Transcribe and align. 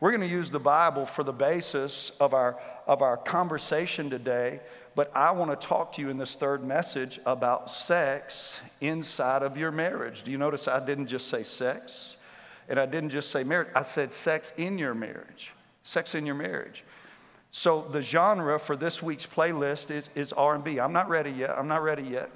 We're 0.00 0.10
going 0.10 0.22
to 0.22 0.26
use 0.26 0.50
the 0.50 0.58
Bible 0.58 1.04
for 1.04 1.22
the 1.22 1.32
basis 1.32 2.10
of 2.20 2.32
our, 2.32 2.58
of 2.86 3.02
our 3.02 3.18
conversation 3.18 4.08
today, 4.08 4.60
but 4.94 5.14
I 5.14 5.30
want 5.32 5.50
to 5.50 5.66
talk 5.66 5.92
to 5.94 6.00
you 6.00 6.08
in 6.08 6.16
this 6.16 6.34
third 6.34 6.64
message 6.64 7.20
about 7.26 7.70
sex 7.70 8.62
inside 8.80 9.42
of 9.42 9.58
your 9.58 9.70
marriage. 9.70 10.22
Do 10.22 10.30
you 10.30 10.38
notice 10.38 10.68
I 10.68 10.84
didn't 10.84 11.08
just 11.08 11.28
say 11.28 11.42
sex? 11.42 12.16
And 12.70 12.80
I 12.80 12.86
didn't 12.86 13.10
just 13.10 13.30
say 13.30 13.44
marriage, 13.44 13.68
I 13.74 13.82
said 13.82 14.10
sex 14.12 14.54
in 14.56 14.78
your 14.78 14.94
marriage. 14.94 15.52
Sex 15.82 16.14
in 16.14 16.24
your 16.24 16.34
marriage. 16.34 16.82
So 17.50 17.82
the 17.90 18.00
genre 18.00 18.58
for 18.58 18.76
this 18.76 19.02
week's 19.02 19.26
playlist 19.26 19.90
is, 19.90 20.08
is 20.14 20.32
R&B. 20.32 20.80
I'm 20.80 20.92
not 20.94 21.10
ready 21.10 21.30
yet. 21.30 21.50
I'm 21.58 21.68
not 21.68 21.82
ready 21.82 22.04
yet 22.04 22.30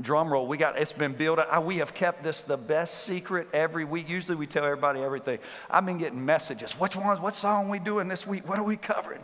drum 0.00 0.32
roll 0.32 0.46
we 0.46 0.56
got 0.56 0.78
it's 0.78 0.92
been 0.92 1.12
built 1.12 1.38
up. 1.38 1.64
We 1.64 1.78
have 1.78 1.94
kept 1.94 2.24
this 2.24 2.42
the 2.42 2.56
best 2.56 3.04
secret 3.04 3.48
every 3.52 3.84
week. 3.84 4.08
Usually 4.08 4.36
we 4.36 4.46
tell 4.46 4.64
everybody 4.64 5.00
everything. 5.00 5.38
I've 5.70 5.84
been 5.84 5.98
getting 5.98 6.24
messages. 6.24 6.72
Which 6.72 6.96
ones 6.96 7.20
what 7.20 7.34
song 7.34 7.68
we 7.68 7.78
doing 7.78 8.08
this 8.08 8.26
week? 8.26 8.48
What 8.48 8.58
are 8.58 8.64
we 8.64 8.76
covering? 8.76 9.20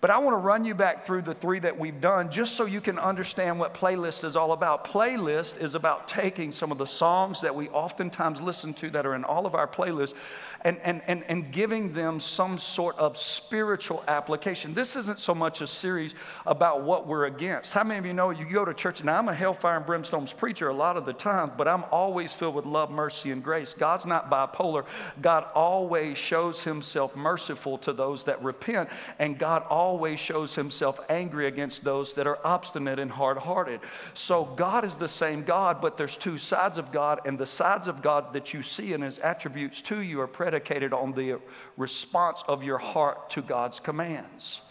But 0.00 0.10
I 0.10 0.18
want 0.18 0.34
to 0.34 0.38
run 0.38 0.64
you 0.64 0.74
back 0.74 1.04
through 1.04 1.22
the 1.22 1.34
three 1.34 1.58
that 1.58 1.76
we've 1.76 2.00
done 2.00 2.30
just 2.30 2.54
so 2.54 2.66
you 2.66 2.80
can 2.80 3.00
understand 3.00 3.58
what 3.58 3.74
playlist 3.74 4.22
is 4.22 4.36
all 4.36 4.52
about. 4.52 4.84
Playlist 4.84 5.60
is 5.60 5.74
about 5.74 6.06
taking 6.06 6.52
some 6.52 6.70
of 6.70 6.78
the 6.78 6.86
songs 6.86 7.40
that 7.40 7.52
we 7.52 7.68
oftentimes 7.70 8.40
listen 8.40 8.72
to 8.74 8.90
that 8.90 9.06
are 9.06 9.16
in 9.16 9.24
all 9.24 9.44
of 9.44 9.56
our 9.56 9.66
playlists 9.66 10.14
and, 10.62 10.78
and, 10.78 11.02
and, 11.06 11.22
and 11.24 11.52
giving 11.52 11.92
them 11.92 12.18
some 12.18 12.58
sort 12.58 12.96
of 12.98 13.16
spiritual 13.16 14.02
application. 14.08 14.74
This 14.74 14.96
isn't 14.96 15.18
so 15.18 15.34
much 15.34 15.60
a 15.60 15.66
series 15.66 16.14
about 16.46 16.82
what 16.82 17.06
we're 17.06 17.26
against. 17.26 17.72
How 17.72 17.84
many 17.84 17.98
of 17.98 18.06
you 18.06 18.12
know 18.12 18.30
you 18.30 18.44
go 18.44 18.64
to 18.64 18.74
church, 18.74 19.00
and 19.00 19.10
I'm 19.10 19.28
a 19.28 19.34
hellfire 19.34 19.76
and 19.76 19.86
brimstones 19.86 20.36
preacher 20.36 20.68
a 20.68 20.74
lot 20.74 20.96
of 20.96 21.06
the 21.06 21.12
time, 21.12 21.52
but 21.56 21.68
I'm 21.68 21.84
always 21.92 22.32
filled 22.32 22.54
with 22.54 22.66
love, 22.66 22.90
mercy, 22.90 23.30
and 23.30 23.42
grace. 23.42 23.72
God's 23.72 24.06
not 24.06 24.30
bipolar. 24.30 24.84
God 25.20 25.46
always 25.54 26.18
shows 26.18 26.64
himself 26.64 27.14
merciful 27.14 27.78
to 27.78 27.92
those 27.92 28.24
that 28.24 28.42
repent, 28.42 28.88
and 29.18 29.38
God 29.38 29.64
always 29.70 30.18
shows 30.18 30.54
himself 30.54 30.98
angry 31.08 31.46
against 31.46 31.84
those 31.84 32.14
that 32.14 32.26
are 32.26 32.38
obstinate 32.44 32.98
and 32.98 33.10
hard 33.10 33.38
hearted. 33.38 33.80
So 34.14 34.44
God 34.44 34.84
is 34.84 34.96
the 34.96 35.08
same 35.08 35.44
God, 35.44 35.80
but 35.80 35.96
there's 35.96 36.16
two 36.16 36.38
sides 36.38 36.78
of 36.78 36.90
God, 36.90 37.20
and 37.24 37.38
the 37.38 37.46
sides 37.46 37.86
of 37.86 38.02
God 38.02 38.32
that 38.32 38.52
you 38.52 38.62
see 38.62 38.92
in 38.92 39.02
his 39.02 39.18
attributes 39.18 39.80
to 39.82 40.00
you 40.00 40.20
are 40.20 40.26
present 40.26 40.47
predicated 40.48 40.94
on 40.94 41.12
the 41.12 41.38
response 41.76 42.42
of 42.48 42.64
your 42.64 42.78
heart 42.78 43.28
to 43.28 43.42
God's 43.42 43.80
commands. 43.80 44.62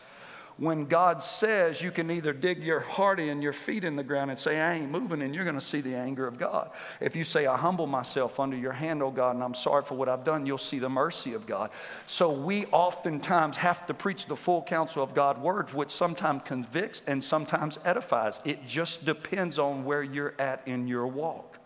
When 0.58 0.86
God 0.86 1.22
says 1.22 1.84
you 1.84 1.92
can 1.92 2.10
either 2.10 2.34
dig 2.34 2.64
your 2.64 2.80
heart 2.80 3.20
in, 3.20 3.44
your 3.44 3.54
feet 3.54 3.84
in 3.84 3.96
the 3.96 4.04
ground, 4.04 4.32
and 4.32 4.40
say, 4.40 4.60
I 4.60 4.74
ain't 4.74 4.90
moving, 4.90 5.22
and 5.22 5.36
you're 5.36 5.44
going 5.44 5.54
to 5.54 5.62
see 5.62 5.82
the 5.82 5.94
anger 5.94 6.26
of 6.26 6.40
God. 6.40 6.72
If 7.00 7.16
you 7.16 7.24
say, 7.24 7.46
I 7.46 7.56
humble 7.56 7.86
myself 7.86 8.40
under 8.40 8.58
your 8.58 8.72
hand, 8.72 9.04
oh 9.04 9.12
God, 9.12 9.36
and 9.36 9.44
I'm 9.44 9.54
sorry 9.54 9.84
for 9.84 9.94
what 9.94 10.10
I've 10.10 10.24
done, 10.24 10.48
you'll 10.48 10.58
see 10.58 10.80
the 10.80 10.90
mercy 10.90 11.36
of 11.36 11.46
God. 11.46 11.70
So 12.08 12.32
we 12.32 12.66
oftentimes 12.72 13.56
have 13.58 13.86
to 13.86 13.94
preach 13.94 14.26
the 14.26 14.36
full 14.36 14.64
counsel 14.64 15.04
of 15.04 15.14
God's 15.14 15.42
words, 15.42 15.76
which 15.76 15.92
sometimes 15.92 16.42
convicts 16.44 17.04
and 17.06 17.24
sometimes 17.24 17.78
edifies. 17.86 18.42
It 18.46 18.66
just 18.66 19.06
depends 19.06 19.60
on 19.60 19.86
where 19.86 20.02
you're 20.02 20.34
at 20.40 20.68
in 20.68 20.88
your 20.88 21.06
walk. 21.06 21.57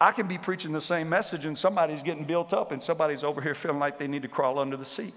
I 0.00 0.12
can 0.12 0.26
be 0.26 0.38
preaching 0.38 0.72
the 0.72 0.80
same 0.80 1.08
message 1.08 1.44
and 1.44 1.56
somebody's 1.56 2.02
getting 2.02 2.24
built 2.24 2.52
up 2.52 2.72
and 2.72 2.82
somebody's 2.82 3.24
over 3.24 3.40
here 3.40 3.54
feeling 3.54 3.78
like 3.78 3.98
they 3.98 4.08
need 4.08 4.22
to 4.22 4.28
crawl 4.28 4.58
under 4.58 4.76
the 4.76 4.84
seat. 4.84 5.14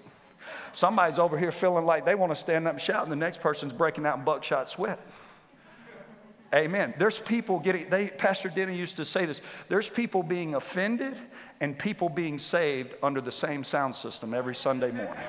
Somebody's 0.73 1.19
over 1.19 1.37
here 1.37 1.51
feeling 1.51 1.85
like 1.85 2.05
they 2.05 2.15
want 2.15 2.31
to 2.31 2.35
stand 2.35 2.67
up 2.67 2.73
and 2.73 2.81
shout, 2.81 3.03
and 3.03 3.11
the 3.11 3.17
next 3.17 3.41
person's 3.41 3.73
breaking 3.73 4.05
out 4.05 4.17
in 4.17 4.23
buckshot 4.23 4.69
sweat. 4.69 4.99
Amen. 6.55 6.93
There's 6.97 7.19
people 7.19 7.59
getting, 7.59 7.89
they, 7.89 8.07
Pastor 8.07 8.47
Denny 8.47 8.77
used 8.77 8.95
to 8.97 9.05
say 9.05 9.25
this 9.25 9.41
there's 9.67 9.89
people 9.89 10.23
being 10.23 10.55
offended 10.55 11.13
and 11.59 11.77
people 11.77 12.07
being 12.07 12.39
saved 12.39 12.95
under 13.03 13.19
the 13.19 13.31
same 13.31 13.63
sound 13.63 13.93
system 13.95 14.33
every 14.33 14.55
Sunday 14.55 14.91
morning. 14.91 15.23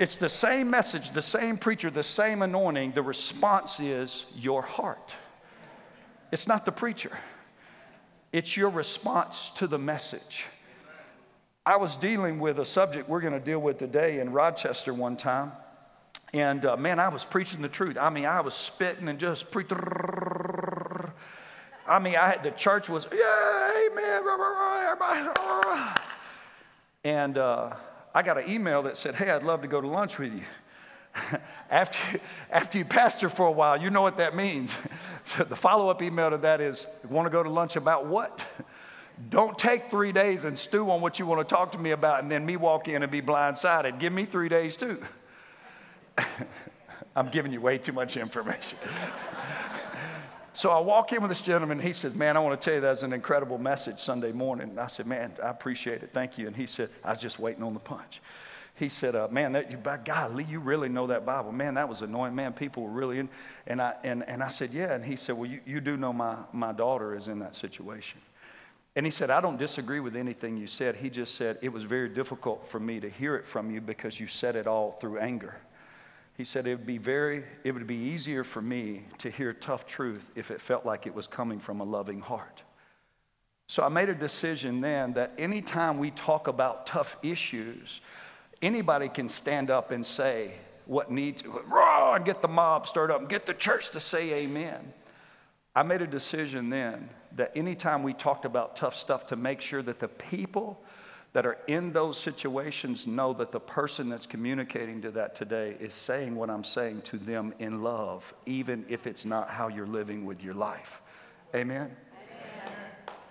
It's 0.00 0.16
the 0.16 0.28
same 0.28 0.68
message, 0.68 1.10
the 1.10 1.22
same 1.22 1.56
preacher, 1.56 1.88
the 1.88 2.02
same 2.02 2.42
anointing. 2.42 2.92
The 2.92 3.02
response 3.02 3.78
is 3.78 4.26
your 4.34 4.60
heart. 4.60 5.14
It's 6.32 6.48
not 6.48 6.64
the 6.64 6.72
preacher. 6.72 7.16
It's 8.34 8.56
your 8.56 8.70
response 8.70 9.50
to 9.58 9.68
the 9.68 9.78
message. 9.78 10.44
I 11.64 11.76
was 11.76 11.96
dealing 11.96 12.40
with 12.40 12.58
a 12.58 12.66
subject 12.66 13.08
we're 13.08 13.20
going 13.20 13.32
to 13.32 13.38
deal 13.38 13.60
with 13.60 13.78
today 13.78 14.18
in 14.18 14.32
Rochester 14.32 14.92
one 14.92 15.16
time. 15.16 15.52
And 16.32 16.66
uh, 16.66 16.76
man, 16.76 16.98
I 16.98 17.10
was 17.10 17.24
preaching 17.24 17.62
the 17.62 17.68
truth. 17.68 17.96
I 17.96 18.10
mean, 18.10 18.26
I 18.26 18.40
was 18.40 18.54
spitting 18.54 19.06
and 19.06 19.20
just 19.20 19.52
preaching. 19.52 19.78
I 21.86 22.00
mean, 22.00 22.16
I 22.16 22.26
had 22.26 22.42
the 22.42 22.50
church 22.50 22.88
was, 22.88 23.06
yeah, 23.12 23.70
amen. 23.92 24.24
everybody. 24.26 26.00
And 27.04 27.38
uh, 27.38 27.76
I 28.12 28.24
got 28.24 28.36
an 28.36 28.50
email 28.50 28.82
that 28.82 28.96
said, 28.96 29.14
hey, 29.14 29.30
I'd 29.30 29.44
love 29.44 29.62
to 29.62 29.68
go 29.68 29.80
to 29.80 29.86
lunch 29.86 30.18
with 30.18 30.34
you. 30.34 30.44
after, 31.70 32.20
after 32.50 32.78
you 32.78 32.84
pastor 32.84 33.28
for 33.28 33.46
a 33.46 33.52
while, 33.52 33.80
you 33.80 33.90
know 33.90 34.02
what 34.02 34.16
that 34.16 34.34
means. 34.34 34.76
so 35.24 35.44
the 35.44 35.56
follow 35.56 35.88
up 35.88 36.02
email 36.02 36.30
to 36.30 36.38
that 36.38 36.60
is 36.60 36.86
want 37.08 37.26
to 37.26 37.30
go 37.30 37.42
to 37.42 37.48
lunch 37.48 37.76
about 37.76 38.06
what? 38.06 38.44
Don't 39.28 39.56
take 39.56 39.90
three 39.90 40.10
days 40.10 40.44
and 40.44 40.58
stew 40.58 40.90
on 40.90 41.00
what 41.00 41.20
you 41.20 41.26
want 41.26 41.46
to 41.46 41.54
talk 41.54 41.70
to 41.72 41.78
me 41.78 41.92
about 41.92 42.22
and 42.22 42.30
then 42.30 42.44
me 42.44 42.56
walk 42.56 42.88
in 42.88 43.02
and 43.02 43.12
be 43.12 43.22
blindsided. 43.22 44.00
Give 44.00 44.12
me 44.12 44.24
three 44.24 44.48
days 44.48 44.74
too. 44.74 45.00
I'm 47.16 47.28
giving 47.28 47.52
you 47.52 47.60
way 47.60 47.78
too 47.78 47.92
much 47.92 48.16
information. 48.16 48.76
so 50.52 50.70
I 50.70 50.80
walk 50.80 51.12
in 51.12 51.22
with 51.22 51.28
this 51.28 51.40
gentleman. 51.40 51.78
He 51.78 51.92
said, 51.92 52.16
Man, 52.16 52.36
I 52.36 52.40
want 52.40 52.60
to 52.60 52.64
tell 52.64 52.74
you 52.74 52.80
that's 52.80 53.04
an 53.04 53.12
incredible 53.12 53.56
message 53.56 54.00
Sunday 54.00 54.32
morning. 54.32 54.70
And 54.70 54.80
I 54.80 54.88
said, 54.88 55.06
Man, 55.06 55.32
I 55.40 55.50
appreciate 55.50 56.02
it. 56.02 56.10
Thank 56.12 56.36
you. 56.36 56.48
And 56.48 56.56
he 56.56 56.66
said, 56.66 56.90
I 57.04 57.10
was 57.10 57.20
just 57.20 57.38
waiting 57.38 57.62
on 57.62 57.72
the 57.72 57.80
punch 57.80 58.20
he 58.74 58.88
said, 58.88 59.14
uh, 59.14 59.28
"Man, 59.30 59.52
that 59.52 59.70
you, 59.70 59.76
by 59.76 59.98
golly, 59.98 60.44
you 60.44 60.58
really 60.58 60.88
know 60.88 61.06
that 61.06 61.24
Bible. 61.24 61.52
Man, 61.52 61.74
that 61.74 61.88
was 61.88 62.02
annoying. 62.02 62.34
Man, 62.34 62.52
people 62.52 62.82
were 62.82 62.90
really 62.90 63.18
in." 63.18 63.28
And 63.66 63.80
I 63.80 63.96
and, 64.02 64.28
and 64.28 64.42
I 64.42 64.48
said, 64.48 64.72
"Yeah." 64.72 64.94
And 64.94 65.04
he 65.04 65.16
said, 65.16 65.36
"Well, 65.36 65.48
you, 65.48 65.60
you 65.64 65.80
do 65.80 65.96
know 65.96 66.12
my 66.12 66.36
my 66.52 66.72
daughter 66.72 67.14
is 67.14 67.28
in 67.28 67.38
that 67.38 67.54
situation." 67.54 68.20
And 68.96 69.06
he 69.06 69.10
said, 69.10 69.30
"I 69.30 69.40
don't 69.40 69.58
disagree 69.58 70.00
with 70.00 70.16
anything 70.16 70.56
you 70.56 70.66
said. 70.66 70.96
He 70.96 71.08
just 71.08 71.36
said 71.36 71.58
it 71.62 71.68
was 71.72 71.84
very 71.84 72.08
difficult 72.08 72.66
for 72.66 72.80
me 72.80 72.98
to 73.00 73.08
hear 73.08 73.36
it 73.36 73.46
from 73.46 73.70
you 73.70 73.80
because 73.80 74.18
you 74.18 74.26
said 74.26 74.56
it 74.56 74.66
all 74.66 74.92
through 74.92 75.18
anger." 75.18 75.54
He 76.36 76.42
said 76.42 76.66
it 76.66 76.74
would 76.74 76.86
be 76.86 76.98
very 76.98 77.44
it 77.62 77.72
would 77.72 77.86
be 77.86 77.94
easier 77.94 78.42
for 78.42 78.60
me 78.60 79.04
to 79.18 79.30
hear 79.30 79.52
tough 79.52 79.86
truth 79.86 80.32
if 80.34 80.50
it 80.50 80.60
felt 80.60 80.84
like 80.84 81.06
it 81.06 81.14
was 81.14 81.28
coming 81.28 81.60
from 81.60 81.80
a 81.80 81.84
loving 81.84 82.20
heart. 82.20 82.64
So 83.66 83.82
I 83.82 83.88
made 83.88 84.08
a 84.08 84.14
decision 84.14 84.80
then 84.80 85.14
that 85.14 85.32
anytime 85.38 85.98
we 85.98 86.10
talk 86.10 86.48
about 86.48 86.86
tough 86.86 87.16
issues, 87.22 88.00
Anybody 88.62 89.08
can 89.08 89.28
stand 89.28 89.70
up 89.70 89.90
and 89.90 90.04
say 90.04 90.52
what 90.86 91.10
needs, 91.10 91.42
raw, 91.46 92.14
and 92.14 92.24
get 92.24 92.42
the 92.42 92.48
mob 92.48 92.86
stirred 92.86 93.10
up 93.10 93.20
and 93.20 93.28
get 93.28 93.46
the 93.46 93.54
church 93.54 93.90
to 93.90 94.00
say 94.00 94.32
amen. 94.34 94.92
I 95.74 95.82
made 95.82 96.02
a 96.02 96.06
decision 96.06 96.70
then 96.70 97.08
that 97.36 97.52
anytime 97.56 98.02
we 98.02 98.12
talked 98.12 98.44
about 98.44 98.76
tough 98.76 98.94
stuff, 98.94 99.26
to 99.28 99.36
make 99.36 99.60
sure 99.60 99.82
that 99.82 99.98
the 99.98 100.08
people 100.08 100.80
that 101.32 101.44
are 101.44 101.58
in 101.66 101.92
those 101.92 102.16
situations 102.16 103.08
know 103.08 103.32
that 103.32 103.50
the 103.50 103.58
person 103.58 104.08
that's 104.08 104.24
communicating 104.24 105.02
to 105.02 105.10
that 105.10 105.34
today 105.34 105.76
is 105.80 105.92
saying 105.92 106.36
what 106.36 106.48
I'm 106.48 106.62
saying 106.62 107.02
to 107.02 107.18
them 107.18 107.52
in 107.58 107.82
love, 107.82 108.32
even 108.46 108.84
if 108.88 109.08
it's 109.08 109.24
not 109.24 109.50
how 109.50 109.66
you're 109.66 109.86
living 109.86 110.24
with 110.24 110.44
your 110.44 110.54
life. 110.54 111.02
Amen? 111.52 111.90
Amen. 112.14 112.70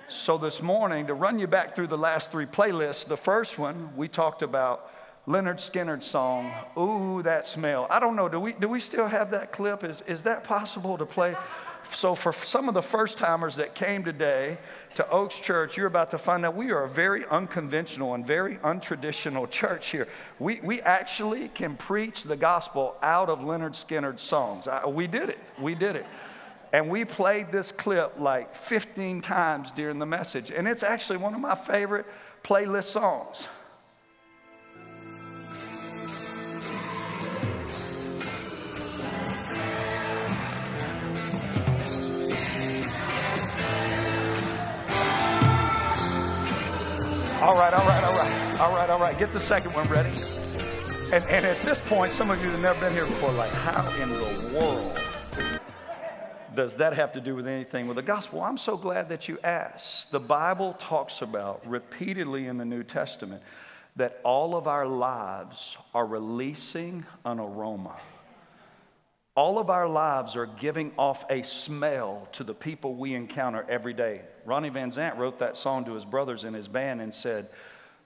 So, 0.09 0.37
this 0.37 0.61
morning, 0.61 1.07
to 1.07 1.13
run 1.13 1.39
you 1.39 1.47
back 1.47 1.75
through 1.75 1.87
the 1.87 1.97
last 1.97 2.29
three 2.29 2.45
playlists, 2.45 3.07
the 3.07 3.15
first 3.15 3.57
one 3.57 3.95
we 3.95 4.09
talked 4.09 4.41
about 4.41 4.91
Lynyrd 5.27 5.55
Skynyrd 5.55 6.03
song, 6.03 6.51
Ooh, 6.77 7.21
That 7.23 7.45
Smell. 7.45 7.87
I 7.89 8.01
don't 8.01 8.17
know, 8.17 8.27
do 8.27 8.39
we, 8.41 8.51
do 8.53 8.67
we 8.67 8.81
still 8.81 9.07
have 9.07 9.31
that 9.31 9.53
clip? 9.53 9.83
Is, 9.83 10.01
is 10.01 10.23
that 10.23 10.43
possible 10.43 10.97
to 10.97 11.05
play? 11.05 11.35
So, 11.91 12.15
for 12.15 12.33
some 12.33 12.67
of 12.67 12.73
the 12.73 12.81
first 12.81 13.17
timers 13.17 13.55
that 13.57 13.75
came 13.75 14.03
today 14.03 14.57
to 14.95 15.09
Oaks 15.09 15.37
Church, 15.37 15.77
you're 15.77 15.87
about 15.87 16.11
to 16.11 16.17
find 16.17 16.45
out 16.45 16.55
we 16.55 16.71
are 16.71 16.83
a 16.83 16.89
very 16.89 17.25
unconventional 17.27 18.13
and 18.15 18.25
very 18.25 18.55
untraditional 18.57 19.49
church 19.49 19.87
here. 19.87 20.07
We, 20.39 20.59
we 20.61 20.81
actually 20.81 21.49
can 21.49 21.75
preach 21.75 22.23
the 22.23 22.35
gospel 22.35 22.95
out 23.01 23.29
of 23.29 23.39
Lynyrd 23.39 23.73
Skynyrd's 23.73 24.21
songs. 24.21 24.67
I, 24.67 24.85
we 24.87 25.07
did 25.07 25.29
it. 25.29 25.39
We 25.59 25.75
did 25.75 25.95
it. 25.95 26.05
And 26.73 26.89
we 26.89 27.05
played 27.05 27.51
this 27.51 27.71
clip 27.71 28.19
like 28.19 28.55
15 28.55 29.21
times 29.21 29.71
during 29.71 29.99
the 29.99 30.05
message. 30.05 30.51
And 30.51 30.67
it's 30.67 30.83
actually 30.83 31.17
one 31.17 31.33
of 31.35 31.39
my 31.39 31.55
favorite 31.55 32.07
playlist 32.43 32.85
songs. 32.85 33.47
All 47.43 47.55
right, 47.55 47.73
all 47.73 47.85
right, 47.85 48.03
all 48.05 48.15
right, 48.15 48.59
all 48.61 48.73
right, 48.73 48.89
all 48.89 48.99
right. 48.99 49.19
Get 49.19 49.33
the 49.33 49.39
second 49.39 49.73
one 49.73 49.85
ready. 49.89 50.09
And, 51.11 51.25
and 51.25 51.45
at 51.45 51.61
this 51.65 51.81
point, 51.81 52.13
some 52.13 52.31
of 52.31 52.41
you 52.41 52.49
have 52.49 52.61
never 52.61 52.79
been 52.79 52.93
here 52.93 53.03
before, 53.03 53.33
like, 53.33 53.51
how 53.51 53.91
in 54.01 54.11
the 54.11 54.57
world 54.57 54.97
does 56.55 56.75
that 56.75 56.93
have 56.93 57.11
to 57.11 57.19
do 57.19 57.35
with 57.35 57.45
anything 57.45 57.87
with 57.87 57.97
the 57.97 58.01
gospel? 58.01 58.41
I'm 58.41 58.55
so 58.55 58.77
glad 58.77 59.09
that 59.09 59.27
you 59.27 59.39
asked. 59.43 60.09
The 60.09 60.21
Bible 60.21 60.71
talks 60.79 61.21
about 61.21 61.69
repeatedly 61.69 62.47
in 62.47 62.57
the 62.57 62.63
New 62.63 62.81
Testament 62.81 63.43
that 63.97 64.21
all 64.23 64.55
of 64.55 64.65
our 64.67 64.87
lives 64.87 65.75
are 65.93 66.05
releasing 66.05 67.05
an 67.25 67.41
aroma. 67.41 67.97
All 69.35 69.59
of 69.59 69.69
our 69.69 69.89
lives 69.89 70.37
are 70.37 70.45
giving 70.45 70.93
off 70.97 71.25
a 71.29 71.43
smell 71.43 72.25
to 72.31 72.45
the 72.45 72.53
people 72.53 72.95
we 72.95 73.13
encounter 73.13 73.65
every 73.67 73.93
day. 73.93 74.21
Ronnie 74.45 74.69
Van 74.69 74.91
Zant 74.91 75.17
wrote 75.17 75.39
that 75.39 75.55
song 75.55 75.85
to 75.85 75.93
his 75.93 76.05
brothers 76.05 76.43
in 76.43 76.53
his 76.53 76.67
band 76.67 77.01
and 77.01 77.13
said, 77.13 77.49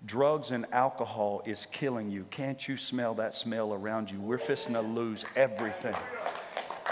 Drugs 0.06 0.52
and 0.52 0.66
alcohol 0.72 1.42
is 1.46 1.68
killing 1.72 2.12
you. 2.12 2.26
Can't 2.30 2.68
you 2.68 2.78
smell 2.78 3.16
that 3.16 3.34
smell 3.34 3.74
around 3.74 4.12
you? 4.12 4.20
We're 4.20 4.38
fisting 4.38 4.74
to 4.74 4.82
lose 4.82 5.26
everything. 5.36 5.96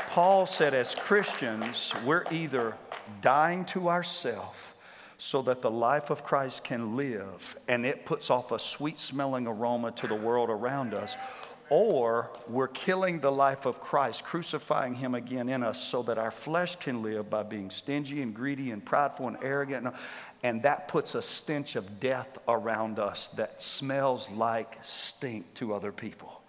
Paul 0.10 0.46
said, 0.46 0.74
as 0.74 0.96
Christians, 0.96 1.94
we're 2.04 2.24
either 2.32 2.76
dying 3.22 3.66
to 3.66 3.90
ourselves 3.90 4.58
so 5.18 5.42
that 5.44 5.62
the 5.62 5.70
life 5.70 6.10
of 6.10 6.24
Christ 6.24 6.64
can 6.64 6.96
live 6.96 7.58
and 7.68 7.86
it 7.86 8.06
puts 8.06 8.30
off 8.30 8.52
a 8.52 8.60
sweet 8.60 9.00
smelling 9.00 9.48
aroma 9.48 9.92
to 9.92 10.08
the 10.08 10.16
world 10.16 10.50
around 10.50 10.94
us, 10.94 11.16
or 11.70 12.30
we're 12.48 12.68
killing 12.68 13.20
the 13.20 13.32
life 13.32 13.66
of 13.66 13.80
Christ, 13.80 14.24
crucifying 14.24 14.94
him 14.94 15.16
again 15.16 15.50
in 15.50 15.64
us 15.64 15.82
so 15.82 16.04
that 16.04 16.18
our 16.18 16.32
flesh 16.32 16.76
can 16.76 17.02
live 17.02 17.30
by 17.30 17.44
being 17.44 17.70
stingy 17.70 18.22
and 18.22 18.34
greedy 18.34 18.72
and 18.72 18.84
prideful 18.86 19.28
and 19.28 19.38
arrogant. 19.42 19.94
And 20.44 20.62
that 20.64 20.88
puts 20.88 21.16
a 21.16 21.22
stench 21.22 21.76
of 21.76 22.00
death 22.00 22.38
around 22.48 23.00
us 23.00 23.30
that 23.30 23.62
smells 23.62 24.30
like 24.32 24.78
stink 24.84 25.54
to 25.56 25.74
other 25.74 25.92
people. 25.92 26.42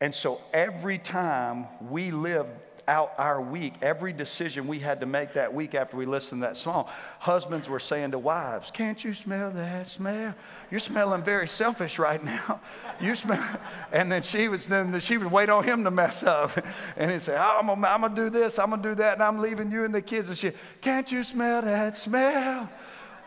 And 0.00 0.14
so 0.14 0.42
every 0.52 0.98
time 0.98 1.66
we 1.88 2.10
live 2.10 2.46
out 2.88 3.12
our 3.18 3.40
week, 3.40 3.74
every 3.82 4.12
decision 4.12 4.66
we 4.66 4.78
had 4.78 5.00
to 5.00 5.06
make 5.06 5.34
that 5.34 5.52
week 5.52 5.74
after 5.74 5.96
we 5.96 6.06
listened 6.06 6.42
to 6.42 6.48
that 6.48 6.56
song, 6.56 6.86
husbands 7.18 7.68
were 7.68 7.80
saying 7.80 8.12
to 8.12 8.18
wives, 8.18 8.70
Can't 8.70 9.02
you 9.02 9.14
smell 9.14 9.50
that 9.50 9.86
smell? 9.86 10.34
You're 10.70 10.80
smelling 10.80 11.22
very 11.22 11.48
selfish 11.48 11.98
right 11.98 12.22
now. 12.22 12.60
You 12.98 13.14
smell. 13.14 13.60
And 13.92 14.10
then 14.10 14.22
she 14.22 14.48
was 14.48 14.68
then 14.68 14.98
she 15.00 15.18
would 15.18 15.30
wait 15.30 15.50
on 15.50 15.64
him 15.64 15.84
to 15.84 15.90
mess 15.90 16.22
up. 16.22 16.52
And 16.96 17.10
he'd 17.10 17.20
say, 17.20 17.36
oh, 17.38 17.58
I'm 17.60 17.66
gonna, 17.66 17.86
I'm 17.86 18.00
gonna 18.00 18.14
do 18.14 18.30
this, 18.30 18.58
I'm 18.58 18.70
gonna 18.70 18.82
do 18.82 18.94
that, 18.94 19.14
and 19.14 19.22
I'm 19.22 19.38
leaving 19.38 19.70
you 19.70 19.84
and 19.84 19.94
the 19.94 20.00
kids. 20.00 20.28
And 20.28 20.38
she, 20.38 20.52
Can't 20.80 21.10
you 21.12 21.22
smell 21.22 21.60
that 21.62 21.98
smell? 21.98 22.70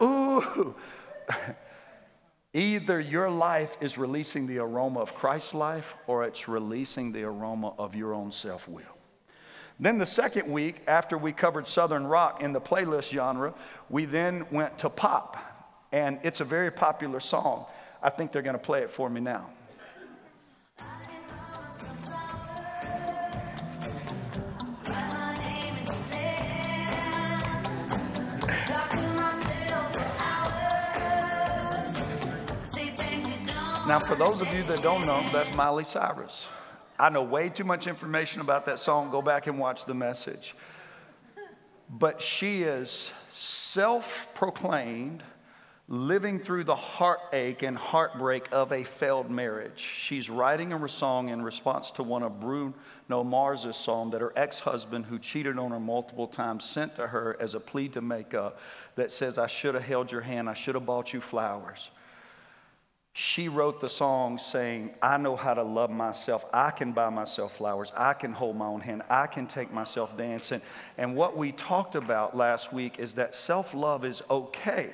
Ooh. 0.02 0.74
Either 2.54 3.00
your 3.00 3.30
life 3.30 3.78
is 3.80 3.98
releasing 3.98 4.48
the 4.48 4.58
aroma 4.58 5.02
of 5.02 5.14
Christ's 5.14 5.54
life 5.54 5.94
or 6.08 6.26
it's 6.26 6.48
releasing 6.48 7.12
the 7.12 7.24
aroma 7.24 7.74
of 7.78 7.94
your 7.96 8.14
own 8.14 8.32
self 8.32 8.68
will. 8.68 8.99
Then 9.80 9.98
the 9.98 10.06
second 10.06 10.52
week, 10.52 10.82
after 10.88 11.18
we 11.18 11.32
covered 11.32 11.66
Southern 11.66 12.06
rock 12.06 12.42
in 12.42 12.52
the 12.52 12.60
playlist 12.60 13.12
genre, 13.12 13.54
we 13.90 14.04
then 14.04 14.46
went 14.52 14.78
to 14.80 14.90
pop. 14.90 15.38
And 15.94 16.20
it's 16.22 16.42
a 16.42 16.46
very 16.46 16.70
popular 16.70 17.22
song. 17.22 17.66
I 18.04 18.10
think 18.10 18.34
they're 18.34 18.42
going 18.42 18.58
to 18.58 18.62
play 18.62 18.82
it 18.82 18.92
for 18.92 19.10
me 19.10 19.22
now. 19.22 19.50
Now, 33.88 34.00
for 34.00 34.16
those 34.16 34.42
of 34.42 34.50
you 34.50 34.62
that 34.64 34.84
don't 34.84 35.08
know, 35.08 35.28
that's 35.34 35.52
Miley 35.52 35.84
Cyrus. 35.84 36.48
I 37.00 37.10
know 37.10 37.24
way 37.24 37.48
too 37.48 37.64
much 37.64 37.88
information 37.88 38.42
about 38.42 38.66
that 38.66 38.78
song. 38.78 39.10
Go 39.10 39.22
back 39.22 39.48
and 39.48 39.58
watch 39.58 39.86
the 39.86 39.94
message. 39.94 40.54
But 41.90 42.22
she 42.22 42.64
is 42.64 43.12
self 43.30 44.30
proclaimed 44.36 45.24
living 45.88 46.38
through 46.40 46.64
the 46.66 46.76
heartache 46.76 47.64
and 47.64 47.76
heartbreak 47.76 48.48
of 48.52 48.72
a 48.72 48.84
failed 48.84 49.32
marriage. 49.32 49.80
She's 49.80 50.30
writing 50.30 50.72
a 50.72 50.90
song 50.90 51.30
in 51.30 51.42
response 51.42 51.90
to 51.92 52.04
one 52.04 52.22
of 52.22 52.40
Bruno 52.40 52.74
Mars's 53.10 53.76
songs 53.76 54.12
that 54.12 54.22
her 54.22 54.34
ex 54.36 54.60
husband, 54.60 55.06
who 55.06 55.18
cheated 55.18 55.58
on 55.58 55.72
her 55.72 55.80
multiple 55.80 56.28
times, 56.28 56.64
sent 56.66 56.96
to 56.96 57.08
her 57.08 57.38
as 57.40 57.56
a 57.56 57.60
plea 57.60 57.88
to 57.90 58.02
make 58.02 58.36
up 58.36 58.60
that 58.96 59.12
says, 59.12 59.40
I 59.40 59.48
should 59.48 59.74
have 59.74 59.84
held 59.84 60.12
your 60.12 60.22
hand, 60.22 60.50
I 60.50 60.54
should 60.54 60.76
have 60.76 60.86
bought 60.86 61.14
you 61.14 61.22
flowers 61.22 61.90
she 63.22 63.50
wrote 63.50 63.82
the 63.82 63.90
song 63.90 64.38
saying, 64.38 64.92
I 65.02 65.18
know 65.18 65.36
how 65.36 65.54
to 65.54 65.62
love 65.62 65.90
myself. 65.90 66.46
I 66.54 66.72
can 66.72 66.94
buy 66.94 67.10
myself 67.10 67.58
flowers. 67.58 67.92
I 67.94 68.14
can 68.14 68.32
hold 68.32 68.56
my 68.56 68.66
own 68.66 68.80
hand. 68.80 69.02
I 69.10 69.28
can 69.28 69.46
take 69.46 69.74
myself 69.74 70.16
dancing. 70.16 70.62
And 70.98 71.18
what 71.18 71.36
we 71.36 71.52
talked 71.52 71.96
about 71.96 72.38
last 72.38 72.72
week 72.72 72.98
is 72.98 73.16
that 73.16 73.36
self 73.36 73.74
love 73.74 74.06
is 74.06 74.24
okay. 74.30 74.94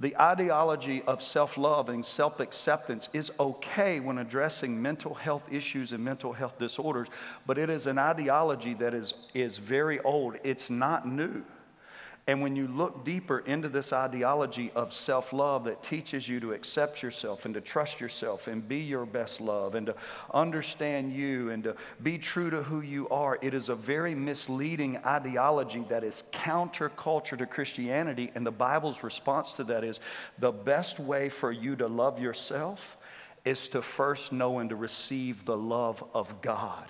The 0.00 0.20
ideology 0.20 1.02
of 1.02 1.22
self 1.22 1.56
love 1.56 1.90
and 1.90 2.04
self 2.04 2.40
acceptance 2.40 3.08
is 3.12 3.30
okay 3.38 4.00
when 4.00 4.18
addressing 4.18 4.82
mental 4.82 5.14
health 5.14 5.44
issues 5.48 5.92
and 5.92 6.04
mental 6.04 6.32
health 6.32 6.58
disorders, 6.58 7.06
but 7.46 7.56
it 7.56 7.70
is 7.70 7.86
an 7.86 8.00
ideology 8.00 8.74
that 8.74 8.94
is, 8.94 9.14
is 9.32 9.58
very 9.58 10.00
old. 10.00 10.34
It's 10.42 10.70
not 10.70 11.06
new. 11.06 11.44
And 12.28 12.42
when 12.42 12.54
you 12.54 12.68
look 12.68 13.06
deeper 13.06 13.38
into 13.38 13.70
this 13.70 13.90
ideology 13.90 14.70
of 14.74 14.92
self 14.92 15.32
love 15.32 15.64
that 15.64 15.82
teaches 15.82 16.28
you 16.28 16.40
to 16.40 16.52
accept 16.52 17.02
yourself 17.02 17.46
and 17.46 17.54
to 17.54 17.62
trust 17.62 18.00
yourself 18.00 18.48
and 18.48 18.68
be 18.68 18.80
your 18.80 19.06
best 19.06 19.40
love 19.40 19.74
and 19.74 19.86
to 19.86 19.94
understand 20.34 21.10
you 21.10 21.48
and 21.48 21.64
to 21.64 21.74
be 22.02 22.18
true 22.18 22.50
to 22.50 22.62
who 22.62 22.82
you 22.82 23.08
are, 23.08 23.38
it 23.40 23.54
is 23.54 23.70
a 23.70 23.74
very 23.74 24.14
misleading 24.14 24.98
ideology 25.06 25.82
that 25.88 26.04
is 26.04 26.22
counterculture 26.30 27.38
to 27.38 27.46
Christianity. 27.46 28.30
And 28.34 28.46
the 28.46 28.52
Bible's 28.52 29.02
response 29.02 29.54
to 29.54 29.64
that 29.64 29.82
is 29.82 29.98
the 30.38 30.52
best 30.52 31.00
way 31.00 31.30
for 31.30 31.50
you 31.50 31.76
to 31.76 31.86
love 31.86 32.20
yourself 32.20 32.98
is 33.46 33.68
to 33.68 33.80
first 33.80 34.32
know 34.32 34.58
and 34.58 34.68
to 34.68 34.76
receive 34.76 35.46
the 35.46 35.56
love 35.56 36.04
of 36.12 36.42
God. 36.42 36.84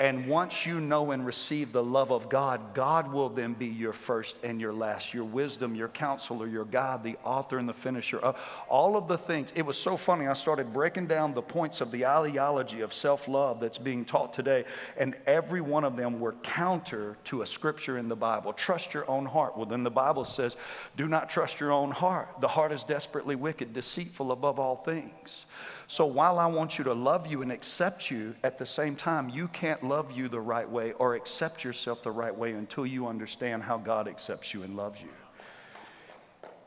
And 0.00 0.26
once 0.26 0.66
you 0.66 0.80
know 0.80 1.10
and 1.10 1.24
receive 1.24 1.72
the 1.72 1.82
love 1.82 2.10
of 2.10 2.28
God, 2.28 2.74
God 2.74 3.12
will 3.12 3.28
then 3.28 3.54
be 3.54 3.66
your 3.66 3.92
first 3.92 4.36
and 4.42 4.60
your 4.60 4.72
last, 4.72 5.14
your 5.14 5.24
wisdom, 5.24 5.74
your 5.74 5.88
counselor, 5.88 6.46
your 6.46 6.64
God, 6.64 7.02
the 7.02 7.16
author 7.24 7.58
and 7.58 7.68
the 7.68 7.72
finisher 7.72 8.18
of 8.18 8.36
all 8.68 8.96
of 8.96 9.08
the 9.08 9.18
things. 9.18 9.52
It 9.56 9.62
was 9.62 9.78
so 9.78 9.96
funny. 9.96 10.26
I 10.26 10.34
started 10.34 10.72
breaking 10.72 11.06
down 11.06 11.34
the 11.34 11.42
points 11.42 11.80
of 11.80 11.90
the 11.90 12.06
ideology 12.06 12.80
of 12.80 12.92
self 12.92 13.28
love 13.28 13.60
that's 13.60 13.78
being 13.78 14.04
taught 14.04 14.32
today, 14.32 14.64
and 14.96 15.16
every 15.26 15.60
one 15.60 15.84
of 15.84 15.96
them 15.96 16.20
were 16.20 16.32
counter 16.42 17.16
to 17.24 17.42
a 17.42 17.46
scripture 17.46 17.98
in 17.98 18.08
the 18.08 18.16
Bible. 18.16 18.52
Trust 18.52 18.94
your 18.94 19.08
own 19.10 19.26
heart. 19.26 19.56
Well, 19.56 19.66
then 19.66 19.82
the 19.82 19.90
Bible 19.90 20.24
says, 20.24 20.56
do 20.96 21.08
not 21.08 21.30
trust 21.30 21.60
your 21.60 21.72
own 21.72 21.90
heart. 21.90 22.28
The 22.40 22.48
heart 22.48 22.72
is 22.72 22.84
desperately 22.84 23.36
wicked, 23.36 23.72
deceitful 23.72 24.32
above 24.32 24.58
all 24.58 24.76
things. 24.76 25.46
So 25.88 26.04
while 26.04 26.38
I 26.38 26.46
want 26.46 26.78
you 26.78 26.84
to 26.84 26.94
love 26.94 27.28
you 27.28 27.42
and 27.42 27.52
accept 27.52 28.10
you, 28.10 28.34
at 28.42 28.58
the 28.58 28.66
same 28.66 28.96
time, 28.96 29.28
you 29.28 29.46
can't 29.48 29.84
love 29.84 30.16
you 30.16 30.28
the 30.28 30.40
right 30.40 30.68
way 30.68 30.92
or 30.92 31.14
accept 31.14 31.62
yourself 31.62 32.02
the 32.02 32.10
right 32.10 32.36
way 32.36 32.52
until 32.52 32.84
you 32.84 33.06
understand 33.06 33.62
how 33.62 33.78
God 33.78 34.08
accepts 34.08 34.52
you 34.52 34.64
and 34.64 34.76
loves 34.76 35.00
you. 35.00 35.08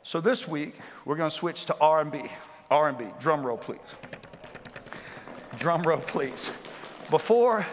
So 0.04 0.22
this 0.22 0.48
week, 0.48 0.76
we're 1.04 1.18
going 1.18 1.30
to 1.30 1.36
switch 1.36 1.66
to 1.66 1.76
R&B. 1.82 2.24
R&B. 2.72 3.06
Drum 3.20 3.46
roll, 3.46 3.58
please. 3.58 3.80
Drum 5.58 5.84
roll, 5.84 6.00
please. 6.00 6.50
Before, 7.10 7.66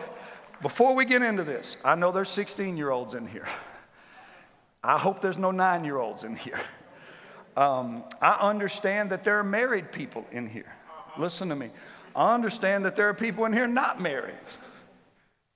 before 0.63 0.97
we 0.97 1.05
get 1.05 1.23
into 1.23 1.45
this, 1.45 1.77
I 1.85 1.95
know 1.95 2.11
there's 2.11 2.31
16 2.31 2.77
year 2.77 2.91
olds 2.91 3.15
in 3.15 3.27
here. 3.29 3.47
I 4.83 4.99
hope 4.99 5.21
there's 5.21 5.39
no 5.39 5.53
nine 5.53 5.85
year 5.85 5.99
olds 5.99 6.25
in 6.25 6.35
here. 6.35 6.61
Um, 7.57 8.05
I 8.21 8.33
understand 8.33 9.11
that 9.11 9.25
there 9.25 9.39
are 9.39 9.45
married 9.45 9.91
people 9.91 10.27
in 10.31 10.47
here. 10.47 10.76
Listen 11.19 11.49
to 11.49 11.57
me. 11.57 11.71
I 12.15 12.35
understand 12.35 12.85
that 12.85 12.97
there 12.97 13.09
are 13.09 13.15
people 13.15 13.45
in 13.45 13.53
here 13.53 13.67
not 13.67 14.01
married. 14.01 14.39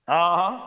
Uh 0.06 0.36
huh. 0.36 0.66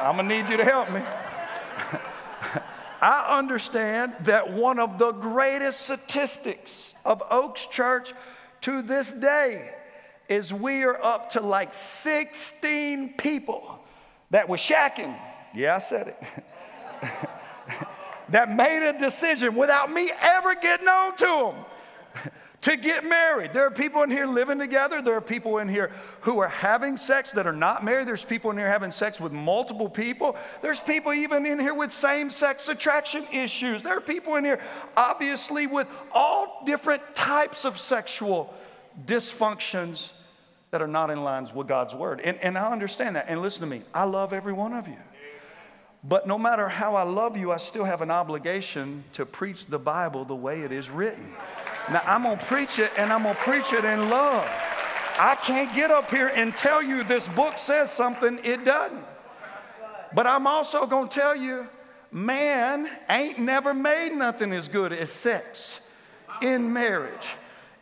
I'm 0.00 0.16
going 0.16 0.28
to 0.28 0.36
need 0.36 0.48
you 0.48 0.56
to 0.56 0.64
help 0.64 0.90
me. 0.90 1.00
I 3.00 3.38
understand 3.38 4.14
that 4.20 4.52
one 4.52 4.78
of 4.78 4.98
the 4.98 5.12
greatest 5.12 5.80
statistics 5.80 6.94
of 7.04 7.22
Oaks 7.30 7.66
Church 7.66 8.12
to 8.62 8.82
this 8.82 9.12
day 9.12 9.72
is 10.28 10.52
we 10.52 10.82
are 10.82 11.02
up 11.02 11.30
to 11.30 11.40
like 11.40 11.74
16 11.74 13.14
people 13.14 13.80
that 14.30 14.48
were 14.48 14.56
shacking. 14.56 15.16
Yeah, 15.54 15.76
I 15.76 15.78
said 15.78 16.08
it. 16.08 16.16
that 18.30 18.54
made 18.54 18.88
a 18.88 18.98
decision 18.98 19.54
without 19.54 19.92
me 19.92 20.10
ever 20.20 20.54
getting 20.54 20.88
on 20.88 21.16
to 21.16 21.26
them 21.26 21.64
to 22.60 22.76
get 22.76 23.04
married. 23.04 23.52
There 23.52 23.64
are 23.64 23.70
people 23.70 24.02
in 24.02 24.10
here 24.10 24.26
living 24.26 24.58
together. 24.58 25.00
There 25.00 25.14
are 25.14 25.20
people 25.20 25.58
in 25.58 25.68
here 25.68 25.92
who 26.22 26.40
are 26.40 26.48
having 26.48 26.96
sex 26.96 27.32
that 27.32 27.46
are 27.46 27.52
not 27.52 27.84
married. 27.84 28.08
There's 28.08 28.24
people 28.24 28.50
in 28.50 28.58
here 28.58 28.68
having 28.68 28.90
sex 28.90 29.20
with 29.20 29.32
multiple 29.32 29.88
people. 29.88 30.36
There's 30.60 30.80
people 30.80 31.12
even 31.12 31.46
in 31.46 31.60
here 31.60 31.74
with 31.74 31.92
same 31.92 32.30
sex 32.30 32.68
attraction 32.68 33.24
issues. 33.32 33.82
There 33.82 33.96
are 33.96 34.00
people 34.00 34.34
in 34.34 34.44
here, 34.44 34.60
obviously, 34.96 35.66
with 35.66 35.86
all 36.12 36.62
different 36.66 37.02
types 37.14 37.64
of 37.64 37.78
sexual 37.78 38.52
dysfunctions 39.06 40.10
that 40.70 40.82
are 40.82 40.88
not 40.88 41.10
in 41.10 41.22
line 41.22 41.48
with 41.54 41.68
God's 41.68 41.94
word. 41.94 42.20
And, 42.20 42.38
and 42.38 42.58
I 42.58 42.72
understand 42.72 43.16
that. 43.16 43.26
And 43.28 43.40
listen 43.40 43.60
to 43.60 43.66
me, 43.66 43.82
I 43.94 44.04
love 44.04 44.32
every 44.32 44.52
one 44.52 44.72
of 44.72 44.88
you. 44.88 44.96
But 46.04 46.26
no 46.26 46.38
matter 46.38 46.68
how 46.68 46.94
I 46.94 47.02
love 47.02 47.36
you, 47.36 47.50
I 47.50 47.56
still 47.56 47.84
have 47.84 48.02
an 48.02 48.10
obligation 48.10 49.04
to 49.14 49.26
preach 49.26 49.66
the 49.66 49.78
Bible 49.78 50.24
the 50.24 50.34
way 50.34 50.62
it 50.62 50.72
is 50.72 50.90
written. 50.90 51.34
Now, 51.90 52.02
I'm 52.04 52.22
going 52.22 52.38
to 52.38 52.44
preach 52.44 52.78
it 52.78 52.92
and 52.96 53.12
I'm 53.12 53.22
going 53.22 53.34
to 53.34 53.40
preach 53.40 53.72
it 53.72 53.84
in 53.84 54.10
love. 54.10 54.46
I 55.18 55.36
can't 55.42 55.74
get 55.74 55.90
up 55.90 56.10
here 56.10 56.28
and 56.28 56.54
tell 56.54 56.82
you 56.82 57.02
this 57.02 57.26
book 57.28 57.58
says 57.58 57.90
something, 57.90 58.38
it 58.44 58.64
doesn't. 58.64 59.04
But 60.14 60.26
I'm 60.26 60.46
also 60.46 60.86
going 60.86 61.08
to 61.08 61.20
tell 61.20 61.34
you 61.34 61.66
man 62.10 62.88
ain't 63.10 63.38
never 63.38 63.74
made 63.74 64.12
nothing 64.12 64.52
as 64.52 64.68
good 64.68 64.92
as 64.92 65.10
sex 65.10 65.90
in 66.40 66.72
marriage. 66.72 67.28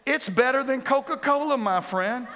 It's 0.05 0.29
better 0.29 0.65
than 0.65 0.83
Coca 0.83 1.17
Cola, 1.17 1.57
my 1.57 1.81
friend 1.81 2.27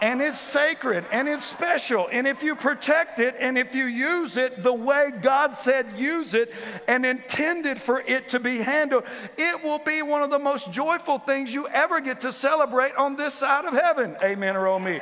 and 0.00 0.22
it's 0.22 0.38
sacred 0.38 1.04
and 1.12 1.28
it's 1.28 1.44
special. 1.44 2.08
And 2.10 2.26
if 2.26 2.42
you 2.42 2.54
protect 2.54 3.18
it 3.18 3.36
and 3.38 3.58
if 3.58 3.74
you 3.74 3.84
use 3.84 4.36
it 4.36 4.62
the 4.62 4.72
way 4.72 5.10
God 5.20 5.52
said 5.52 5.98
use 5.98 6.34
it 6.34 6.52
and 6.88 7.04
intended 7.04 7.80
for 7.80 8.00
it 8.00 8.28
to 8.30 8.40
be 8.40 8.58
handled, 8.58 9.04
it 9.36 9.62
will 9.62 9.78
be 9.78 10.02
one 10.02 10.22
of 10.22 10.30
the 10.30 10.38
most 10.38 10.72
joyful 10.72 11.18
things 11.18 11.52
you 11.52 11.68
ever 11.68 12.00
get 12.00 12.22
to 12.22 12.32
celebrate 12.32 12.94
on 12.96 13.16
this 13.16 13.34
side 13.34 13.64
of 13.64 13.74
heaven. 13.74 14.16
Amen 14.22 14.56
or 14.56 14.66
oh 14.66 14.78
me. 14.78 15.00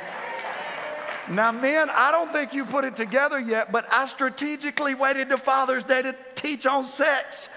Now, 1.29 1.51
men, 1.51 1.91
I 1.91 2.11
don't 2.11 2.31
think 2.31 2.55
you 2.55 2.65
put 2.65 2.85
it 2.85 2.95
together 2.95 3.39
yet, 3.39 3.71
but 3.71 3.85
I 3.91 4.07
strategically 4.07 4.95
waited 4.95 5.29
to 5.29 5.37
Father's 5.37 5.83
Day 5.83 6.01
to 6.01 6.15
teach 6.33 6.65
on 6.65 6.83
sex. 6.83 7.49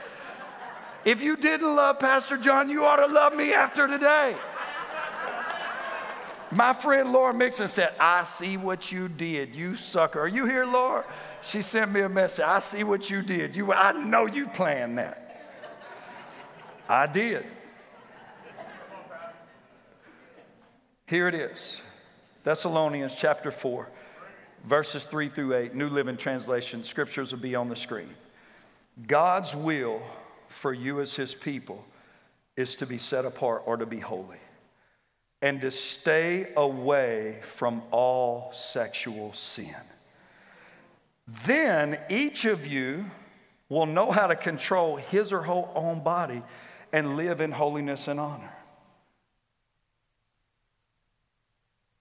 If 1.06 1.22
you 1.22 1.36
didn't 1.36 1.74
love 1.74 1.98
Pastor 1.98 2.36
John, 2.36 2.68
you 2.68 2.84
ought 2.84 3.04
to 3.04 3.12
love 3.12 3.34
me 3.34 3.54
after 3.54 3.88
today. 3.88 4.36
My 6.52 6.74
friend 6.74 7.14
Laura 7.14 7.32
Mixon 7.32 7.66
said, 7.66 7.94
I 7.98 8.24
see 8.24 8.58
what 8.58 8.92
you 8.92 9.08
did, 9.08 9.54
you 9.54 9.74
sucker. 9.74 10.20
Are 10.20 10.28
you 10.28 10.44
here, 10.44 10.66
Laura? 10.66 11.02
She 11.42 11.62
sent 11.62 11.90
me 11.90 12.00
a 12.00 12.10
message. 12.10 12.44
I 12.44 12.58
see 12.58 12.84
what 12.84 13.08
you 13.08 13.22
did. 13.22 13.56
You, 13.56 13.72
I 13.72 13.92
know 13.92 14.26
you 14.26 14.48
planned 14.48 14.98
that. 14.98 15.18
I 16.86 17.06
did. 17.06 17.46
Here 21.06 21.26
it 21.26 21.34
is 21.34 21.80
Thessalonians 22.44 23.14
chapter 23.14 23.50
4, 23.50 23.88
verses 24.66 25.04
3 25.04 25.30
through 25.30 25.56
8, 25.56 25.74
New 25.74 25.88
Living 25.88 26.18
Translation. 26.18 26.84
Scriptures 26.84 27.32
will 27.32 27.40
be 27.40 27.54
on 27.54 27.70
the 27.70 27.76
screen. 27.76 28.10
God's 29.06 29.56
will 29.56 30.02
for 30.48 30.74
you 30.74 31.00
as 31.00 31.14
his 31.14 31.34
people 31.34 31.82
is 32.56 32.76
to 32.76 32.84
be 32.84 32.98
set 32.98 33.24
apart 33.24 33.62
or 33.64 33.78
to 33.78 33.86
be 33.86 33.98
holy 33.98 34.36
and 35.42 35.60
to 35.60 35.70
stay 35.72 36.52
away 36.56 37.38
from 37.42 37.82
all 37.90 38.52
sexual 38.54 39.32
sin. 39.32 39.74
Then 41.44 41.98
each 42.08 42.44
of 42.44 42.66
you 42.66 43.04
will 43.68 43.86
know 43.86 44.12
how 44.12 44.28
to 44.28 44.36
control 44.36 44.96
his 44.96 45.32
or 45.32 45.42
her 45.42 45.64
own 45.74 46.02
body 46.04 46.42
and 46.92 47.16
live 47.16 47.40
in 47.40 47.50
holiness 47.50 48.06
and 48.06 48.20
honor. 48.20 48.52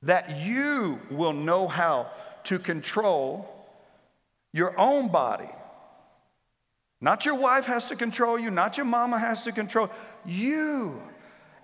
That 0.04 0.38
you 0.40 1.00
will 1.10 1.34
know 1.34 1.68
how 1.68 2.12
to 2.46 2.60
control 2.60 3.48
your 4.54 4.80
own 4.80 5.08
body. 5.10 5.50
Not 7.00 7.26
your 7.26 7.36
wife 7.36 7.66
has 7.66 7.88
to 7.88 7.96
control 7.96 8.38
you, 8.38 8.52
not 8.52 8.78
your 8.78 8.86
mama 8.86 9.18
has 9.18 9.44
to 9.44 9.52
control 9.52 9.90
you. 10.26 11.02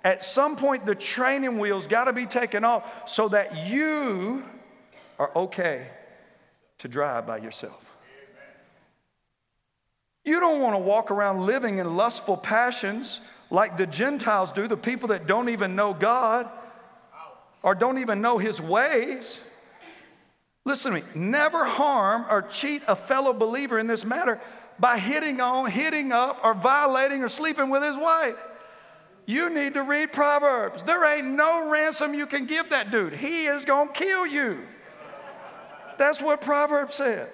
At 0.08 0.24
some 0.24 0.56
point, 0.56 0.86
the 0.86 0.96
training 0.96 1.60
wheels 1.60 1.86
got 1.86 2.06
to 2.06 2.14
be 2.14 2.26
taken 2.26 2.64
off 2.64 3.10
so 3.10 3.28
that 3.28 3.68
you 3.68 4.42
are 5.20 5.30
okay 5.36 5.86
to 6.78 6.88
drive 6.88 7.28
by 7.28 7.40
yourself. 7.40 7.84
You 10.24 10.40
don't 10.40 10.62
want 10.62 10.76
to 10.76 10.80
walk 10.80 11.12
around 11.12 11.46
living 11.46 11.80
in 11.80 11.98
lustful 11.98 12.38
passions 12.38 13.20
like 13.50 13.76
the 13.76 13.86
Gentiles 13.86 14.54
do, 14.54 14.66
the 14.66 14.78
people 14.78 15.10
that 15.10 15.28
don't 15.28 15.50
even 15.50 15.76
know 15.76 15.94
God 15.94 16.50
or 17.62 17.76
don't 17.76 17.98
even 17.98 18.22
know 18.22 18.38
His 18.38 18.62
ways. 18.62 19.38
Listen 20.64 20.94
to 20.94 21.02
me, 21.02 21.04
never 21.16 21.66
harm 21.66 22.26
or 22.30 22.44
cheat 22.44 22.82
a 22.88 22.96
fellow 22.96 23.34
believer 23.34 23.78
in 23.78 23.88
this 23.88 24.06
matter 24.06 24.40
by 24.80 25.00
hitting 25.00 25.42
on, 25.42 25.70
hitting 25.70 26.14
up, 26.14 26.40
or 26.46 26.54
violating 26.54 27.24
or 27.24 27.28
sleeping 27.28 27.70
with 27.70 27.84
his 27.84 27.98
wife. 27.98 28.38
You 29.28 29.50
need 29.50 29.74
to 29.74 29.84
read 29.84 30.14
Proverbs. 30.14 30.84
There 30.84 31.06
ain't 31.06 31.28
no 31.28 31.70
ransom 31.70 32.14
you 32.14 32.26
can 32.26 32.46
give 32.46 32.70
that 32.70 32.92
dude. 32.92 33.14
He 33.14 33.46
is 33.46 33.66
going 33.66 33.90
to 33.90 33.94
kill 33.94 34.26
you. 34.26 34.60
That's 35.98 36.22
what 36.22 36.40
Proverbs 36.40 36.96
says. 36.96 37.30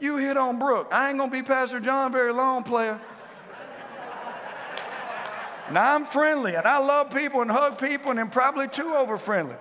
You 0.00 0.16
hit 0.16 0.36
on 0.36 0.58
Brooke. 0.58 0.88
I 0.90 1.08
ain't 1.08 1.18
going 1.18 1.30
to 1.30 1.36
be 1.36 1.44
Pastor 1.44 1.78
John 1.78 2.10
very 2.10 2.32
long, 2.32 2.64
player. 2.64 3.00
Now 5.70 5.94
I'm 5.94 6.04
friendly 6.04 6.56
and 6.56 6.66
I 6.66 6.78
love 6.78 7.14
people 7.14 7.42
and 7.42 7.50
hug 7.50 7.78
people 7.78 8.10
and 8.10 8.18
I'm 8.18 8.30
probably 8.30 8.66
too 8.66 8.92
over 8.96 9.16
friendly. 9.16 9.54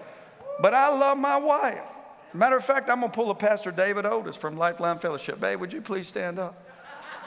But 0.59 0.73
I 0.73 0.89
love 0.89 1.19
my 1.19 1.37
wife. 1.37 1.83
Matter 2.33 2.57
of 2.57 2.65
fact, 2.65 2.89
I'm 2.89 3.01
going 3.01 3.11
to 3.11 3.15
pull 3.15 3.29
a 3.29 3.35
Pastor 3.35 3.69
David 3.71 4.07
Otis 4.07 4.35
from 4.35 4.57
Lifeline 4.57 4.97
Fellowship. 4.97 5.39
Babe, 5.39 5.59
would 5.59 5.73
you 5.73 5.81
please 5.81 6.07
stand 6.07 6.39
up? 6.39 6.65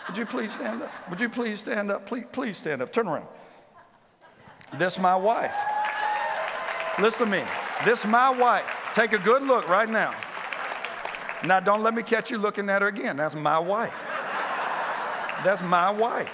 Would 0.09 0.17
you 0.17 0.27
please 0.27 0.53
stand 0.53 0.83
up? 0.83 0.91
Would 1.09 1.21
you 1.21 1.29
please 1.29 1.61
stand 1.61 1.93
up? 1.93 2.07
Please, 2.07 2.25
please 2.33 2.57
stand 2.57 2.83
up. 2.83 2.93
Turn 2.93 3.07
around. 3.07 3.27
This 4.79 4.99
my 4.99 5.17
wife. 5.17 5.55
Listen 6.99 7.27
to 7.27 7.33
me. 7.39 7.45
This 7.85 8.05
my 8.05 8.31
wife. 8.31 8.65
Take 8.95 9.13
a 9.13 9.19
good 9.19 9.43
look 9.43 9.69
right 9.69 9.89
now. 9.89 10.15
Now 11.45 11.61
don't 11.61 11.83
let 11.83 11.95
me 11.95 12.03
catch 12.03 12.31
you 12.31 12.39
looking 12.39 12.69
at 12.71 12.83
her 12.83 12.89
again. 12.89 13.17
That's 13.17 13.35
my 13.35 13.59
wife. 13.59 13.95
That's 15.45 15.63
my 15.63 15.91
wife. 15.91 16.33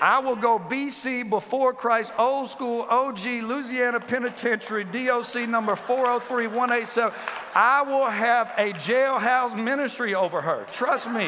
I 0.00 0.18
will 0.18 0.36
go 0.36 0.58
BC 0.58 1.28
before 1.30 1.72
Christ, 1.72 2.12
old 2.18 2.50
school, 2.50 2.82
OG, 2.82 3.24
Louisiana 3.42 4.00
Penitentiary, 4.00 4.84
DOC 4.84 5.48
number 5.48 5.74
403187. 5.76 7.12
I 7.54 7.82
will 7.82 8.06
have 8.06 8.52
a 8.58 8.72
jailhouse 8.74 9.56
ministry 9.56 10.14
over 10.14 10.40
her. 10.40 10.66
Trust 10.70 11.08
me. 11.08 11.24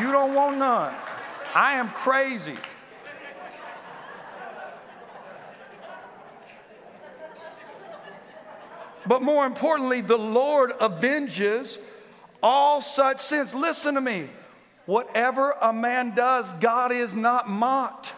You 0.00 0.12
don't 0.12 0.34
want 0.34 0.58
none. 0.58 0.94
I 1.54 1.74
am 1.74 1.90
crazy. 1.90 2.56
But 9.10 9.22
more 9.22 9.44
importantly, 9.44 10.02
the 10.02 10.16
Lord 10.16 10.72
avenges 10.80 11.80
all 12.40 12.80
such 12.80 13.20
sins. 13.20 13.52
Listen 13.52 13.96
to 13.96 14.00
me. 14.00 14.28
Whatever 14.86 15.56
a 15.60 15.72
man 15.72 16.14
does, 16.14 16.54
God 16.54 16.92
is 16.92 17.16
not 17.16 17.48
mocked. 17.48 18.12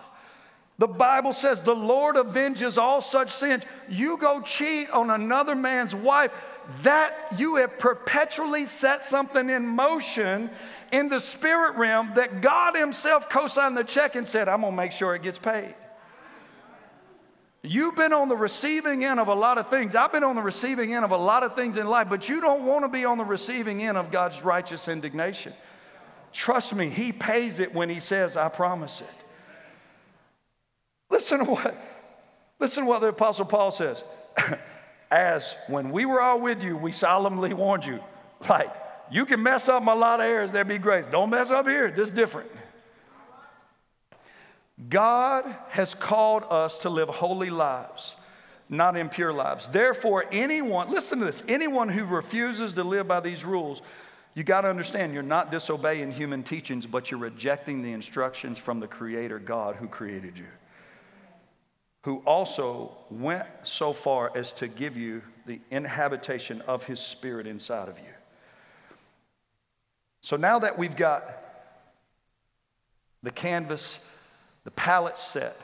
The 0.77 0.87
Bible 0.87 1.33
says 1.33 1.63
the 1.63 1.75
Lord 1.75 2.19
avenges 2.19 2.77
all 2.77 3.01
such 3.01 3.31
sins. 3.31 3.65
You 3.89 4.19
go 4.19 4.43
cheat 4.43 4.91
on 4.91 5.09
another 5.09 5.55
man's 5.55 5.95
wife, 5.95 6.31
that 6.83 7.15
you 7.39 7.57
have 7.57 7.79
perpetually 7.79 8.67
set 8.67 9.03
something 9.03 9.49
in 9.49 9.67
motion 9.67 10.51
in 10.93 11.09
the 11.09 11.21
spirit 11.21 11.75
realm 11.77 12.13
that 12.17 12.43
God 12.43 12.77
Himself 12.77 13.31
co 13.31 13.47
signed 13.47 13.79
the 13.79 13.85
check 13.85 14.15
and 14.15 14.29
said, 14.29 14.47
I'm 14.47 14.61
going 14.61 14.75
to 14.75 14.77
make 14.77 14.93
sure 14.93 15.15
it 15.15 15.23
gets 15.23 15.39
paid. 15.39 15.75
You've 17.65 17.95
been 17.95 18.13
on 18.13 18.29
the 18.29 18.37
receiving 18.37 19.05
end 19.05 19.21
of 19.21 19.29
a 19.29 19.35
lot 19.35 19.57
of 19.57 19.69
things. 19.71 19.95
I've 19.95 20.11
been 20.11 20.25
on 20.25 20.35
the 20.35 20.43
receiving 20.43 20.95
end 20.95 21.05
of 21.05 21.13
a 21.13 21.17
lot 21.17 21.45
of 21.45 21.55
things 21.55 21.77
in 21.77 21.87
life, 21.87 22.09
but 22.09 22.29
you 22.29 22.41
don't 22.41 22.67
want 22.67 22.85
to 22.85 22.89
be 22.89 23.05
on 23.05 23.19
the 23.19 23.25
receiving 23.25 23.83
end 23.83 23.97
of 23.97 24.11
God's 24.11 24.43
righteous 24.43 24.89
indignation. 24.89 25.53
Trust 26.33 26.75
me, 26.75 26.89
He 26.89 27.13
pays 27.13 27.61
it 27.61 27.73
when 27.73 27.89
He 27.89 28.01
says, 28.01 28.37
I 28.37 28.49
promise 28.49 29.01
it. 29.01 29.15
Listen 31.09 31.39
to 31.41 31.45
what, 31.45 31.77
listen 32.59 32.85
to 32.85 32.89
what 32.89 33.01
the 33.01 33.09
Apostle 33.09 33.45
Paul 33.45 33.71
says. 33.71 34.03
As 35.13 35.55
when 35.69 35.93
we 35.93 36.05
were 36.05 36.21
all 36.21 36.41
with 36.41 36.63
you, 36.63 36.77
we 36.77 36.91
solemnly 36.91 37.53
warned 37.55 37.85
you. 37.85 38.01
Like, 38.49 38.75
you 39.11 39.25
can 39.25 39.41
mess 39.41 39.69
up 39.69 39.87
a 39.87 39.91
lot 39.91 40.19
of 40.19 40.27
areas, 40.27 40.51
there'd 40.51 40.67
be 40.67 40.79
grace. 40.79 41.05
Don't 41.13 41.31
mess 41.31 41.51
up 41.51 41.69
here, 41.69 41.93
this 41.93 42.09
is 42.09 42.15
different. 42.15 42.51
God 44.89 45.55
has 45.69 45.95
called 45.95 46.45
us 46.51 46.79
to 46.79 46.91
live 46.91 47.09
holy 47.09 47.51
lives, 47.51 48.15
not 48.69 48.97
impure 48.97 49.33
lives. 49.33 49.69
Therefore, 49.69 50.25
anyone, 50.33 50.91
listen 50.91 51.19
to 51.21 51.25
this, 51.25 51.43
anyone 51.47 51.89
who 51.89 52.05
refuses 52.05 52.73
to 52.75 52.85
live 52.85 53.07
by 53.07 53.21
these 53.21 53.45
rules, 53.45 53.83
you 54.35 54.45
got 54.45 54.63
to 54.63 54.69
understand 54.69 55.13
you're 55.13 55.23
not 55.23 55.51
disobeying 55.51 56.11
human 56.11 56.43
teachings, 56.43 56.87
but 56.87 57.11
you're 57.11 57.21
rejecting 57.21 57.83
the 57.83 57.93
instructions 57.93 58.59
from 58.59 58.81
the 58.81 58.89
Creator 58.89 59.41
God 59.41 59.77
who 59.77 59.89
created 59.89 60.39
you, 60.39 60.47
who 62.05 62.23
also 62.25 62.97
went 63.11 63.47
so 63.63 63.93
far 63.93 64.33
as 64.35 64.53
to 64.55 64.69
give 64.69 64.97
you 64.97 65.23
the 65.45 65.61
inhabitation 65.71 66.63
of 66.63 66.85
His 66.87 66.99
Spirit 66.99 67.47
inside 67.47 67.89
of 67.89 67.99
you. 67.99 68.05
So 70.23 70.37
now 70.37 70.61
that 70.61 70.79
we've 70.79 70.97
got 70.97 71.31
the 73.23 73.31
canvas 73.31 73.99
the 74.65 74.71
palette 74.71 75.19
set 75.19 75.57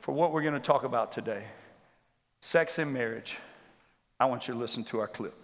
for 0.00 0.12
what 0.12 0.32
we're 0.32 0.42
going 0.42 0.54
to 0.54 0.60
talk 0.60 0.84
about 0.84 1.12
today 1.12 1.44
sex 2.40 2.78
and 2.78 2.92
marriage. 2.92 3.36
I 4.20 4.26
want 4.26 4.46
you 4.46 4.54
to 4.54 4.60
listen 4.60 4.84
to 4.84 5.00
our 5.00 5.08
clip. 5.08 5.34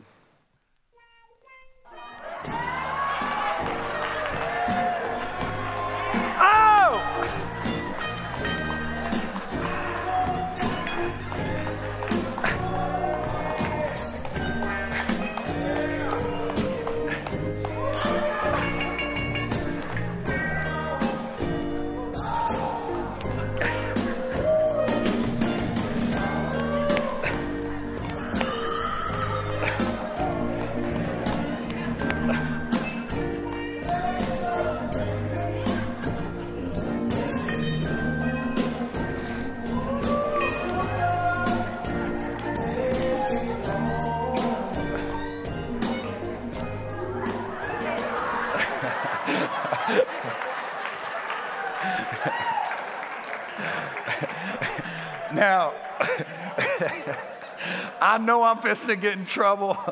Know 58.20 58.42
I'm 58.42 58.58
fixing 58.58 58.88
to 58.88 58.96
get 58.96 59.18
in 59.18 59.24
trouble. 59.24 59.76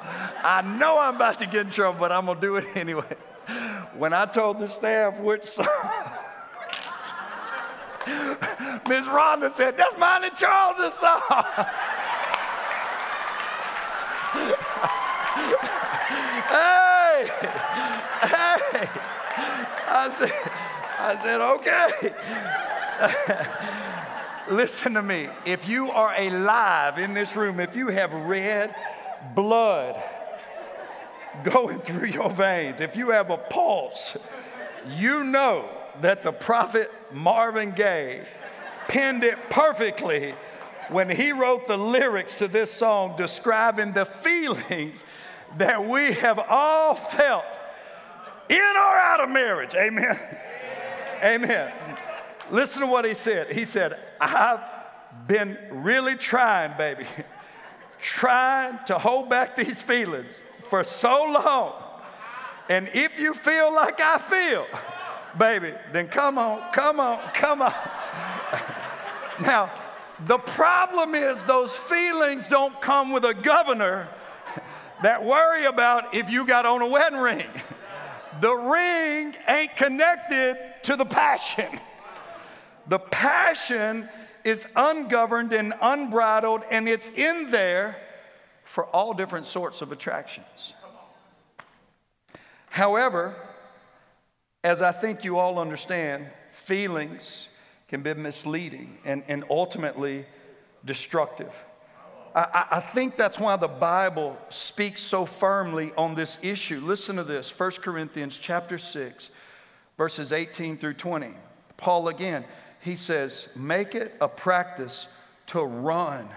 I 0.45 0.63
know 0.63 0.99
I'm 0.99 1.17
about 1.17 1.39
to 1.41 1.47
get 1.47 1.67
in 1.67 1.73
trouble, 1.73 1.99
but 1.99 2.13
I'm 2.13 2.27
going 2.27 2.37
to 2.39 2.41
do 2.41 2.57
it 2.57 2.67
anyway. 2.77 3.17
When 3.97 4.13
I 4.13 4.27
told 4.27 4.59
the 4.59 4.69
staff 4.69 5.19
which 5.19 5.45
song, 5.45 5.67
Miss 8.89 9.07
Rhonda 9.07 9.51
said, 9.51 9.77
That's 9.77 9.97
mine 9.99 10.25
and 10.25 10.35
Charles' 10.35 10.95
song. 10.95 11.21
hey, 16.49 17.29
hey. 18.23 18.89
I 19.91 20.11
said, 20.11 20.33
I 20.99 21.19
said, 21.23 21.41
okay. 21.41 22.13
Listen 24.51 24.95
to 24.95 25.03
me. 25.03 25.29
If 25.45 25.69
you 25.69 25.91
are 25.91 26.15
alive 26.19 26.99
in 26.99 27.15
this 27.15 27.37
room, 27.37 27.61
if 27.61 27.77
you 27.77 27.89
have 27.89 28.13
red 28.13 28.75
blood 29.35 30.03
going 31.45 31.81
through 31.81 32.09
your 32.09 32.31
veins, 32.31 32.81
if 32.81 32.97
you 32.97 33.11
have 33.11 33.31
a 33.31 33.37
pulse, 33.37 34.17
you 34.89 35.25
know 35.25 35.69
that 36.01 36.23
the 36.23 36.33
prophet 36.33 36.91
Marvin 37.13 37.73
Gaye 37.73 38.23
penned 38.89 39.25
it 39.25 39.37
perfectly 39.51 40.35
when 40.91 41.11
he 41.11 41.33
wrote 41.33 41.67
the 41.67 41.77
lyrics 41.77 42.35
to 42.35 42.49
this 42.49 42.73
song 42.73 43.15
describing 43.17 43.93
the 43.93 44.07
feelings 44.07 45.05
that 45.59 45.87
we 45.87 46.13
have 46.13 46.39
all 46.39 46.95
felt 46.95 47.45
in 48.49 48.57
or 48.57 48.97
out 48.97 49.21
of 49.21 49.29
marriage. 49.29 49.75
Amen. 49.75 50.19
Amen. 51.23 51.73
Listen 52.51 52.81
to 52.81 52.87
what 52.87 53.05
he 53.05 53.13
said. 53.13 53.53
He 53.53 53.65
said, 53.65 53.99
I've 54.21 54.61
been 55.27 55.59
really 55.71 56.17
trying, 56.17 56.77
baby, 56.77 57.07
trying 58.01 58.79
to 58.87 58.99
hold 58.99 59.29
back 59.29 59.57
these 59.57 59.81
feelings 59.81 60.41
for 60.65 60.85
so 60.85 61.25
long. 61.25 61.75
And 62.69 62.89
if 62.93 63.19
you 63.19 63.33
feel 63.33 63.73
like 63.75 64.01
I 64.01 64.19
feel, 64.19 64.67
baby, 65.39 65.73
then 65.93 66.09
come 66.09 66.39
on, 66.39 66.73
come 66.73 67.01
on, 67.01 67.19
come 67.33 67.63
on. 67.63 67.75
now, 69.41 69.71
the 70.27 70.39
problem 70.39 71.15
is 71.15 71.43
those 71.45 71.73
feelings 71.73 72.49
don't 72.49 72.81
come 72.81 73.13
with 73.13 73.25
a 73.25 73.35
governor 73.35 74.09
that 75.03 75.25
worry 75.25 75.65
about 75.65 76.15
if 76.15 76.31
you 76.31 76.45
got 76.47 76.67
on 76.67 76.83
a 76.83 76.87
wedding 76.87 77.21
ring. 77.21 77.47
The 78.41 78.55
ring 78.55 79.35
ain't 79.47 79.77
connected 79.77 80.57
to 80.83 80.97
the 80.97 81.05
passion. 81.05 81.81
The 82.89 82.99
passion 82.99 84.09
is 84.45 84.67
ungoverned 84.75 85.53
and 85.53 85.75
unbridled, 85.81 86.63
and 86.71 86.89
it's 86.89 87.11
in 87.11 87.51
there 87.51 87.97
for 88.65 88.87
all 88.87 89.15
different 89.15 89.47
sorts 89.47 89.83
of 89.83 89.93
attractions. 89.93 90.75
However, 92.71 93.35
as 94.65 94.83
I 94.83 94.93
think 94.93 95.25
you 95.25 95.39
all 95.39 95.59
understand, 95.59 96.27
feelings 96.53 97.49
can 97.89 98.03
be 98.03 98.15
misleading 98.15 98.99
and, 99.05 99.23
and 99.29 99.45
ultimately 99.51 100.27
destructive. 100.85 101.53
I, 102.35 102.67
I, 102.73 102.81
think 102.81 103.17
that's 103.17 103.39
why 103.39 103.57
the 103.57 103.69
Bible 103.69 104.37
speaks 104.51 105.01
so 105.01 105.25
firmly 105.25 105.93
on 105.97 106.15
this 106.15 106.39
issue. 106.43 106.81
Listen 106.81 107.17
to 107.17 107.25
this 107.25 107.51
1 107.59 107.71
Corinthians 107.83 108.37
chapter 108.37 108.77
6, 108.79 109.31
verses 109.97 110.33
18 110.33 110.77
through 110.77 110.95
20. 110.95 111.31
Paul 111.79 112.09
again, 112.09 112.45
he 112.81 112.97
says, 112.97 113.49
Make 113.57 113.95
it 113.95 114.15
a 114.21 114.29
practice 114.29 115.07
to 115.49 115.63
run 115.63 116.29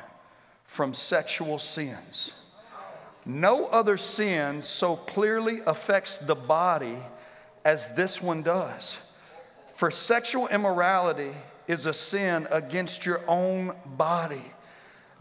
from 0.65 0.93
sexual 0.93 1.59
sins. 1.59 2.31
No 3.25 3.67
other 3.67 3.97
sin 3.97 4.61
so 4.61 4.95
clearly 4.95 5.61
affects 5.65 6.17
the 6.17 6.35
body 6.35 6.97
as 7.63 7.93
this 7.95 8.21
one 8.21 8.41
does. 8.41 8.97
For 9.75 9.91
sexual 9.91 10.47
immorality 10.47 11.31
is 11.67 11.85
a 11.85 11.93
sin 11.93 12.47
against 12.51 13.05
your 13.05 13.21
own 13.27 13.75
body. 13.85 14.43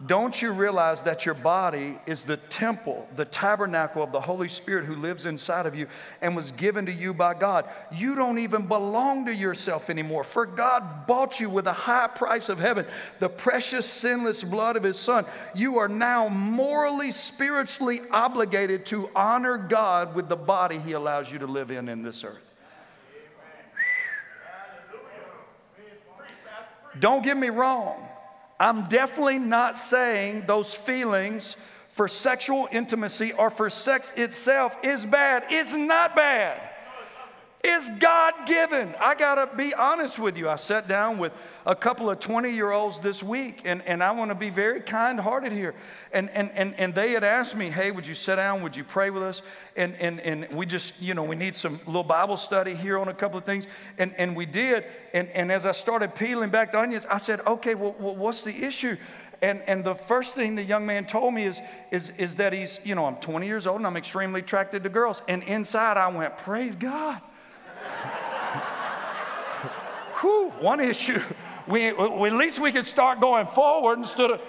Don't 0.06 0.40
you 0.40 0.52
realize 0.52 1.02
that 1.02 1.26
your 1.26 1.34
body 1.34 1.98
is 2.06 2.22
the 2.22 2.38
temple, 2.38 3.06
the 3.16 3.26
tabernacle 3.26 4.02
of 4.02 4.12
the 4.12 4.20
Holy 4.20 4.48
Spirit 4.48 4.86
who 4.86 4.96
lives 4.96 5.26
inside 5.26 5.66
of 5.66 5.74
you 5.74 5.88
and 6.22 6.34
was 6.34 6.52
given 6.52 6.86
to 6.86 6.92
you 6.92 7.12
by 7.12 7.34
God? 7.34 7.68
You 7.92 8.14
don't 8.14 8.38
even 8.38 8.66
belong 8.66 9.26
to 9.26 9.34
yourself 9.34 9.90
anymore, 9.90 10.24
for 10.24 10.46
God 10.46 11.06
bought 11.06 11.38
you 11.38 11.50
with 11.50 11.66
a 11.66 11.74
high 11.74 12.06
price 12.06 12.48
of 12.48 12.58
heaven, 12.58 12.86
the 13.18 13.28
precious, 13.28 13.84
sinless 13.84 14.42
blood 14.42 14.76
of 14.76 14.84
His 14.84 14.98
Son. 14.98 15.26
You 15.54 15.76
are 15.78 15.88
now 15.88 16.30
morally, 16.30 17.12
spiritually 17.12 18.00
obligated 18.10 18.86
to 18.86 19.10
honor 19.14 19.58
God 19.58 20.14
with 20.14 20.30
the 20.30 20.36
body 20.36 20.78
He 20.78 20.92
allows 20.92 21.30
you 21.30 21.40
to 21.40 21.46
live 21.46 21.70
in 21.70 21.90
in 21.90 22.02
this 22.02 22.24
earth. 22.24 22.38
Don't 26.98 27.22
get 27.22 27.36
me 27.36 27.50
wrong. 27.50 28.09
I'm 28.60 28.88
definitely 28.88 29.38
not 29.38 29.76
saying 29.78 30.44
those 30.46 30.74
feelings 30.74 31.56
for 31.92 32.06
sexual 32.06 32.68
intimacy 32.70 33.32
or 33.32 33.50
for 33.50 33.70
sex 33.70 34.12
itself 34.16 34.76
is 34.84 35.04
bad. 35.04 35.44
It's 35.48 35.74
not 35.74 36.14
bad. 36.14 36.69
It's 37.62 37.90
God 37.98 38.32
given. 38.46 38.94
I 38.98 39.14
gotta 39.14 39.54
be 39.54 39.74
honest 39.74 40.18
with 40.18 40.38
you. 40.38 40.48
I 40.48 40.56
sat 40.56 40.88
down 40.88 41.18
with 41.18 41.32
a 41.66 41.76
couple 41.76 42.08
of 42.08 42.18
20 42.18 42.50
year 42.50 42.70
olds 42.70 43.00
this 43.00 43.22
week, 43.22 43.62
and, 43.66 43.82
and 43.82 44.02
I 44.02 44.12
wanna 44.12 44.34
be 44.34 44.48
very 44.48 44.80
kind 44.80 45.20
hearted 45.20 45.52
here. 45.52 45.74
And, 46.10 46.30
and, 46.30 46.50
and, 46.52 46.74
and 46.78 46.94
they 46.94 47.12
had 47.12 47.22
asked 47.22 47.54
me, 47.54 47.68
hey, 47.68 47.90
would 47.90 48.06
you 48.06 48.14
sit 48.14 48.36
down? 48.36 48.62
Would 48.62 48.76
you 48.76 48.84
pray 48.84 49.10
with 49.10 49.22
us? 49.22 49.42
And, 49.76 49.94
and, 49.96 50.20
and 50.20 50.48
we 50.56 50.64
just, 50.64 50.98
you 51.02 51.12
know, 51.12 51.22
we 51.22 51.36
need 51.36 51.54
some 51.54 51.78
little 51.84 52.02
Bible 52.02 52.38
study 52.38 52.74
here 52.74 52.98
on 52.98 53.08
a 53.08 53.14
couple 53.14 53.36
of 53.36 53.44
things. 53.44 53.66
And, 53.98 54.14
and 54.16 54.34
we 54.34 54.46
did. 54.46 54.84
And, 55.12 55.28
and 55.28 55.52
as 55.52 55.66
I 55.66 55.72
started 55.72 56.14
peeling 56.14 56.48
back 56.48 56.72
the 56.72 56.80
onions, 56.80 57.04
I 57.10 57.18
said, 57.18 57.40
okay, 57.46 57.74
well, 57.74 57.92
what's 57.98 58.40
the 58.40 58.64
issue? 58.64 58.96
And, 59.42 59.62
and 59.66 59.84
the 59.84 59.94
first 59.94 60.34
thing 60.34 60.54
the 60.54 60.62
young 60.62 60.86
man 60.86 61.06
told 61.06 61.34
me 61.34 61.44
is, 61.44 61.60
is, 61.90 62.10
is 62.16 62.36
that 62.36 62.54
he's, 62.54 62.80
you 62.84 62.94
know, 62.94 63.04
I'm 63.04 63.16
20 63.16 63.46
years 63.46 63.66
old 63.66 63.78
and 63.78 63.86
I'm 63.86 63.98
extremely 63.98 64.40
attracted 64.40 64.82
to 64.82 64.88
girls. 64.88 65.20
And 65.28 65.42
inside 65.42 65.98
I 65.98 66.08
went, 66.08 66.38
praise 66.38 66.74
God. 66.74 67.20
Whew, 70.20 70.50
one 70.60 70.80
issue. 70.80 71.22
We, 71.66 71.92
we, 71.92 72.28
at 72.28 72.34
least 72.34 72.58
we 72.58 72.72
could 72.72 72.86
start 72.86 73.20
going 73.20 73.46
forward 73.46 73.98
instead 73.98 74.30
of, 74.30 74.40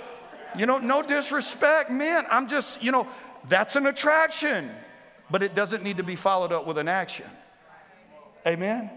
you 0.58 0.66
know, 0.66 0.80
no 0.80 1.02
disrespect, 1.02 1.90
man. 1.90 2.26
I'm 2.30 2.48
just, 2.48 2.84
you 2.84 2.92
know, 2.92 3.08
that's 3.48 3.76
an 3.76 3.86
attraction, 3.86 4.72
but 5.30 5.44
it 5.44 5.56
doesn't 5.56 5.84
need 5.84 5.98
to 5.98 6.04
be 6.04 6.16
followed 6.16 6.52
up 6.52 6.68
with 6.68 6.78
an 6.78 6.88
action. 6.88 7.26
Amen? 8.46 8.90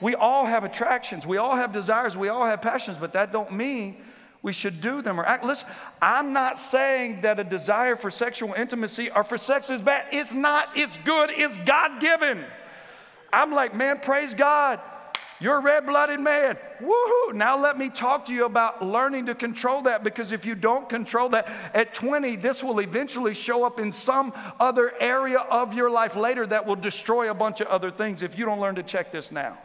We 0.00 0.14
all 0.14 0.44
have 0.44 0.64
attractions, 0.64 1.26
we 1.26 1.38
all 1.38 1.56
have 1.56 1.72
desires, 1.72 2.16
we 2.16 2.28
all 2.28 2.44
have 2.44 2.60
passions, 2.60 2.96
but 2.98 3.12
that 3.14 3.32
don't 3.32 3.52
mean 3.52 3.96
we 4.42 4.52
should 4.52 4.82
do 4.82 5.00
them 5.00 5.18
or 5.18 5.24
act. 5.24 5.42
Listen, 5.42 5.68
I'm 6.02 6.34
not 6.34 6.58
saying 6.58 7.22
that 7.22 7.40
a 7.40 7.44
desire 7.44 7.96
for 7.96 8.10
sexual 8.10 8.52
intimacy 8.52 9.10
or 9.10 9.24
for 9.24 9.38
sex 9.38 9.70
is 9.70 9.80
bad. 9.80 10.04
It's 10.12 10.34
not, 10.34 10.68
it's 10.76 10.98
good, 10.98 11.30
it's 11.32 11.56
God 11.58 11.98
given. 12.00 12.44
I'm 13.34 13.50
like, 13.52 13.74
man, 13.74 13.98
praise 13.98 14.32
God. 14.32 14.80
You're 15.40 15.56
a 15.56 15.60
red 15.60 15.86
blooded 15.86 16.20
man. 16.20 16.56
Woohoo! 16.80 17.34
Now 17.34 17.58
let 17.58 17.76
me 17.76 17.90
talk 17.90 18.26
to 18.26 18.32
you 18.32 18.44
about 18.44 18.84
learning 18.84 19.26
to 19.26 19.34
control 19.34 19.82
that 19.82 20.04
because 20.04 20.30
if 20.30 20.46
you 20.46 20.54
don't 20.54 20.88
control 20.88 21.28
that 21.30 21.48
at 21.74 21.92
20, 21.92 22.36
this 22.36 22.62
will 22.62 22.78
eventually 22.78 23.34
show 23.34 23.64
up 23.64 23.80
in 23.80 23.90
some 23.90 24.32
other 24.60 24.92
area 25.00 25.38
of 25.38 25.74
your 25.74 25.90
life 25.90 26.14
later 26.14 26.46
that 26.46 26.64
will 26.64 26.76
destroy 26.76 27.28
a 27.28 27.34
bunch 27.34 27.60
of 27.60 27.66
other 27.66 27.90
things 27.90 28.22
if 28.22 28.38
you 28.38 28.44
don't 28.44 28.60
learn 28.60 28.76
to 28.76 28.84
check 28.84 29.10
this 29.10 29.32
now. 29.32 29.58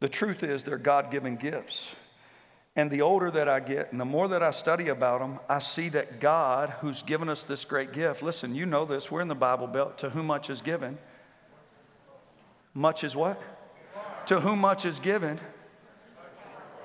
The 0.00 0.08
truth 0.08 0.42
is, 0.42 0.64
they're 0.64 0.78
God 0.78 1.10
given 1.10 1.36
gifts. 1.36 1.88
And 2.76 2.90
the 2.90 3.02
older 3.02 3.30
that 3.30 3.48
I 3.48 3.60
get 3.60 3.92
and 3.92 4.00
the 4.00 4.04
more 4.04 4.26
that 4.28 4.42
I 4.42 4.50
study 4.50 4.88
about 4.88 5.20
them, 5.20 5.38
I 5.48 5.60
see 5.60 5.88
that 5.90 6.20
God, 6.20 6.70
who's 6.80 7.02
given 7.02 7.28
us 7.28 7.44
this 7.44 7.64
great 7.64 7.92
gift, 7.92 8.22
listen, 8.22 8.54
you 8.54 8.66
know 8.66 8.84
this, 8.84 9.10
we're 9.10 9.20
in 9.20 9.28
the 9.28 9.34
Bible 9.34 9.68
Belt, 9.68 9.98
to 9.98 10.10
whom 10.10 10.26
much 10.26 10.50
is 10.50 10.60
given. 10.60 10.98
Much 12.74 13.04
is 13.04 13.14
what? 13.14 13.40
To 14.26 14.40
whom 14.40 14.58
much 14.58 14.84
is 14.84 14.98
given. 14.98 15.38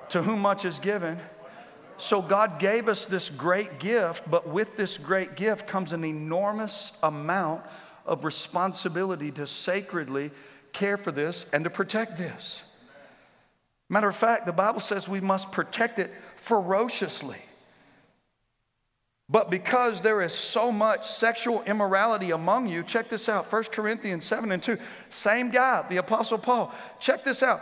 To 0.09 0.21
whom 0.21 0.39
much 0.41 0.63
is 0.63 0.77
given. 0.79 1.19
So 1.97 2.21
God 2.21 2.59
gave 2.59 2.87
us 2.87 3.05
this 3.05 3.29
great 3.29 3.79
gift, 3.79 4.29
but 4.29 4.47
with 4.47 4.77
this 4.77 4.97
great 4.97 5.35
gift 5.35 5.67
comes 5.67 5.91
an 5.91 6.05
enormous 6.05 6.93
amount 7.01 7.63
of 8.05 8.23
responsibility 8.23 9.31
to 9.31 9.47
sacredly 9.47 10.31
care 10.71 10.97
for 10.97 11.11
this 11.11 11.45
and 11.51 11.63
to 11.63 11.69
protect 11.69 12.17
this. 12.17 12.61
Matter 13.89 14.07
of 14.07 14.15
fact, 14.15 14.45
the 14.45 14.53
Bible 14.53 14.79
says 14.79 15.09
we 15.09 15.19
must 15.19 15.51
protect 15.51 15.99
it 15.99 16.13
ferociously. 16.35 17.39
But 19.27 19.51
because 19.51 20.01
there 20.01 20.21
is 20.21 20.33
so 20.33 20.71
much 20.71 21.07
sexual 21.07 21.61
immorality 21.63 22.31
among 22.31 22.67
you, 22.67 22.81
check 22.81 23.09
this 23.09 23.29
out 23.29 23.51
1 23.51 23.63
Corinthians 23.65 24.25
7 24.25 24.51
and 24.51 24.61
2, 24.61 24.77
same 25.09 25.49
guy, 25.49 25.85
the 25.87 25.97
Apostle 25.97 26.39
Paul. 26.39 26.73
Check 26.99 27.23
this 27.23 27.43
out. 27.43 27.61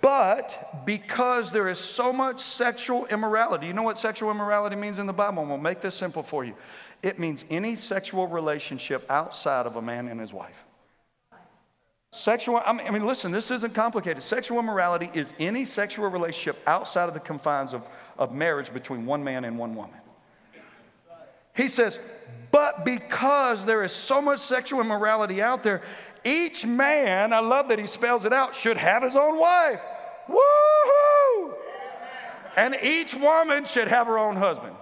But 0.00 0.82
because 0.84 1.50
there 1.50 1.68
is 1.68 1.78
so 1.78 2.12
much 2.12 2.40
sexual 2.40 3.06
immorality, 3.06 3.66
you 3.66 3.72
know 3.72 3.82
what 3.82 3.98
sexual 3.98 4.30
immorality 4.30 4.76
means 4.76 4.98
in 4.98 5.06
the 5.06 5.12
Bible? 5.12 5.42
I'm 5.42 5.48
gonna 5.48 5.62
make 5.62 5.80
this 5.80 5.94
simple 5.94 6.22
for 6.22 6.44
you. 6.44 6.54
It 7.02 7.18
means 7.18 7.44
any 7.50 7.74
sexual 7.74 8.26
relationship 8.26 9.08
outside 9.10 9.66
of 9.66 9.76
a 9.76 9.82
man 9.82 10.08
and 10.08 10.20
his 10.20 10.32
wife. 10.32 10.64
Sexual, 12.14 12.62
I 12.64 12.72
mean, 12.72 12.86
I 12.86 12.90
mean, 12.92 13.04
listen, 13.04 13.32
this 13.32 13.50
isn't 13.50 13.74
complicated. 13.74 14.22
Sexual 14.22 14.60
immorality 14.60 15.10
is 15.14 15.34
any 15.40 15.64
sexual 15.64 16.08
relationship 16.08 16.62
outside 16.64 17.08
of 17.08 17.14
the 17.14 17.18
confines 17.18 17.74
of, 17.74 17.82
of 18.16 18.32
marriage 18.32 18.72
between 18.72 19.04
one 19.04 19.24
man 19.24 19.44
and 19.44 19.58
one 19.58 19.74
woman. 19.74 19.96
He 21.56 21.68
says, 21.68 21.98
but 22.52 22.84
because 22.84 23.64
there 23.64 23.82
is 23.82 23.90
so 23.90 24.22
much 24.22 24.38
sexual 24.38 24.80
immorality 24.80 25.42
out 25.42 25.64
there, 25.64 25.82
each 26.24 26.64
man, 26.64 27.32
I 27.32 27.40
love 27.40 27.66
that 27.70 27.80
he 27.80 27.86
spells 27.88 28.24
it 28.24 28.32
out, 28.32 28.54
should 28.54 28.76
have 28.76 29.02
his 29.02 29.16
own 29.16 29.36
wife. 29.36 29.80
Woohoo! 30.28 31.54
And 32.56 32.76
each 32.80 33.16
woman 33.16 33.64
should 33.64 33.88
have 33.88 34.06
her 34.06 34.20
own 34.20 34.36
husband. 34.36 34.76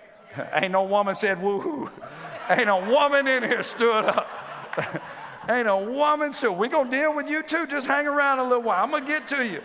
Ain't 0.52 0.70
no 0.70 0.84
woman 0.84 1.16
said 1.16 1.38
woohoo. 1.38 1.90
Ain't 2.48 2.66
no 2.66 2.88
woman 2.88 3.26
in 3.26 3.42
here 3.42 3.64
stood 3.64 4.04
up. 4.04 4.28
Ain't 5.48 5.66
no 5.66 5.90
woman 5.90 6.32
so 6.34 6.52
We're 6.52 6.68
going 6.68 6.90
to 6.90 6.96
deal 6.96 7.14
with 7.14 7.28
you 7.28 7.42
too. 7.42 7.66
Just 7.66 7.86
hang 7.86 8.06
around 8.06 8.38
a 8.38 8.42
little 8.42 8.62
while. 8.62 8.84
I'm 8.84 8.90
going 8.90 9.04
to 9.04 9.08
get 9.08 9.26
to 9.28 9.46
you. 9.46 9.62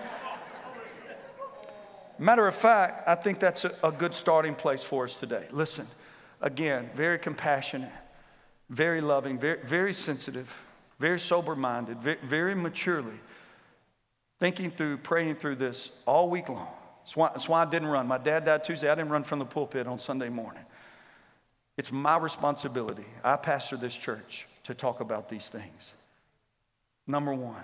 Matter 2.17 2.47
of 2.47 2.55
fact, 2.55 3.07
I 3.07 3.15
think 3.15 3.39
that's 3.39 3.65
a, 3.65 3.73
a 3.83 3.91
good 3.91 4.13
starting 4.15 4.55
place 4.55 4.81
for 4.81 5.03
us 5.03 5.15
today. 5.15 5.45
Listen, 5.51 5.85
again, 6.41 6.89
very 6.95 7.19
compassionate, 7.19 7.91
very 8.69 9.01
loving, 9.01 9.37
very, 9.37 9.59
very 9.65 9.93
sensitive, 9.93 10.47
very 10.99 11.19
sober 11.19 11.55
minded, 11.55 11.97
very, 11.99 12.19
very, 12.23 12.55
maturely, 12.55 13.19
thinking 14.39 14.71
through, 14.71 14.97
praying 14.97 15.35
through 15.35 15.55
this 15.55 15.89
all 16.05 16.29
week 16.29 16.47
long. 16.47 16.67
That's 17.01 17.17
why, 17.17 17.29
that's 17.29 17.49
why 17.49 17.63
I 17.63 17.65
didn't 17.65 17.89
run. 17.89 18.07
My 18.07 18.19
dad 18.19 18.45
died 18.45 18.63
Tuesday. 18.63 18.89
I 18.89 18.95
didn't 18.95 19.11
run 19.11 19.23
from 19.23 19.39
the 19.39 19.45
pulpit 19.45 19.87
on 19.87 19.99
Sunday 19.99 20.29
morning. 20.29 20.63
It's 21.75 21.91
my 21.91 22.17
responsibility. 22.17 23.05
I 23.23 23.35
pastor 23.35 23.75
this 23.75 23.95
church 23.95 24.45
to 24.63 24.73
talk 24.73 24.99
about 24.99 25.29
these 25.29 25.49
things. 25.49 25.91
Number 27.05 27.33
one, 27.33 27.63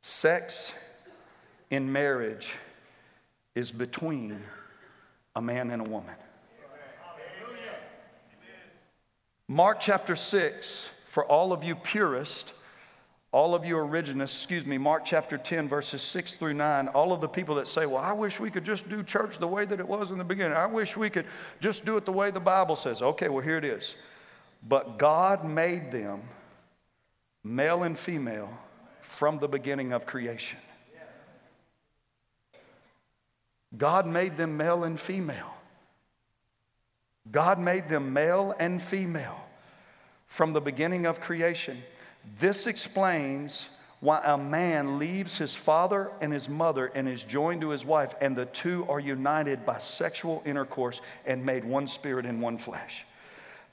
sex 0.00 0.72
in 1.70 1.90
marriage 1.90 2.52
is 3.54 3.72
between 3.72 4.38
a 5.34 5.42
man 5.42 5.70
and 5.70 5.86
a 5.86 5.90
woman. 5.90 6.14
Mark 9.48 9.80
chapter 9.80 10.16
6, 10.16 10.88
for 11.08 11.24
all 11.26 11.52
of 11.52 11.62
you 11.62 11.74
purists, 11.74 12.54
all 13.32 13.54
of 13.54 13.64
you 13.64 13.76
originalists, 13.76 14.36
excuse 14.36 14.66
me, 14.66 14.76
Mark 14.76 15.04
chapter 15.06 15.38
10, 15.38 15.68
verses 15.68 16.02
6 16.02 16.34
through 16.34 16.54
9, 16.54 16.88
all 16.88 17.12
of 17.12 17.20
the 17.22 17.28
people 17.28 17.54
that 17.56 17.66
say, 17.66 17.86
Well, 17.86 18.02
I 18.02 18.12
wish 18.12 18.38
we 18.38 18.50
could 18.50 18.64
just 18.64 18.88
do 18.88 19.02
church 19.02 19.38
the 19.38 19.48
way 19.48 19.64
that 19.64 19.80
it 19.80 19.88
was 19.88 20.10
in 20.10 20.18
the 20.18 20.24
beginning. 20.24 20.56
I 20.56 20.66
wish 20.66 20.96
we 20.96 21.08
could 21.10 21.26
just 21.60 21.84
do 21.84 21.96
it 21.96 22.04
the 22.04 22.12
way 22.12 22.30
the 22.30 22.40
Bible 22.40 22.76
says. 22.76 23.00
Okay, 23.00 23.28
well, 23.28 23.42
here 23.42 23.56
it 23.56 23.64
is. 23.64 23.94
But 24.62 24.98
God 24.98 25.44
made 25.44 25.90
them 25.90 26.22
male 27.42 27.82
and 27.82 27.98
female 27.98 28.50
from 29.00 29.38
the 29.38 29.48
beginning 29.48 29.92
of 29.92 30.06
creation. 30.06 30.58
God 33.76 34.06
made 34.06 34.36
them 34.36 34.56
male 34.56 34.84
and 34.84 35.00
female. 35.00 35.54
God 37.30 37.58
made 37.58 37.88
them 37.88 38.12
male 38.12 38.54
and 38.58 38.82
female 38.82 39.40
from 40.26 40.52
the 40.52 40.60
beginning 40.60 41.06
of 41.06 41.20
creation. 41.20 41.82
This 42.38 42.66
explains 42.66 43.68
why 44.00 44.20
a 44.24 44.36
man 44.36 44.98
leaves 44.98 45.38
his 45.38 45.54
father 45.54 46.10
and 46.20 46.32
his 46.32 46.48
mother 46.48 46.86
and 46.94 47.08
is 47.08 47.22
joined 47.22 47.60
to 47.60 47.70
his 47.70 47.84
wife, 47.84 48.14
and 48.20 48.36
the 48.36 48.46
two 48.46 48.84
are 48.88 48.98
united 48.98 49.64
by 49.64 49.78
sexual 49.78 50.42
intercourse 50.44 51.00
and 51.24 51.44
made 51.44 51.64
one 51.64 51.86
spirit 51.86 52.26
in 52.26 52.40
one 52.40 52.58
flesh. 52.58 53.04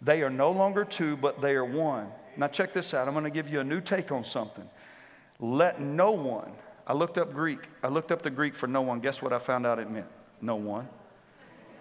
They 0.01 0.21
are 0.21 0.29
no 0.29 0.51
longer 0.51 0.85
two, 0.85 1.17
but 1.17 1.41
they 1.41 1.55
are 1.55 1.65
one. 1.65 2.07
Now, 2.37 2.47
check 2.47 2.73
this 2.73 2.93
out. 2.93 3.07
I'm 3.07 3.13
going 3.13 3.25
to 3.25 3.29
give 3.29 3.49
you 3.49 3.59
a 3.59 3.63
new 3.63 3.81
take 3.81 4.11
on 4.11 4.23
something. 4.23 4.67
Let 5.39 5.81
no 5.81 6.11
one, 6.11 6.51
I 6.87 6.93
looked 6.93 7.17
up 7.17 7.33
Greek. 7.33 7.59
I 7.83 7.87
looked 7.87 8.11
up 8.11 8.21
the 8.21 8.29
Greek 8.29 8.55
for 8.55 8.67
no 8.67 8.81
one. 8.81 8.99
Guess 8.99 9.21
what 9.21 9.33
I 9.33 9.39
found 9.39 9.65
out 9.65 9.77
it 9.79 9.89
meant? 9.89 10.07
No 10.41 10.55
one. 10.55 10.87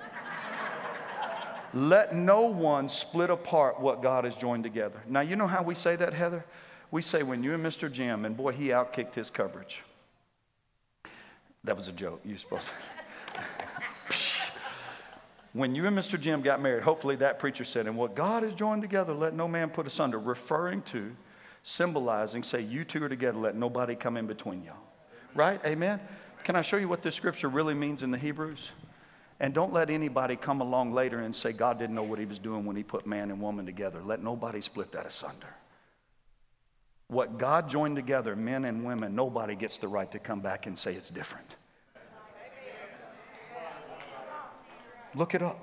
Let 1.75 2.15
no 2.15 2.43
one 2.43 2.89
split 2.89 3.31
apart 3.31 3.81
what 3.81 4.03
God 4.03 4.25
has 4.25 4.35
joined 4.35 4.65
together. 4.65 5.01
Now, 5.07 5.21
you 5.21 5.37
know 5.37 5.47
how 5.47 5.63
we 5.63 5.75
say 5.75 5.97
that, 5.97 6.13
Heather? 6.13 6.45
We 6.91 7.03
say 7.03 7.23
when 7.23 7.43
you 7.43 7.55
and 7.55 7.65
Mr. 7.65 7.91
Jim, 7.91 8.25
and 8.25 8.37
boy, 8.37 8.53
he 8.53 8.69
outkicked 8.69 9.15
his 9.15 9.31
coverage. 9.31 9.81
That 11.65 11.77
was 11.77 11.89
a 11.89 11.93
joke. 11.93 12.21
You're 12.25 12.39
supposed 12.39 12.69
to. 12.69 13.43
when 15.59 15.75
you 15.75 15.87
and 15.87 15.99
Mr. 15.99 16.21
Jim 16.21 16.41
got 16.41 16.63
married, 16.63 16.85
hopefully 16.85 17.17
that 17.17 17.39
preacher 17.39 17.65
said, 17.65 17.87
and 17.87 17.97
what 17.97 18.15
God 18.15 18.45
has 18.45 18.55
joined 18.55 18.83
together, 18.83 19.13
let 19.13 19.35
no 19.35 19.49
man 19.49 19.71
put 19.71 19.87
asunder, 19.87 20.19
referring 20.19 20.83
to, 20.83 21.15
symbolizing, 21.65 22.45
say, 22.45 22.61
you 22.61 22.85
two 22.85 23.03
are 23.03 23.09
together, 23.09 23.39
let 23.39 23.57
nobody 23.57 23.97
come 23.97 24.17
in 24.17 24.27
between 24.27 24.63
y'all. 24.63 24.77
Right? 25.35 25.61
Amen? 25.67 26.01
Can 26.45 26.55
I 26.55 26.63
show 26.63 26.77
you 26.77 26.89
what 26.89 27.03
this 27.03 27.17
scripture 27.17 27.49
really 27.49 27.75
means 27.75 28.05
in 28.05 28.11
the 28.11 28.19
Hebrews? 28.19 28.71
And 29.41 29.53
don't 29.53 29.73
let 29.73 29.91
anybody 29.91 30.37
come 30.37 30.61
along 30.61 30.93
later 30.93 31.21
and 31.21 31.35
say 31.35 31.53
God 31.53 31.79
didn't 31.79 31.95
know 31.95 32.03
what 32.03 32.19
he 32.19 32.25
was 32.25 32.39
doing 32.39 32.65
when 32.65 32.77
he 32.77 32.83
put 32.83 33.07
man 33.07 33.31
and 33.31 33.41
woman 33.41 33.67
together. 33.67 34.01
Let 34.05 34.23
nobody 34.23 34.61
split 34.61 34.93
that 34.93 35.07
asunder. 35.07 35.55
What 37.09 37.39
God 37.39 37.69
joined 37.69 37.97
together, 37.97 38.37
men 38.37 38.65
and 38.65 38.85
women, 38.85 39.15
nobody 39.15 39.55
gets 39.55 39.79
the 39.79 39.89
right 39.89 40.11
to 40.13 40.19
come 40.19 40.41
back 40.41 40.67
and 40.67 40.79
say 40.79 40.95
it's 40.95 41.11
different. 41.11 41.57
Look 45.19 45.35
it 45.35 45.43
up. 45.43 45.59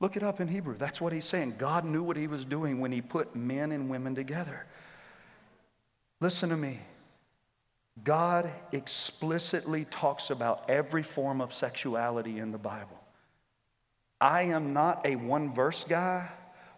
Look 0.00 0.16
it 0.16 0.22
up 0.22 0.40
in 0.40 0.48
Hebrew. 0.48 0.74
That's 0.78 1.02
what 1.02 1.12
he's 1.12 1.26
saying. 1.26 1.56
God 1.58 1.84
knew 1.84 2.02
what 2.02 2.16
he 2.16 2.26
was 2.26 2.46
doing 2.46 2.80
when 2.80 2.90
he 2.90 3.02
put 3.02 3.36
men 3.36 3.72
and 3.72 3.90
women 3.90 4.14
together. 4.14 4.64
Listen 6.22 6.48
to 6.48 6.56
me. 6.56 6.80
God 8.02 8.50
explicitly 8.72 9.84
talks 9.90 10.30
about 10.30 10.70
every 10.70 11.02
form 11.02 11.42
of 11.42 11.52
sexuality 11.52 12.38
in 12.38 12.50
the 12.50 12.58
Bible. 12.58 12.98
I 14.18 14.44
am 14.44 14.72
not 14.72 15.04
a 15.04 15.16
one 15.16 15.52
verse 15.52 15.84
guy 15.84 16.30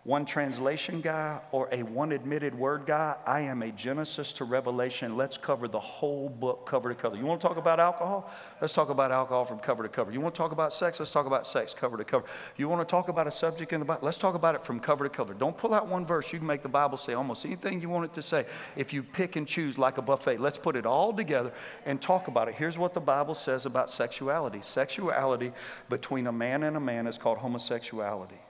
one 0.05 0.25
translation 0.25 1.03
guy 1.03 1.39
or 1.53 1.69
a 1.73 1.83
one 1.83 2.13
admitted 2.13 2.55
word 2.55 2.87
guy. 2.87 3.15
I 3.27 3.41
am 3.43 3.63
a 3.63 3.71
Genesis 3.71 4.33
to 4.35 4.45
Revelation. 4.45 5.15
Let's 5.15 5.37
cover 5.37 5.69
the 5.69 5.79
whole 5.79 6.31
book 6.31 6.65
cover 6.67 6.89
to 6.89 6.95
cover. 6.95 7.17
You 7.17 7.27
want 7.27 7.39
to 7.43 7.47
talk 7.47 7.59
about 7.59 7.79
alcohol? 7.79 8.31
Let's 8.63 8.73
talk 8.73 8.89
about 8.89 9.13
alcohol 9.13 9.45
from 9.45 9.59
cover 9.59 9.83
to 9.83 9.91
cover. 9.91 10.11
You 10.11 10.23
want 10.23 10.35
to 10.35 10.39
talk 10.39 10.53
about 10.53 10.73
sex? 10.73 10.99
Let's 11.01 11.13
talk 11.13 11.27
about 11.27 11.47
sex 11.47 11.75
cover 11.75 11.99
to 11.99 12.05
cover. 12.05 12.25
You 12.57 12.67
want 12.67 12.81
to 12.81 12.91
talk 12.91 13.11
about 13.11 13.27
a 13.27 13.31
subject 13.31 13.75
in 13.75 13.81
the 13.81 13.85
Bible? 13.85 14.01
Let's 14.03 14.17
talk 14.17 14.35
about 14.35 14.55
it 14.55 14.65
from 14.65 14.81
cover 14.81 15.05
to 15.05 15.11
cover. 15.11 15.35
Don't 15.35 15.57
pull 15.57 15.75
out 15.75 15.87
one 15.87 16.07
verse. 16.07 16.33
You 16.33 16.39
can 16.39 16.49
make 16.49 16.63
the 16.63 16.69
Bible 16.69 16.97
say 16.97 17.13
almost 17.13 17.45
anything 17.45 17.83
you 17.83 17.91
want 17.91 18.07
it 18.07 18.15
to 18.15 18.23
say. 18.23 18.47
If 18.77 18.95
you 18.95 19.03
pick 19.03 19.37
and 19.37 19.47
choose 19.47 19.77
like 19.77 19.99
a 19.99 20.03
buffet, 20.03 20.39
let's 20.39 20.59
put 20.59 20.77
it 20.77 20.87
all 20.87 21.13
together 21.13 21.53
and 21.85 22.01
talk 22.01 22.27
about 22.27 22.49
it. 22.49 22.55
Here's 22.55 22.79
what 22.79 22.95
the 22.95 23.01
Bible 23.01 23.35
says 23.35 23.67
about 23.67 23.91
sexuality 23.91 24.61
sexuality 24.63 25.53
between 25.91 26.27
a 26.27 26.33
man 26.33 26.63
and 26.63 26.77
a 26.77 26.81
man 26.81 27.07
is 27.07 27.19
called 27.19 27.37
homosexuality 27.37 28.41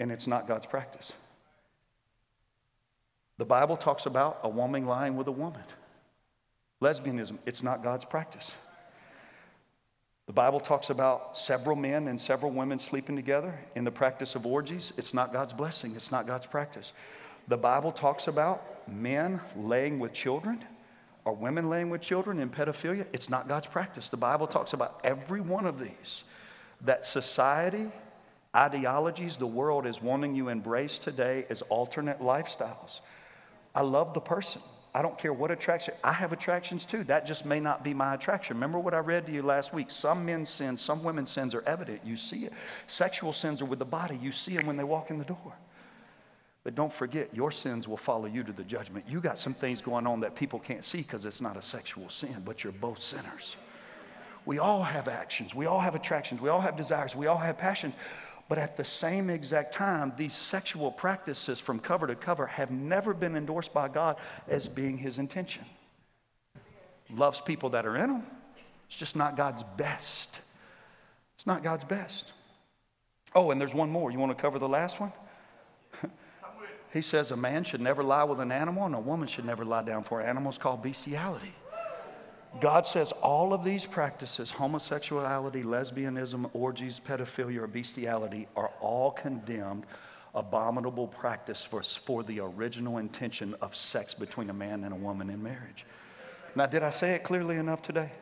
and 0.00 0.12
it's 0.12 0.26
not 0.26 0.46
God's 0.46 0.66
practice. 0.66 1.12
The 3.38 3.44
Bible 3.44 3.76
talks 3.76 4.06
about 4.06 4.40
a 4.42 4.48
woman 4.48 4.86
lying 4.86 5.16
with 5.16 5.26
a 5.26 5.32
woman. 5.32 5.62
Lesbianism, 6.82 7.38
it's 7.46 7.62
not 7.62 7.82
God's 7.82 8.04
practice. 8.04 8.52
The 10.26 10.32
Bible 10.32 10.58
talks 10.58 10.90
about 10.90 11.36
several 11.36 11.76
men 11.76 12.08
and 12.08 12.20
several 12.20 12.50
women 12.50 12.78
sleeping 12.78 13.14
together 13.14 13.58
in 13.76 13.84
the 13.84 13.90
practice 13.90 14.34
of 14.34 14.44
orgies. 14.44 14.92
It's 14.96 15.14
not 15.14 15.32
God's 15.32 15.52
blessing, 15.52 15.94
it's 15.94 16.10
not 16.10 16.26
God's 16.26 16.46
practice. 16.46 16.92
The 17.48 17.56
Bible 17.56 17.92
talks 17.92 18.26
about 18.26 18.88
men 18.88 19.40
laying 19.56 19.98
with 19.98 20.12
children 20.12 20.64
or 21.24 21.32
women 21.32 21.68
laying 21.68 21.90
with 21.90 22.00
children 22.00 22.40
in 22.40 22.48
pedophilia. 22.48 23.06
It's 23.12 23.28
not 23.28 23.48
God's 23.48 23.66
practice. 23.66 24.08
The 24.08 24.16
Bible 24.16 24.46
talks 24.46 24.72
about 24.72 25.00
every 25.04 25.40
one 25.40 25.66
of 25.66 25.78
these 25.78 26.24
that 26.82 27.06
society 27.06 27.90
ideologies 28.56 29.36
the 29.36 29.46
world 29.46 29.86
is 29.86 30.00
wanting 30.00 30.34
you 30.34 30.48
embrace 30.48 30.98
today 30.98 31.44
as 31.50 31.62
alternate 31.62 32.20
lifestyles. 32.20 33.00
I 33.74 33.82
love 33.82 34.14
the 34.14 34.20
person. 34.20 34.62
I 34.94 35.02
don't 35.02 35.18
care 35.18 35.34
what 35.34 35.50
attracts 35.50 35.88
you. 35.88 35.92
I 36.02 36.12
have 36.12 36.32
attractions 36.32 36.86
too. 36.86 37.04
That 37.04 37.26
just 37.26 37.44
may 37.44 37.60
not 37.60 37.84
be 37.84 37.92
my 37.92 38.14
attraction. 38.14 38.56
Remember 38.56 38.78
what 38.78 38.94
I 38.94 38.98
read 38.98 39.26
to 39.26 39.32
you 39.32 39.42
last 39.42 39.74
week? 39.74 39.90
Some 39.90 40.24
men's 40.24 40.48
sins, 40.48 40.80
some 40.80 41.04
women's 41.04 41.30
sins 41.30 41.54
are 41.54 41.62
evident. 41.66 42.00
You 42.02 42.16
see 42.16 42.46
it. 42.46 42.54
Sexual 42.86 43.34
sins 43.34 43.60
are 43.60 43.66
with 43.66 43.78
the 43.78 43.84
body. 43.84 44.18
You 44.22 44.32
see 44.32 44.56
them 44.56 44.66
when 44.66 44.78
they 44.78 44.84
walk 44.84 45.10
in 45.10 45.18
the 45.18 45.24
door. 45.24 45.52
But 46.64 46.74
don't 46.74 46.92
forget, 46.92 47.28
your 47.32 47.50
sins 47.50 47.86
will 47.86 47.98
follow 47.98 48.24
you 48.24 48.42
to 48.42 48.52
the 48.52 48.64
judgment. 48.64 49.04
You 49.06 49.20
got 49.20 49.38
some 49.38 49.52
things 49.52 49.82
going 49.82 50.06
on 50.06 50.18
that 50.20 50.34
people 50.34 50.58
can't 50.58 50.84
see 50.84 50.98
because 50.98 51.26
it's 51.26 51.42
not 51.42 51.58
a 51.58 51.62
sexual 51.62 52.08
sin, 52.08 52.42
but 52.44 52.64
you're 52.64 52.72
both 52.72 53.02
sinners. 53.02 53.54
We 54.46 54.60
all 54.60 54.82
have 54.82 55.08
actions. 55.08 55.54
We 55.54 55.66
all 55.66 55.80
have 55.80 55.94
attractions. 55.94 56.40
We 56.40 56.48
all 56.48 56.60
have 56.60 56.76
desires. 56.76 57.14
We 57.14 57.26
all 57.26 57.36
have 57.36 57.58
passions. 57.58 57.94
But 58.48 58.58
at 58.58 58.76
the 58.76 58.84
same 58.84 59.28
exact 59.28 59.74
time, 59.74 60.12
these 60.16 60.34
sexual 60.34 60.92
practices 60.92 61.58
from 61.58 61.80
cover 61.80 62.06
to 62.06 62.14
cover 62.14 62.46
have 62.46 62.70
never 62.70 63.12
been 63.12 63.36
endorsed 63.36 63.74
by 63.74 63.88
God 63.88 64.16
as 64.46 64.68
being 64.68 64.96
his 64.96 65.18
intention. 65.18 65.64
Loves 67.10 67.40
people 67.40 67.70
that 67.70 67.86
are 67.86 67.96
in 67.96 68.08
them. 68.08 68.26
It's 68.86 68.96
just 68.96 69.16
not 69.16 69.36
God's 69.36 69.64
best. 69.76 70.40
It's 71.36 71.46
not 71.46 71.64
God's 71.64 71.84
best. 71.84 72.32
Oh, 73.34 73.50
and 73.50 73.60
there's 73.60 73.74
one 73.74 73.90
more. 73.90 74.10
You 74.10 74.18
want 74.18 74.36
to 74.36 74.40
cover 74.40 74.58
the 74.58 74.68
last 74.68 75.00
one? 75.00 75.12
he 76.92 77.02
says 77.02 77.32
a 77.32 77.36
man 77.36 77.64
should 77.64 77.80
never 77.80 78.02
lie 78.02 78.24
with 78.24 78.40
an 78.40 78.52
animal 78.52 78.86
and 78.86 78.94
a 78.94 79.00
woman 79.00 79.26
should 79.26 79.44
never 79.44 79.64
lie 79.64 79.82
down 79.82 80.04
for 80.04 80.20
an 80.20 80.28
animal. 80.28 80.50
It's 80.50 80.58
called 80.58 80.82
bestiality. 80.82 81.52
God 82.60 82.86
says 82.86 83.12
all 83.12 83.52
of 83.52 83.64
these 83.64 83.86
practices 83.86 84.50
homosexuality, 84.50 85.64
lesbianism, 85.64 86.50
orgies, 86.52 87.00
pedophilia, 87.00 87.62
or 87.62 87.66
bestiality 87.66 88.48
are 88.56 88.70
all 88.80 89.10
condemned 89.10 89.84
abominable 90.34 91.08
practice 91.08 91.64
for, 91.64 91.82
for 91.82 92.22
the 92.22 92.40
original 92.40 92.98
intention 92.98 93.54
of 93.62 93.74
sex 93.74 94.12
between 94.12 94.50
a 94.50 94.52
man 94.52 94.84
and 94.84 94.92
a 94.92 94.96
woman 94.96 95.30
in 95.30 95.42
marriage. 95.42 95.86
Now, 96.54 96.66
did 96.66 96.82
I 96.82 96.90
say 96.90 97.14
it 97.14 97.24
clearly 97.24 97.56
enough 97.56 97.82
today? 97.82 98.12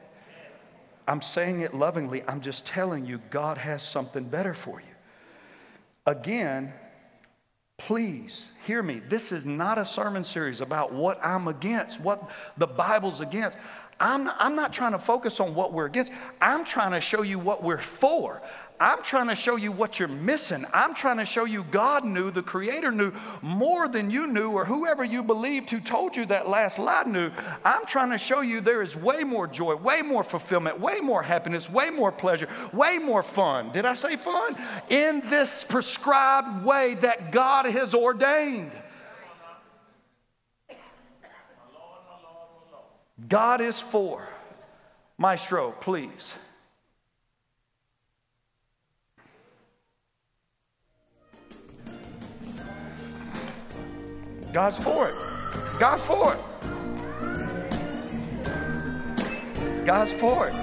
I'm 1.07 1.21
saying 1.21 1.61
it 1.61 1.75
lovingly. 1.75 2.23
I'm 2.27 2.41
just 2.41 2.67
telling 2.67 3.05
you, 3.05 3.21
God 3.31 3.59
has 3.59 3.83
something 3.83 4.25
better 4.25 4.55
for 4.55 4.81
you. 4.81 4.87
Again, 6.07 6.73
please 7.79 8.51
hear 8.67 8.83
me. 8.83 9.01
This 9.09 9.33
is 9.33 9.45
not 9.45 9.79
a 9.79 9.85
sermon 9.85 10.25
series 10.25 10.61
about 10.61 10.93
what 10.93 11.19
I'm 11.23 11.49
against, 11.49 12.01
what 12.01 12.31
the 12.57 12.67
Bible's 12.67 13.21
against. 13.21 13.59
I'm, 14.01 14.29
I'm 14.39 14.57
not 14.57 14.73
trying 14.73 14.93
to 14.93 14.99
focus 14.99 15.41
on 15.41 15.55
what 15.55 15.73
we're 15.73 15.87
against. 15.87 16.13
I'm 16.41 16.65
trying 16.65 16.93
to 16.93 17.01
show 17.01 17.23
you 17.23 17.39
what 17.39 17.63
we're 17.63 17.79
for. 17.79 18.43
I'm 18.81 19.03
trying 19.05 19.29
to 19.29 19.37
show 19.37 19.55
you 19.55 19.71
what 19.71 20.01
you're 20.01 20.09
missing. 20.09 20.65
I'm 20.75 20.95
trying 20.95 21.19
to 21.19 21.25
show 21.25 21.45
you 21.45 21.63
God 21.71 22.05
knew, 22.05 22.33
the 22.33 22.43
Creator 22.43 22.91
knew 22.91 23.13
more 23.41 23.87
than 23.87 24.11
you 24.11 24.27
knew, 24.27 24.51
or 24.51 24.65
whoever 24.65 25.05
you 25.05 25.23
believed 25.23 25.71
who 25.71 25.79
told 25.79 26.17
you 26.17 26.27
that 26.27 26.49
last 26.49 26.81
lie 26.81 27.05
knew. 27.05 27.31
I'm 27.65 27.87
trying 27.87 28.11
to 28.11 28.19
show 28.19 28.41
you 28.41 28.61
there 28.61 28.83
is 28.83 28.97
way 28.97 29.23
more 29.23 29.47
joy, 29.47 29.77
way 29.77 30.03
more 30.03 30.25
fulfillment, 30.25 30.81
way 30.81 31.01
more 31.01 31.23
happiness, 31.23 31.71
way 31.71 31.91
more 31.91 32.11
pleasure, 32.11 32.49
way 32.73 32.99
more 32.99 33.23
fun. 33.23 33.71
Did 33.71 33.87
I 33.87 33.95
say 33.95 34.17
fun? 34.17 34.57
In 34.89 35.23
this 35.27 35.63
prescribed 35.63 36.65
way 36.65 36.95
that 36.95 37.31
God 37.31 37.67
has 37.67 37.95
ordained. 37.95 38.73
God 43.29 43.61
is 43.61 43.81
for. 43.81 44.29
Maestro, 45.17 45.73
please. 45.81 46.35
God's 54.53 54.79
for 54.79 55.09
it. 55.09 55.15
God's 55.79 56.05
for 56.05 56.35
it. 56.35 56.41
God's 59.85 60.13
for 60.13 60.49
it. 60.49 60.55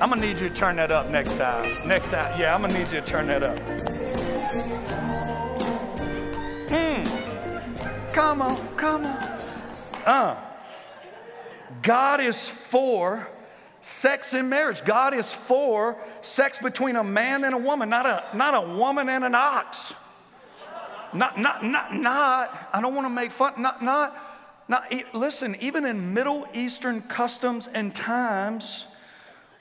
I'm 0.00 0.08
gonna 0.10 0.20
need 0.20 0.38
you 0.38 0.48
to 0.48 0.54
turn 0.54 0.76
that 0.76 0.90
up 0.90 1.10
next 1.10 1.36
time. 1.36 1.88
Next 1.88 2.10
time, 2.10 2.38
yeah, 2.38 2.54
I'm 2.54 2.60
gonna 2.60 2.74
need 2.74 2.92
you 2.92 3.00
to 3.00 3.06
turn 3.06 3.28
that 3.28 3.42
up. 3.42 3.58
Hmm. 6.68 7.11
Come 8.12 8.42
on, 8.42 8.76
come 8.76 9.06
on. 9.06 9.40
Uh. 10.04 10.36
God 11.80 12.20
is 12.20 12.48
for 12.48 13.28
sex 13.80 14.34
in 14.34 14.48
marriage. 14.48 14.84
God 14.84 15.14
is 15.14 15.32
for 15.32 15.96
sex 16.20 16.58
between 16.58 16.96
a 16.96 17.04
man 17.04 17.44
and 17.44 17.54
a 17.54 17.58
woman, 17.58 17.88
not 17.88 18.06
a, 18.06 18.24
not 18.36 18.54
a 18.54 18.76
woman 18.76 19.08
and 19.08 19.24
an 19.24 19.34
ox. 19.34 19.94
Not, 21.14 21.38
not, 21.38 21.64
not, 21.64 21.94
not, 21.94 22.68
I 22.72 22.80
don't 22.80 22.94
want 22.94 23.06
to 23.06 23.10
make 23.10 23.32
fun, 23.32 23.54
not, 23.58 23.82
not, 23.82 24.16
not, 24.66 24.90
listen, 25.14 25.56
even 25.60 25.84
in 25.84 26.14
Middle 26.14 26.46
Eastern 26.54 27.02
customs 27.02 27.66
and 27.66 27.94
times, 27.94 28.86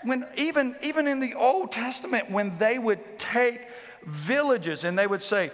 when 0.03 0.25
even, 0.37 0.75
even 0.81 1.07
in 1.07 1.19
the 1.19 1.33
Old 1.33 1.71
Testament, 1.71 2.31
when 2.31 2.57
they 2.57 2.79
would 2.79 3.19
take 3.19 3.67
villages 4.05 4.85
and 4.85 4.97
they 4.97 5.07
would 5.07 5.21
say, 5.21 5.51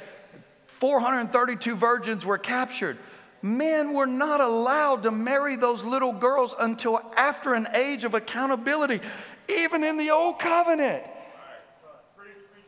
432 0.79 1.75
virgins 1.75 2.25
were 2.25 2.37
captured. 2.37 2.97
Men 3.41 3.93
were 3.93 4.05
not 4.05 4.41
allowed 4.41 5.03
to 5.03 5.11
marry 5.11 5.55
those 5.55 5.83
little 5.83 6.13
girls 6.13 6.53
until 6.59 7.01
after 7.15 7.55
an 7.55 7.67
age 7.73 8.03
of 8.03 8.13
accountability, 8.13 9.01
even 9.49 9.83
in 9.83 9.97
the 9.97 10.11
old 10.11 10.39
covenant. 10.39 11.03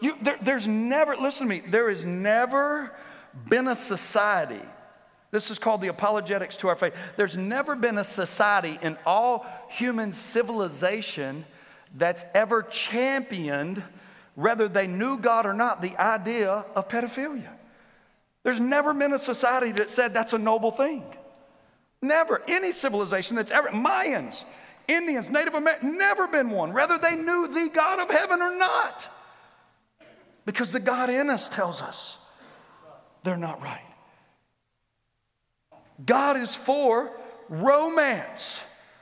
You, 0.02 0.16
there, 0.22 0.38
there's 0.42 0.68
never, 0.68 1.16
listen 1.18 1.48
to 1.48 1.50
me, 1.50 1.62
there 1.68 1.90
has 1.90 2.06
never 2.06 2.96
been 3.48 3.68
a 3.68 3.76
society. 3.76 4.62
This 5.32 5.52
is 5.52 5.60
called 5.60 5.82
the 5.82 5.90
apologetics 5.90 6.58
to 6.58 6.70
our 6.70 6.76
faith. 6.76 6.96
There's 7.16 7.38
never 7.38 7.76
been 7.76 8.00
a 8.00 8.04
society 8.04 8.80
in 8.82 8.98
all 9.06 9.46
human 9.70 10.14
civilization 10.14 11.46
that's 11.96 12.26
ever 12.34 12.64
championed, 12.64 13.84
whether 14.34 14.68
they 14.68 14.88
knew 14.88 15.20
God 15.20 15.46
or 15.46 15.54
not, 15.54 15.82
the 15.82 15.96
idea 15.98 16.66
of 16.76 16.88
pedophilia. 16.88 17.50
There's 18.44 18.60
never 18.60 18.94
been 18.94 19.14
a 19.14 19.20
society 19.20 19.72
that 19.74 19.90
said 19.90 20.14
that's 20.14 20.34
a 20.34 20.38
noble 20.38 20.72
thing. 20.72 21.04
Never. 22.02 22.42
Any 22.48 22.72
civilization 22.72 23.36
that's 23.36 23.52
ever, 23.52 23.70
Mayans, 23.70 24.44
Indians, 24.88 25.30
Native 25.30 25.54
Americans, 25.54 25.98
never 25.98 26.28
been 26.28 26.50
one, 26.50 26.74
whether 26.74 26.98
they 26.98 27.16
knew 27.16 27.48
the 27.48 27.70
God 27.74 28.00
of 28.00 28.10
heaven 28.10 28.42
or 28.42 28.56
not. 28.56 29.08
Because 30.46 30.72
the 30.72 30.80
God 30.80 31.10
in 31.10 31.30
us 31.30 31.50
tells 31.50 31.82
us 31.82 32.18
they're 33.24 33.38
not 33.38 33.62
right. 33.62 33.82
God 36.06 36.38
is 36.38 36.56
for 36.56 37.12
romance. 37.50 38.62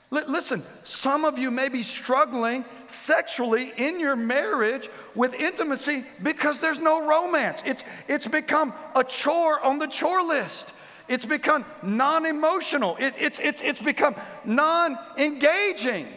Listen, 0.10 0.63
some 0.84 1.26
of 1.26 1.38
you 1.38 1.52
may 1.52 1.69
be 1.69 1.84
struggling 1.84 2.65
sexually 2.88 3.73
in 3.78 4.00
your 4.00 4.15
marriage 4.15 4.89
with 5.15 5.34
intimacy 5.34 6.06
because 6.23 6.60
there's 6.60 6.80
no 6.80 7.06
romance. 7.06 7.63
It's, 7.65 7.84
it's 8.08 8.28
become 8.28 8.73
a 8.95 9.04
chore 9.04 9.60
on 9.62 9.80
the 9.80 9.88
chore 9.88 10.23
list. 10.23 10.71
It's 11.08 11.26
become 11.26 11.65
non 11.84 12.26
emotional. 12.26 12.97
It, 13.00 13.15
it's, 13.17 13.39
it's, 13.39 13.62
it's 13.62 13.82
become 13.82 14.15
non 14.45 14.97
engaging. 15.17 16.08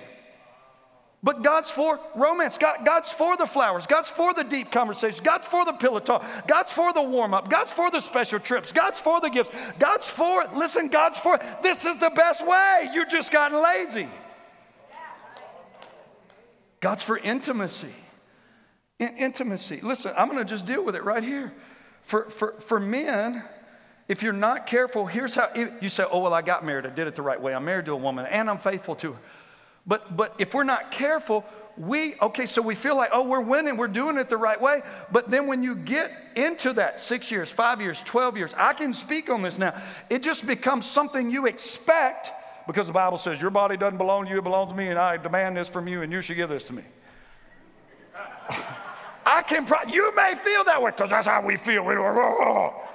But 1.23 1.43
God's 1.43 1.71
for 1.71 2.01
romance. 2.15 2.57
God, 2.57 2.87
God's 2.87 3.13
for 3.13 3.37
the 3.37 3.45
flowers. 3.45 3.87
God's 3.87 4.09
for 4.09 4.33
the 4.33 4.43
deep 4.43 4.73
conversations. 4.73 5.21
God's 5.21 5.47
for 5.47 5.67
the 5.67 5.75
pillow 5.75 5.99
talk. 5.99 6.25
God's 6.47 6.73
for 6.73 6.95
the 6.95 7.03
warm 7.03 7.35
up. 7.35 7.51
God's 7.51 7.73
for 7.73 7.91
the 7.91 8.01
special 8.01 8.41
trips. 8.41 8.73
God's 8.73 8.99
for 8.99 9.21
the 9.21 9.29
gifts. 9.29 9.51
God's 9.79 10.09
for, 10.09 10.47
listen, 10.55 10.89
God's 10.89 11.19
for, 11.19 11.39
this 11.63 11.85
is 11.85 11.99
the 11.99 12.11
best 12.11 12.47
way. 12.47 12.91
You've 12.95 13.11
just 13.11 13.31
gotten 13.31 13.63
lazy. 13.63 14.09
God's 16.81 17.03
for 17.03 17.19
intimacy. 17.19 17.95
In- 18.99 19.17
intimacy. 19.17 19.81
Listen, 19.83 20.13
I'm 20.17 20.29
going 20.29 20.39
to 20.39 20.45
just 20.45 20.67
deal 20.67 20.85
with 20.85 20.97
it 20.97 21.05
right 21.05 21.23
here. 21.23 21.53
For, 22.03 22.29
for, 22.31 22.53
for 22.61 22.81
men, 22.81 23.45
if 24.09 24.23
you're 24.23 24.33
not 24.33 24.67
careful, 24.67 25.07
here's 25.07 25.35
how 25.35 25.51
you 25.55 25.89
say, 25.89 26.05
oh, 26.11 26.21
well, 26.21 26.35
I 26.35 26.43
got 26.43 26.65
married. 26.65 26.87
I 26.87 26.91
did 26.91 27.07
it 27.07 27.15
the 27.15 27.23
right 27.23 27.41
way. 27.41 27.55
I'm 27.55 27.65
married 27.65 27.87
to 27.87 27.93
a 27.93 27.97
woman 27.97 28.27
and 28.27 28.51
I'm 28.51 28.59
faithful 28.59 28.97
to 28.97 29.13
her. 29.13 29.19
But, 29.87 30.17
but 30.17 30.35
if 30.39 30.55
we're 30.55 30.65
not 30.65 30.91
careful, 30.91 31.45
we, 31.77 32.15
okay, 32.21 32.47
so 32.47 32.61
we 32.61 32.75
feel 32.75 32.97
like, 32.97 33.11
oh, 33.13 33.25
we're 33.25 33.41
winning, 33.41 33.77
we're 33.77 33.89
doing 33.89 34.19
it 34.19 34.29
the 34.29 34.37
right 34.37 34.61
way. 34.61 34.83
But 35.11 35.31
then 35.31 35.47
when 35.47 35.63
you 35.63 35.75
get 35.75 36.13
into 36.37 36.73
that 36.75 37.01
six 37.01 37.31
years, 37.31 37.51
five 37.51 37.81
years, 37.81 38.03
12 38.03 38.37
years, 38.37 38.55
I 38.57 38.73
can 38.73 38.93
speak 38.93 39.31
on 39.31 39.43
this 39.43 39.59
now. 39.59 39.81
It 40.11 40.23
just 40.23 40.47
becomes 40.47 40.87
something 40.87 41.31
you 41.31 41.47
expect 41.47 42.31
because 42.71 42.87
the 42.87 42.93
Bible 42.93 43.19
says, 43.19 43.41
your 43.41 43.51
body 43.51 43.77
doesn't 43.77 43.99
belong 43.99 44.27
to 44.27 44.31
you, 44.31 44.39
it 44.39 44.45
belongs 44.45 44.71
to 44.71 44.77
me, 44.77 44.89
and 44.89 44.99
I 44.99 45.17
demand 45.17 45.57
this 45.57 45.69
from 45.69 45.89
you, 45.89 46.03
and 46.03 46.13
you 46.13 46.23
should 46.23 46.37
give 46.37 46.49
this 46.49 46.63
to 46.65 46.73
me. 46.73 46.85
I 49.27 49.43
can, 49.43 49.67
pro- 49.67 49.83
you 49.89 50.15
may 50.15 50.35
feel 50.37 50.63
that 50.65 50.81
way 50.81 50.93
because 50.93 51.11
that's 51.11 51.27
how 51.27 51.43
we 51.45 51.57
feel. 51.57 51.85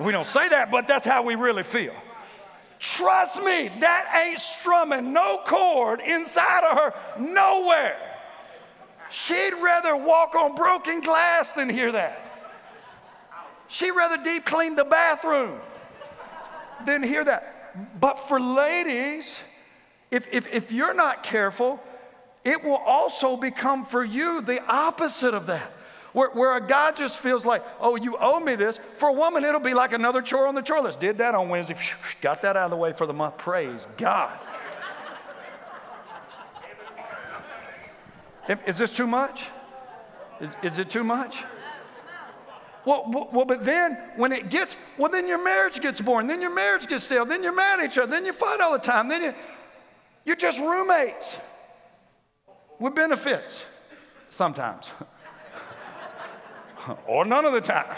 We 0.00 0.10
don't 0.10 0.26
say 0.26 0.48
that, 0.48 0.70
but 0.70 0.88
that's 0.88 1.04
how 1.04 1.22
we 1.22 1.34
really 1.34 1.62
feel. 1.62 1.94
Trust 2.78 3.42
me, 3.42 3.68
that 3.80 4.24
ain't 4.26 4.40
strumming 4.40 5.12
no 5.12 5.42
chord 5.46 6.00
inside 6.00 6.64
of 6.64 6.78
her 6.78 6.94
nowhere. 7.20 7.96
She'd 9.10 9.52
rather 9.62 9.94
walk 9.94 10.34
on 10.34 10.54
broken 10.54 11.00
glass 11.00 11.52
than 11.52 11.68
hear 11.68 11.92
that. 11.92 12.30
She'd 13.68 13.90
rather 13.90 14.16
deep 14.16 14.46
clean 14.46 14.74
the 14.74 14.84
bathroom 14.84 15.60
than 16.86 17.02
hear 17.02 17.22
that. 17.22 17.51
But 18.00 18.18
for 18.18 18.40
ladies, 18.40 19.38
if, 20.10 20.26
if, 20.32 20.52
if 20.52 20.72
you're 20.72 20.94
not 20.94 21.22
careful, 21.22 21.80
it 22.44 22.62
will 22.62 22.76
also 22.76 23.36
become 23.36 23.84
for 23.84 24.04
you 24.04 24.40
the 24.42 24.62
opposite 24.66 25.34
of 25.34 25.46
that. 25.46 25.70
Where, 26.12 26.28
where 26.30 26.56
a 26.56 26.66
guy 26.66 26.92
just 26.92 27.18
feels 27.18 27.46
like, 27.46 27.64
oh, 27.80 27.96
you 27.96 28.18
owe 28.18 28.38
me 28.38 28.54
this. 28.54 28.78
For 28.98 29.08
a 29.08 29.12
woman, 29.12 29.44
it'll 29.44 29.60
be 29.60 29.72
like 29.72 29.92
another 29.94 30.20
chore 30.20 30.46
on 30.46 30.54
the 30.54 30.60
chore 30.60 30.82
list. 30.82 31.00
Did 31.00 31.18
that 31.18 31.34
on 31.34 31.48
Wednesday, 31.48 31.76
got 32.20 32.42
that 32.42 32.56
out 32.56 32.64
of 32.64 32.70
the 32.70 32.76
way 32.76 32.92
for 32.92 33.06
the 33.06 33.14
month. 33.14 33.38
Praise 33.38 33.86
God. 33.96 34.38
Is 38.66 38.76
this 38.76 38.94
too 38.94 39.06
much? 39.06 39.46
Is, 40.40 40.56
is 40.62 40.78
it 40.78 40.90
too 40.90 41.04
much? 41.04 41.44
Well, 42.84 43.28
well, 43.32 43.44
but 43.44 43.64
then 43.64 43.96
when 44.16 44.32
it 44.32 44.50
gets, 44.50 44.76
well, 44.98 45.10
then 45.10 45.28
your 45.28 45.42
marriage 45.42 45.80
gets 45.80 46.00
boring. 46.00 46.26
Then 46.26 46.40
your 46.40 46.52
marriage 46.52 46.86
gets 46.86 47.04
stale. 47.04 47.24
Then 47.24 47.42
you're 47.42 47.54
mad 47.54 47.78
at 47.78 47.86
each 47.86 47.98
other. 47.98 48.10
Then 48.10 48.26
you 48.26 48.32
fight 48.32 48.60
all 48.60 48.72
the 48.72 48.78
time. 48.78 49.08
Then 49.08 49.22
you, 49.22 49.34
you're 50.24 50.36
just 50.36 50.58
roommates 50.58 51.38
with 52.80 52.94
benefits 52.94 53.64
sometimes, 54.30 54.90
or 57.06 57.24
none 57.24 57.44
of 57.44 57.52
the 57.52 57.60
time. 57.60 57.94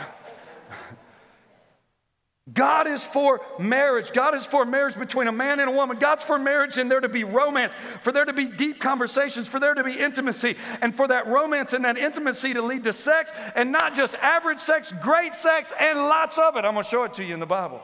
God 2.53 2.87
is 2.87 3.07
for 3.07 3.41
marriage. 3.59 4.13
God 4.13 4.35
is 4.35 4.45
for 4.45 4.67
marriage 4.67 4.97
between 4.97 5.29
a 5.29 5.33
man 5.33 5.61
and 5.61 5.71
a 5.71 5.73
woman. 5.73 5.99
God's 5.99 6.25
for 6.25 6.39
marriage 6.39 6.77
and 6.77 6.91
there 6.91 7.01
to 7.01 7.09
be 7.09 7.25
romance, 7.25 7.73
for 8.03 8.13
there 8.13 8.27
to 8.27 8.35
be 8.35 8.45
deep 8.45 8.81
conversations, 8.81 9.49
for 9.49 9.59
there 9.59 9.73
to 9.73 9.83
be 9.83 9.99
intimacy, 9.99 10.57
and 10.83 10.95
for 10.95 11.09
that 11.09 11.27
romance 11.27 11.73
and 11.73 11.87
that 11.87 11.97
intimacy 11.97 12.53
to 12.53 12.61
lead 12.61 12.85
to 12.85 12.93
sex, 12.93 13.33
and 13.55 13.73
not 13.73 13.95
just 13.95 14.15
average 14.17 14.61
sex, 14.61 14.93
great 15.01 15.33
sex, 15.33 15.73
and 15.81 15.99
lots 15.99 16.37
of 16.37 16.57
it. 16.57 16.67
I'm 16.67 16.75
going 16.75 16.85
to 16.85 16.91
show 16.91 17.05
it 17.05 17.15
to 17.15 17.25
you 17.25 17.33
in 17.33 17.41
the 17.41 17.47
Bible. 17.47 17.81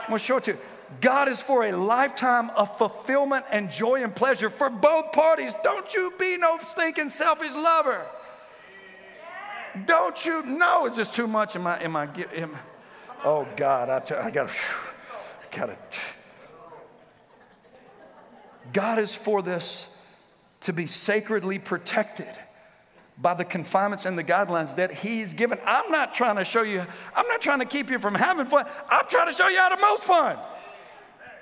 I'm 0.00 0.08
going 0.08 0.18
to 0.18 0.24
show 0.24 0.38
it 0.38 0.44
to 0.44 0.52
you. 0.52 0.58
God 1.02 1.28
is 1.28 1.42
for 1.42 1.64
a 1.66 1.72
lifetime 1.72 2.50
of 2.50 2.78
fulfillment 2.78 3.44
and 3.50 3.70
joy 3.70 4.02
and 4.02 4.16
pleasure 4.16 4.48
for 4.48 4.70
both 4.70 5.12
parties. 5.12 5.52
Don't 5.62 5.92
you 5.92 6.12
be 6.18 6.38
no 6.38 6.58
stinking 6.66 7.10
selfish 7.10 7.54
lover. 7.54 8.06
Don't 9.86 10.24
you 10.24 10.42
know? 10.42 10.86
Is 10.86 10.96
this 10.96 11.10
too 11.10 11.26
much? 11.26 11.54
Am 11.56 11.66
I, 11.66 11.82
am 11.82 11.96
I, 11.96 12.08
am, 12.34 12.56
oh 13.24 13.46
God, 13.56 13.88
I, 13.88 14.26
I 14.26 14.30
got 14.30 14.48
to, 14.48 14.54
got 15.50 15.66
to. 15.66 15.76
God 18.72 18.98
is 18.98 19.14
for 19.14 19.42
this 19.42 19.94
to 20.62 20.72
be 20.72 20.86
sacredly 20.86 21.58
protected 21.58 22.32
by 23.18 23.34
the 23.34 23.44
confinements 23.44 24.06
and 24.06 24.16
the 24.16 24.24
guidelines 24.24 24.76
that 24.76 24.92
He's 24.92 25.34
given. 25.34 25.58
I'm 25.66 25.90
not 25.90 26.14
trying 26.14 26.36
to 26.36 26.44
show 26.44 26.62
you, 26.62 26.84
I'm 27.14 27.28
not 27.28 27.40
trying 27.40 27.58
to 27.58 27.64
keep 27.64 27.90
you 27.90 27.98
from 27.98 28.14
having 28.14 28.46
fun. 28.46 28.66
I'm 28.90 29.06
trying 29.08 29.30
to 29.30 29.36
show 29.36 29.48
you 29.48 29.58
how 29.58 29.68
to 29.68 29.80
most 29.80 30.04
fun. 30.04 30.38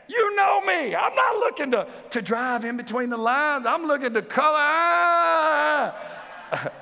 You 0.08 0.34
know 0.34 0.60
me. 0.62 0.94
I'm 0.94 1.14
not 1.14 1.36
looking 1.36 1.70
to, 1.70 1.86
to 2.10 2.20
drive 2.20 2.64
in 2.64 2.76
between 2.76 3.10
the 3.10 3.16
lines. 3.16 3.64
I'm 3.64 3.86
looking 3.86 4.12
to 4.14 4.22
color. 4.22 5.94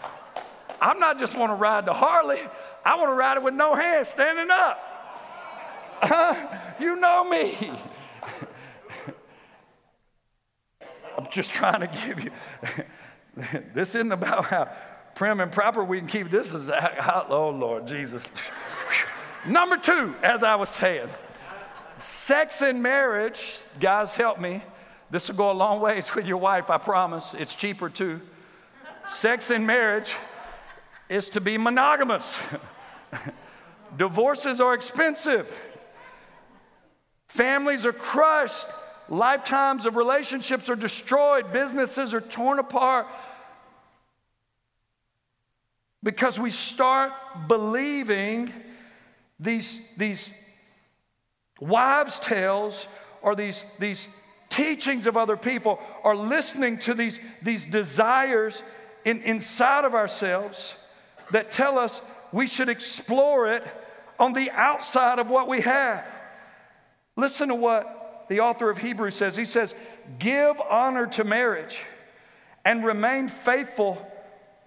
I'm 0.80 0.98
not 0.98 1.18
just 1.18 1.36
want 1.36 1.50
to 1.50 1.56
ride 1.56 1.84
the 1.84 1.92
Harley. 1.92 2.40
I 2.84 2.96
want 2.96 3.10
to 3.10 3.14
ride 3.14 3.36
it 3.36 3.42
with 3.42 3.52
no 3.54 3.74
hands 3.74 4.08
standing 4.08 4.48
up. 4.50 4.87
You 6.80 6.96
know 6.96 7.28
me. 7.28 7.72
I'm 11.16 11.26
just 11.30 11.50
trying 11.50 11.80
to 11.80 11.86
give 12.06 12.22
you. 12.22 12.30
this 13.74 13.94
isn't 13.94 14.12
about 14.12 14.44
how 14.46 14.70
prim 15.14 15.40
and 15.40 15.50
proper 15.50 15.82
we 15.82 15.98
can 15.98 16.06
keep 16.06 16.30
this. 16.30 16.52
Is 16.52 16.68
how, 16.68 17.26
oh 17.28 17.50
Lord 17.50 17.86
Jesus. 17.86 18.30
Number 19.46 19.76
two, 19.76 20.14
as 20.22 20.42
I 20.42 20.54
was 20.54 20.68
saying. 20.68 21.08
Sex 21.98 22.62
in 22.62 22.80
marriage, 22.80 23.58
guys, 23.80 24.14
help 24.14 24.38
me. 24.38 24.62
This 25.10 25.28
will 25.28 25.36
go 25.36 25.50
a 25.50 25.52
long 25.52 25.80
ways 25.80 26.14
with 26.14 26.26
your 26.26 26.36
wife, 26.36 26.70
I 26.70 26.78
promise. 26.78 27.34
It's 27.34 27.54
cheaper 27.54 27.88
too. 27.88 28.20
Sex 29.06 29.50
in 29.50 29.66
marriage 29.66 30.14
is 31.08 31.30
to 31.30 31.40
be 31.40 31.58
monogamous. 31.58 32.38
Divorces 33.96 34.60
are 34.60 34.74
expensive. 34.74 35.50
Families 37.28 37.84
are 37.84 37.92
crushed. 37.92 38.66
Lifetimes 39.08 39.86
of 39.86 39.96
relationships 39.96 40.68
are 40.68 40.76
destroyed. 40.76 41.52
Businesses 41.52 42.12
are 42.12 42.20
torn 42.20 42.58
apart. 42.58 43.06
Because 46.02 46.38
we 46.38 46.50
start 46.50 47.12
believing 47.48 48.52
these, 49.40 49.78
these 49.96 50.30
wives' 51.60 52.18
tales 52.18 52.86
or 53.22 53.34
these, 53.34 53.62
these 53.78 54.06
teachings 54.48 55.06
of 55.06 55.16
other 55.16 55.36
people 55.36 55.80
or 56.04 56.16
listening 56.16 56.78
to 56.78 56.94
these, 56.94 57.18
these 57.42 57.64
desires 57.66 58.62
in, 59.04 59.22
inside 59.22 59.84
of 59.84 59.94
ourselves 59.94 60.74
that 61.30 61.50
tell 61.50 61.78
us 61.78 62.00
we 62.32 62.46
should 62.46 62.68
explore 62.68 63.52
it 63.52 63.64
on 64.18 64.32
the 64.32 64.50
outside 64.52 65.18
of 65.18 65.30
what 65.30 65.48
we 65.48 65.60
have. 65.60 66.04
Listen 67.18 67.48
to 67.48 67.54
what 67.56 68.26
the 68.28 68.38
author 68.40 68.70
of 68.70 68.78
Hebrews 68.78 69.16
says. 69.16 69.36
He 69.36 69.44
says, 69.44 69.74
Give 70.20 70.58
honor 70.70 71.08
to 71.08 71.24
marriage 71.24 71.80
and 72.64 72.84
remain 72.84 73.26
faithful 73.26 74.00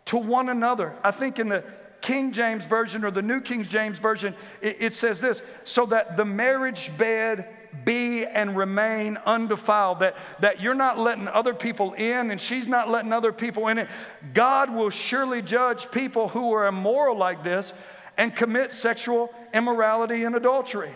to 0.06 0.18
one 0.18 0.50
another. 0.50 0.94
I 1.02 1.12
think 1.12 1.40
in 1.40 1.48
the 1.48 1.64
King 2.02 2.34
James 2.34 2.66
Version 2.66 3.06
or 3.06 3.12
the 3.12 3.22
New 3.22 3.40
King 3.40 3.64
James 3.64 4.00
Version, 4.00 4.36
it, 4.62 4.78
it 4.82 4.94
says 4.94 5.22
this 5.22 5.42
so 5.64 5.86
that 5.88 6.18
the 6.18 6.26
marriage 6.26 6.96
bed 6.98 7.48
be 7.86 8.26
and 8.26 8.58
remain 8.58 9.18
undefiled, 9.26 10.00
that, 10.00 10.18
that 10.42 10.62
you're 10.62 10.76
not 10.76 11.00
letting 11.00 11.30
other 11.30 11.54
people 11.54 11.94
in 11.94 12.32
and 12.32 12.42
she's 12.42 12.68
not 12.68 12.90
letting 12.90 13.14
other 13.14 13.32
people 13.32 13.70
in 13.70 13.78
it. 13.78 13.88
God 14.34 14.70
will 14.70 14.90
surely 14.90 15.42
judge 15.42 15.90
people 15.90 16.28
who 16.28 16.52
are 16.54 16.68
immoral 16.68 17.16
like 17.16 17.46
this 17.46 17.72
and 18.18 18.36
commit 18.36 18.74
sexual 18.74 19.34
immorality 19.54 20.26
and 20.26 20.36
adultery. 20.36 20.94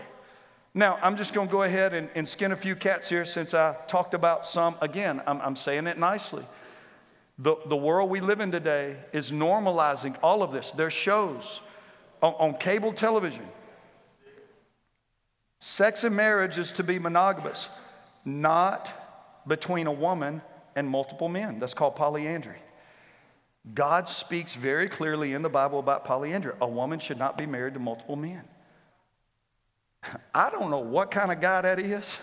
Now, 0.78 1.00
I'm 1.02 1.16
just 1.16 1.34
going 1.34 1.48
to 1.48 1.52
go 1.52 1.64
ahead 1.64 1.94
and, 1.94 2.10
and, 2.16 2.28
skin 2.28 2.52
a 2.52 2.56
few 2.56 2.76
cats 2.76 3.08
here 3.08 3.24
since 3.24 3.54
I 3.54 3.78
talked 3.88 4.14
about 4.14 4.46
some. 4.46 4.76
Again, 4.82 5.22
I'm, 5.26 5.40
I'm 5.40 5.56
saying 5.56 5.88
it 5.88 5.98
nicely. 5.98 6.44
The, 7.40 7.56
the 7.68 7.78
world 7.78 8.10
we 8.10 8.20
live 8.20 8.42
in 8.42 8.52
today 8.52 8.98
is 9.14 9.32
normalizing 9.32 10.18
all 10.22 10.44
of 10.44 10.52
this. 10.52 10.72
There's 10.72 10.92
shows 10.92 11.62
on, 12.22 12.34
on 12.34 12.58
cable 12.58 12.92
television. 12.92 13.48
Sex 15.62 16.04
and 16.04 16.14
marriage 16.14 16.58
is 16.58 16.74
to 16.74 16.84
be 16.84 17.00
monogamous, 17.00 17.70
not 18.26 19.42
between 19.48 19.88
a 19.88 19.94
woman 19.94 20.42
and 20.76 20.90
multiple 20.90 21.30
men. 21.30 21.58
That's 21.58 21.74
called 21.74 21.96
polyandry. 21.96 22.60
God 23.74 24.10
speaks 24.10 24.56
very 24.56 24.90
clearly 24.90 25.32
in 25.32 25.42
the 25.42 25.50
Bible 25.50 25.80
about 25.80 26.04
polyandry. 26.04 26.54
A 26.60 26.68
woman 26.68 27.00
should 27.00 27.18
not 27.18 27.38
be 27.38 27.46
married 27.46 27.76
to 27.76 27.80
multiple 27.80 28.18
men. 28.18 28.44
I 30.36 30.50
don't 30.50 30.70
know 30.70 30.80
what 30.80 31.12
kind 31.12 31.32
of 31.32 31.40
guy 31.40 31.62
that 31.62 31.80
is, 31.80 32.18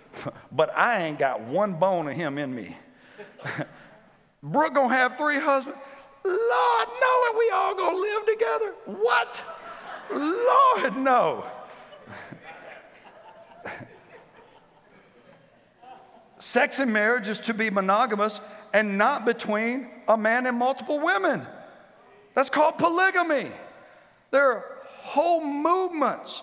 but 0.52 0.76
I 0.76 1.04
ain't 1.04 1.18
got 1.18 1.40
one 1.40 1.74
bone 1.74 2.08
of 2.08 2.14
him 2.14 2.38
in 2.38 2.54
me. 2.54 2.76
Brooke 4.42 4.74
gonna 4.74 4.94
have 4.94 5.16
three 5.16 5.38
husbands? 5.38 5.78
Lord, 6.24 6.88
no, 7.00 7.24
and 7.28 7.38
we 7.38 7.50
all 7.52 7.74
gonna 7.74 7.98
live 7.98 8.26
together? 8.26 8.74
What? 8.86 9.42
Lord, 10.10 10.96
no. 10.96 11.44
Sex 16.38 16.80
in 16.80 16.92
marriage 16.92 17.28
is 17.28 17.38
to 17.40 17.54
be 17.54 17.70
monogamous 17.70 18.40
and 18.74 18.98
not 18.98 19.24
between 19.24 19.88
a 20.08 20.16
man 20.16 20.46
and 20.46 20.58
multiple 20.58 20.98
women. 20.98 21.46
That's 22.34 22.50
called 22.50 22.78
polygamy. 22.78 23.52
There 24.32 24.52
are 24.52 24.64
whole 24.98 25.44
movements, 25.44 26.42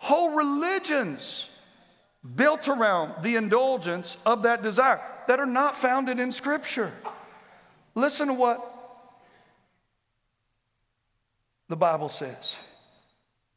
whole 0.00 0.30
religions 0.30 1.48
built 2.34 2.68
around 2.68 3.22
the 3.22 3.36
indulgence 3.36 4.16
of 4.26 4.42
that 4.42 4.62
desire 4.62 5.00
that 5.28 5.38
are 5.38 5.46
not 5.46 5.76
founded 5.76 6.18
in 6.18 6.32
Scripture. 6.32 6.92
Listen 7.94 8.28
to 8.28 8.34
what 8.34 8.66
the 11.68 11.76
Bible 11.76 12.08
says 12.08 12.56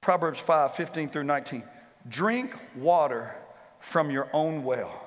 Proverbs 0.02 0.38
5 0.40 0.76
15 0.76 1.10
through 1.10 1.24
19. 1.24 1.64
Drink 2.10 2.54
water 2.76 3.36
from 3.80 4.12
your 4.12 4.28
own 4.34 4.66
well. 4.66 5.00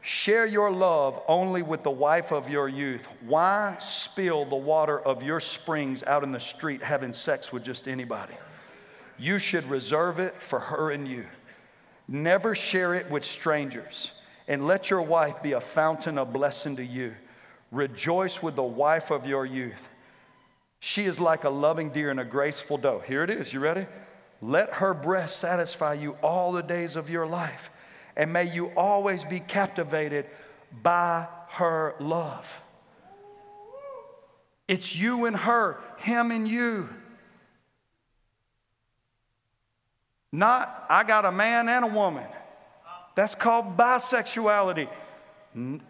Share 0.00 0.46
your 0.46 0.70
love 0.70 1.20
only 1.28 1.62
with 1.62 1.84
the 1.84 1.90
wife 1.90 2.32
of 2.32 2.50
your 2.50 2.68
youth. 2.68 3.06
Why 3.20 3.76
spill 3.78 4.44
the 4.44 4.56
water 4.56 4.98
of 4.98 5.22
your 5.22 5.38
springs 5.38 6.02
out 6.02 6.24
in 6.24 6.32
the 6.32 6.40
street 6.40 6.82
having 6.82 7.12
sex 7.12 7.52
with 7.52 7.62
just 7.62 7.86
anybody? 7.86 8.34
You 9.18 9.38
should 9.38 9.68
reserve 9.68 10.18
it 10.18 10.40
for 10.40 10.60
her 10.60 10.90
and 10.90 11.06
you. 11.08 11.26
Never 12.06 12.54
share 12.54 12.94
it 12.94 13.10
with 13.10 13.24
strangers. 13.24 14.12
And 14.46 14.66
let 14.66 14.88
your 14.88 15.02
wife 15.02 15.42
be 15.42 15.52
a 15.52 15.60
fountain 15.60 16.16
of 16.16 16.32
blessing 16.32 16.76
to 16.76 16.84
you. 16.84 17.14
Rejoice 17.70 18.42
with 18.42 18.56
the 18.56 18.62
wife 18.62 19.10
of 19.10 19.26
your 19.26 19.44
youth. 19.44 19.88
She 20.80 21.04
is 21.04 21.20
like 21.20 21.44
a 21.44 21.50
loving 21.50 21.90
deer 21.90 22.10
and 22.10 22.20
a 22.20 22.24
graceful 22.24 22.78
doe. 22.78 23.00
Here 23.00 23.22
it 23.24 23.30
is. 23.30 23.52
You 23.52 23.60
ready? 23.60 23.86
Let 24.40 24.74
her 24.74 24.94
breast 24.94 25.38
satisfy 25.38 25.94
you 25.94 26.12
all 26.22 26.52
the 26.52 26.62
days 26.62 26.94
of 26.96 27.10
your 27.10 27.26
life, 27.26 27.70
and 28.16 28.32
may 28.32 28.44
you 28.44 28.68
always 28.76 29.24
be 29.24 29.40
captivated 29.40 30.26
by 30.82 31.26
her 31.48 31.96
love. 31.98 32.62
It's 34.68 34.94
you 34.94 35.24
and 35.24 35.36
her, 35.36 35.80
him 35.98 36.30
and 36.30 36.46
you. 36.46 36.88
Not, 40.32 40.86
I 40.88 41.04
got 41.04 41.24
a 41.24 41.32
man 41.32 41.68
and 41.68 41.84
a 41.84 41.88
woman. 41.88 42.26
That's 43.14 43.34
called 43.34 43.76
bisexuality. 43.76 44.88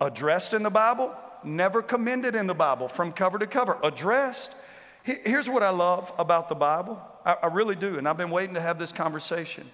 Addressed 0.01 0.55
in 0.55 0.63
the 0.63 0.71
Bible, 0.71 1.15
never 1.45 1.83
commended 1.83 2.35
in 2.35 2.47
the 2.47 2.55
Bible 2.55 2.89
from 2.89 3.13
cover 3.13 3.39
to 3.39 3.47
cover, 3.47 3.77
addressed. 3.83 4.55
Here's 5.03 5.49
what 5.49 5.63
I 5.63 5.71
love 5.71 6.13
about 6.19 6.49
the 6.49 6.55
Bible. 6.55 7.01
I, 7.25 7.49
really 7.49 7.75
do, 7.75 7.99
and 7.99 8.09
I've 8.09 8.17
been 8.17 8.31
waiting 8.31 8.55
to 8.55 8.61
have 8.61 8.79
this 8.79 8.93
conversation. 8.93 9.69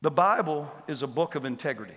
The 0.00 0.10
Bible 0.10 0.70
is 0.88 1.02
a 1.02 1.06
book 1.06 1.34
of 1.34 1.44
integrity. 1.44 1.94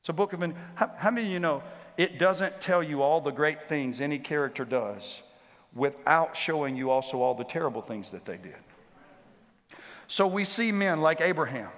It's 0.00 0.08
a 0.08 0.12
book 0.12 0.32
of, 0.32 0.42
how, 0.74 0.90
how 0.96 1.10
many 1.10 1.26
of 1.28 1.32
you 1.32 1.38
know 1.38 1.62
it 1.96 2.18
doesn't 2.18 2.60
tell 2.60 2.82
you 2.82 3.02
all 3.02 3.20
the 3.20 3.30
great 3.30 3.68
things 3.68 4.00
any 4.00 4.18
character 4.18 4.64
does 4.64 5.22
without 5.74 6.36
showing 6.36 6.76
you 6.76 6.90
also 6.90 7.20
all 7.20 7.34
the 7.34 7.44
terrible 7.44 7.82
things 7.82 8.10
that 8.10 8.24
they 8.24 8.36
did? 8.36 8.56
So 10.08 10.26
we 10.26 10.44
see 10.44 10.72
men 10.72 11.00
like 11.00 11.20
Abraham 11.20 11.68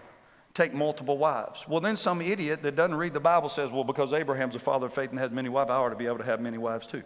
take 0.55 0.73
multiple 0.73 1.19
wives. 1.19 1.67
Well, 1.69 1.81
then 1.81 1.97
some 1.97 2.23
idiot 2.23 2.63
that 2.63 2.77
doesn't 2.77 2.97
read 2.97 3.13
the 3.13 3.21
Bible 3.21 3.49
says, 3.49 3.71
well, 3.71 3.85
because 3.85 4.13
Abraham's 4.13 4.55
a 4.55 4.59
father 4.59 4.87
of 4.87 4.95
faith 4.95 5.11
and 5.11 5.19
has 5.19 5.31
many 5.31 5.49
wives, 5.49 5.71
I 5.71 5.75
ought 5.75 5.91
to 5.91 5.97
be 5.97 6.07
able 6.07 6.19
to 6.19 6.25
have 6.25 6.41
many 6.41 6.59
wives 6.59 6.87
too. 6.87 7.03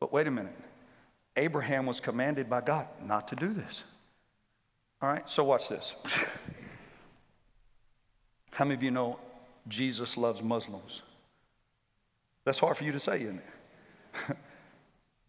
But 0.00 0.12
wait 0.12 0.26
a 0.26 0.30
minute. 0.30 0.56
Abraham 1.36 1.86
was 1.86 1.98
commanded 2.00 2.48
by 2.48 2.60
God 2.60 2.86
not 3.04 3.26
to 3.28 3.36
do 3.36 3.52
this. 3.52 3.82
All 5.02 5.08
right, 5.08 5.28
so 5.28 5.42
watch 5.44 5.68
this. 5.68 5.94
How 8.52 8.64
many 8.64 8.74
of 8.74 8.82
you 8.82 8.90
know 8.90 9.18
Jesus 9.66 10.16
loves 10.16 10.42
Muslims? 10.42 11.02
That's 12.44 12.58
hard 12.58 12.76
for 12.76 12.84
you 12.84 12.92
to 12.92 13.00
say, 13.00 13.22
isn't 13.22 13.42
it? 14.28 14.36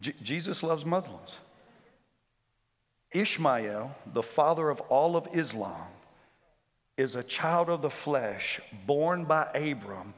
Jesus 0.22 0.62
loves 0.62 0.84
Muslims. 0.84 1.30
Ishmael, 3.12 3.94
the 4.12 4.22
father 4.22 4.68
of 4.70 4.80
all 4.82 5.16
of 5.16 5.28
Islam, 5.32 5.88
is 6.96 7.14
a 7.14 7.22
child 7.22 7.68
of 7.68 7.82
the 7.82 7.90
flesh 7.90 8.60
born 8.86 9.24
by 9.24 9.44
Abram 9.54 10.14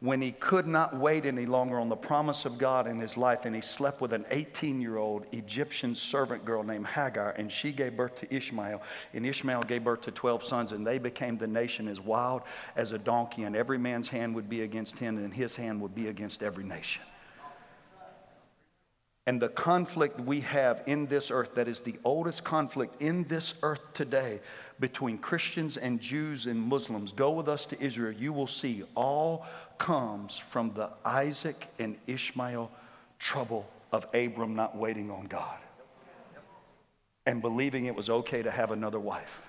when 0.00 0.22
he 0.22 0.30
could 0.30 0.66
not 0.66 0.96
wait 0.96 1.26
any 1.26 1.44
longer 1.44 1.78
on 1.80 1.88
the 1.88 1.96
promise 1.96 2.44
of 2.44 2.56
God 2.56 2.86
in 2.86 3.00
his 3.00 3.16
life, 3.16 3.44
and 3.44 3.54
he 3.54 3.60
slept 3.60 4.00
with 4.00 4.12
an 4.12 4.24
18 4.30 4.80
year 4.80 4.96
old 4.96 5.26
Egyptian 5.32 5.94
servant 5.94 6.44
girl 6.44 6.62
named 6.62 6.86
Hagar, 6.86 7.30
and 7.30 7.50
she 7.50 7.72
gave 7.72 7.96
birth 7.96 8.14
to 8.16 8.34
Ishmael. 8.34 8.80
And 9.12 9.26
Ishmael 9.26 9.62
gave 9.62 9.82
birth 9.82 10.02
to 10.02 10.12
12 10.12 10.44
sons, 10.44 10.72
and 10.72 10.86
they 10.86 10.98
became 10.98 11.36
the 11.36 11.48
nation 11.48 11.88
as 11.88 12.00
wild 12.00 12.42
as 12.76 12.92
a 12.92 12.98
donkey, 12.98 13.42
and 13.42 13.56
every 13.56 13.78
man's 13.78 14.08
hand 14.08 14.34
would 14.36 14.48
be 14.48 14.62
against 14.62 14.98
him, 14.98 15.18
and 15.18 15.34
his 15.34 15.56
hand 15.56 15.80
would 15.80 15.94
be 15.94 16.06
against 16.06 16.44
every 16.44 16.64
nation. 16.64 17.02
And 19.28 19.42
the 19.42 19.50
conflict 19.50 20.18
we 20.18 20.40
have 20.40 20.82
in 20.86 21.06
this 21.06 21.30
earth, 21.30 21.54
that 21.56 21.68
is 21.68 21.80
the 21.80 21.96
oldest 22.02 22.44
conflict 22.44 23.02
in 23.02 23.24
this 23.24 23.56
earth 23.62 23.82
today 23.92 24.40
between 24.80 25.18
Christians 25.18 25.76
and 25.76 26.00
Jews 26.00 26.46
and 26.46 26.58
Muslims, 26.58 27.12
go 27.12 27.32
with 27.32 27.46
us 27.46 27.66
to 27.66 27.78
Israel, 27.78 28.12
you 28.12 28.32
will 28.32 28.46
see 28.46 28.84
all 28.94 29.44
comes 29.76 30.38
from 30.38 30.72
the 30.72 30.88
Isaac 31.04 31.66
and 31.78 31.98
Ishmael 32.06 32.70
trouble 33.18 33.68
of 33.92 34.06
Abram 34.14 34.56
not 34.56 34.74
waiting 34.74 35.10
on 35.10 35.26
God 35.26 35.58
and 37.26 37.42
believing 37.42 37.84
it 37.84 37.94
was 37.94 38.08
okay 38.08 38.40
to 38.40 38.50
have 38.50 38.70
another 38.70 38.98
wife. 38.98 39.42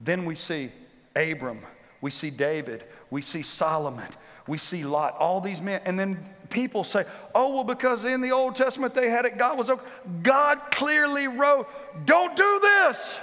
Then 0.00 0.24
we 0.24 0.36
see 0.36 0.70
Abram, 1.16 1.62
we 2.00 2.12
see 2.12 2.30
David, 2.30 2.84
we 3.10 3.22
see 3.22 3.42
Solomon, 3.42 4.12
we 4.46 4.58
see 4.58 4.84
Lot, 4.84 5.16
all 5.18 5.40
these 5.40 5.62
men. 5.62 5.80
And 5.84 5.98
then 5.98 6.24
people 6.50 6.84
say, 6.84 7.04
oh, 7.34 7.54
well, 7.54 7.64
because 7.64 8.04
in 8.04 8.20
the 8.20 8.32
Old 8.32 8.56
Testament 8.56 8.94
they 8.94 9.08
had 9.08 9.24
it, 9.24 9.38
God 9.38 9.58
was 9.58 9.70
okay. 9.70 9.84
God 10.22 10.60
clearly 10.70 11.28
wrote, 11.28 11.68
don't 12.04 12.36
do 12.36 12.60
this. 12.60 13.16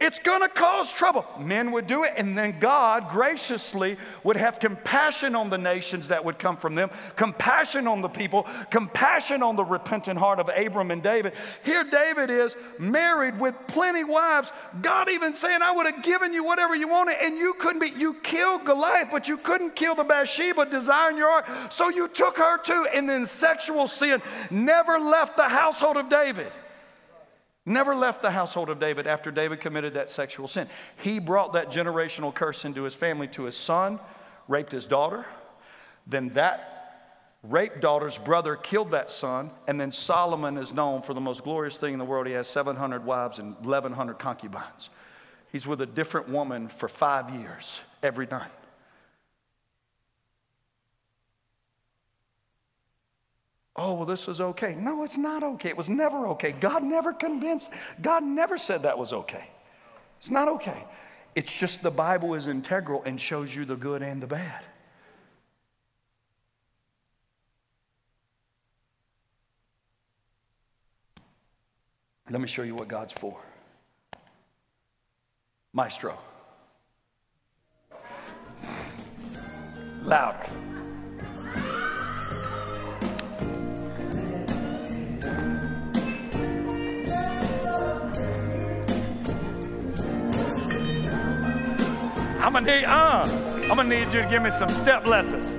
It's 0.00 0.18
going 0.18 0.40
to 0.40 0.48
cause 0.48 0.92
trouble. 0.92 1.24
Men 1.38 1.70
would 1.70 1.86
do 1.86 2.02
it, 2.02 2.14
and 2.16 2.36
then 2.36 2.58
God 2.58 3.08
graciously 3.08 3.96
would 4.24 4.36
have 4.36 4.58
compassion 4.58 5.36
on 5.36 5.50
the 5.50 5.56
nations 5.56 6.08
that 6.08 6.24
would 6.24 6.36
come 6.36 6.56
from 6.56 6.74
them, 6.74 6.90
compassion 7.14 7.86
on 7.86 8.00
the 8.02 8.08
people, 8.08 8.44
compassion 8.70 9.40
on 9.40 9.54
the 9.54 9.64
repentant 9.64 10.18
heart 10.18 10.40
of 10.40 10.50
Abram 10.54 10.90
and 10.90 11.00
David. 11.00 11.34
Here, 11.64 11.84
David 11.84 12.28
is 12.28 12.56
married 12.76 13.38
with 13.38 13.54
plenty 13.68 14.02
wives. 14.02 14.50
God 14.82 15.08
even 15.10 15.32
saying, 15.32 15.62
I 15.62 15.70
would 15.70 15.86
have 15.86 16.02
given 16.02 16.34
you 16.34 16.42
whatever 16.42 16.74
you 16.74 16.88
wanted, 16.88 17.16
and 17.22 17.38
you 17.38 17.54
couldn't 17.54 17.78
be. 17.78 17.90
You 17.96 18.14
killed 18.14 18.64
Goliath, 18.64 19.08
but 19.12 19.28
you 19.28 19.36
couldn't 19.36 19.76
kill 19.76 19.94
the 19.94 20.04
Bathsheba 20.04 20.66
desire 20.66 21.10
in 21.10 21.16
your 21.16 21.30
heart. 21.30 21.72
So 21.72 21.88
you 21.88 22.08
took 22.08 22.36
her 22.38 22.58
too, 22.58 22.88
and 22.92 23.08
then 23.08 23.26
sexual 23.26 23.86
sin 23.86 24.20
never 24.50 24.98
left 24.98 25.36
the 25.36 25.48
household 25.48 25.96
of 25.96 26.08
David. 26.08 26.50
Never 27.66 27.94
left 27.94 28.20
the 28.20 28.30
household 28.30 28.68
of 28.68 28.78
David 28.78 29.06
after 29.06 29.30
David 29.30 29.60
committed 29.60 29.94
that 29.94 30.10
sexual 30.10 30.48
sin. 30.48 30.68
He 30.96 31.18
brought 31.18 31.54
that 31.54 31.70
generational 31.70 32.34
curse 32.34 32.64
into 32.64 32.82
his 32.82 32.94
family 32.94 33.26
to 33.28 33.44
his 33.44 33.56
son, 33.56 33.98
raped 34.48 34.72
his 34.72 34.86
daughter. 34.86 35.24
Then 36.06 36.28
that 36.30 36.74
raped 37.42 37.80
daughter's 37.80 38.18
brother 38.18 38.56
killed 38.56 38.90
that 38.90 39.10
son. 39.10 39.50
And 39.66 39.80
then 39.80 39.92
Solomon 39.92 40.58
is 40.58 40.74
known 40.74 41.00
for 41.00 41.14
the 41.14 41.20
most 41.20 41.42
glorious 41.42 41.78
thing 41.78 41.94
in 41.94 41.98
the 41.98 42.04
world. 42.04 42.26
He 42.26 42.34
has 42.34 42.48
700 42.48 43.04
wives 43.04 43.38
and 43.38 43.54
1,100 43.56 44.18
concubines. 44.18 44.90
He's 45.50 45.66
with 45.66 45.80
a 45.80 45.86
different 45.86 46.28
woman 46.28 46.68
for 46.68 46.88
five 46.88 47.30
years 47.30 47.80
every 48.02 48.26
night. 48.26 48.50
Oh, 53.76 53.94
well, 53.94 54.06
this 54.06 54.28
is 54.28 54.40
okay. 54.40 54.74
No, 54.74 55.04
it's 55.04 55.16
not 55.16 55.42
okay. 55.42 55.70
It 55.70 55.76
was 55.76 55.88
never 55.88 56.28
okay. 56.28 56.52
God 56.52 56.82
never 56.82 57.12
convinced, 57.12 57.70
God 58.00 58.22
never 58.22 58.58
said 58.58 58.82
that 58.82 58.98
was 58.98 59.12
okay. 59.12 59.48
It's 60.18 60.30
not 60.30 60.48
okay. 60.48 60.84
It's 61.34 61.52
just 61.52 61.82
the 61.82 61.90
Bible 61.90 62.34
is 62.34 62.48
integral 62.48 63.02
and 63.04 63.20
shows 63.20 63.54
you 63.54 63.64
the 63.64 63.76
good 63.76 64.02
and 64.02 64.22
the 64.22 64.26
bad. 64.26 64.62
Let 72.30 72.40
me 72.40 72.48
show 72.48 72.62
you 72.62 72.74
what 72.74 72.88
God's 72.88 73.12
for. 73.12 73.38
Maestro. 75.72 76.16
Louder. 80.04 80.63
I'm 92.44 92.52
gonna 92.52 92.66
need, 92.66 92.84
uh, 92.84 93.22
I'm 93.62 93.68
gonna 93.68 93.84
need 93.84 94.12
you 94.12 94.20
to 94.20 94.28
give 94.28 94.42
me 94.42 94.50
some 94.50 94.68
step 94.68 95.06
lessons. 95.06 95.50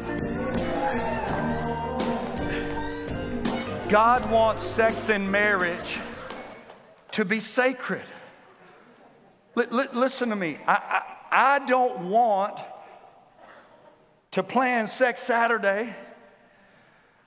God 3.90 4.30
wants 4.30 4.62
sex 4.62 5.10
and 5.10 5.32
marriage 5.32 5.98
to 7.14 7.26
be 7.26 7.40
sacred. 7.40 8.04
L- 9.58 9.66
l- 9.72 9.88
listen 9.94 10.30
to 10.30 10.36
me. 10.36 10.60
I, 10.68 11.02
I, 11.32 11.56
I 11.56 11.66
don't 11.66 12.02
want 12.12 12.60
to 14.30 14.44
plan 14.44 14.86
Sex 14.86 15.24
Saturday 15.24 15.92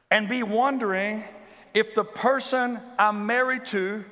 and 0.08 0.28
be 0.28 0.44
wondering 0.44 1.24
if 1.74 1.96
the 1.96 2.04
person 2.04 2.78
I'm 2.96 3.26
married 3.26 3.66
to 3.66 4.04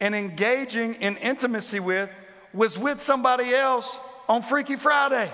and 0.00 0.14
engaging 0.14 0.94
in 0.94 1.18
intimacy 1.18 1.80
with 1.80 2.08
was 2.54 2.78
with 2.78 3.02
somebody 3.02 3.54
else 3.54 3.98
on 4.28 4.42
Freaky 4.42 4.76
Friday. 4.76 5.30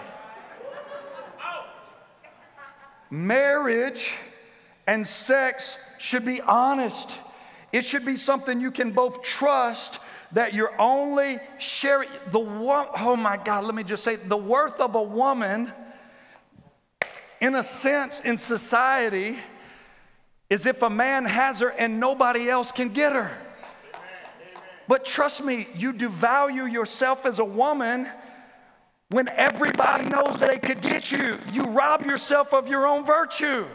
Marriage 3.10 4.14
and 4.86 5.06
sex 5.06 5.76
should 5.98 6.24
be 6.24 6.40
honest. 6.40 7.16
It 7.72 7.84
should 7.84 8.04
be 8.04 8.16
something 8.16 8.60
you 8.60 8.70
can 8.70 8.90
both 8.90 9.22
trust 9.22 9.98
that 10.32 10.54
you're 10.54 10.78
only 10.80 11.38
sharing 11.58 12.08
the 12.30 12.38
oh 12.38 13.16
my 13.16 13.36
God, 13.36 13.64
let 13.64 13.74
me 13.74 13.84
just 13.84 14.02
say 14.02 14.16
the 14.16 14.36
worth 14.36 14.80
of 14.80 14.94
a 14.94 15.02
woman, 15.02 15.70
in 17.40 17.54
a 17.54 17.62
sense, 17.62 18.20
in 18.20 18.36
society, 18.38 19.38
is 20.48 20.64
if 20.64 20.82
a 20.82 20.90
man 20.90 21.24
has 21.24 21.60
her 21.60 21.70
and 21.70 22.00
nobody 22.00 22.48
else 22.48 22.72
can 22.72 22.88
get 22.88 23.12
her. 23.12 23.30
But 24.88 25.04
trust 25.04 25.44
me, 25.44 25.68
you 25.74 25.92
devalue 25.92 26.70
yourself 26.70 27.24
as 27.24 27.38
a 27.38 27.44
woman 27.44 28.08
when 29.12 29.28
everybody 29.28 30.08
knows 30.08 30.40
they 30.40 30.58
could 30.58 30.80
get 30.80 31.12
you. 31.12 31.38
You 31.52 31.64
rob 31.64 32.06
yourself 32.06 32.54
of 32.54 32.68
your 32.68 32.86
own 32.86 33.04
virtue. 33.04 33.66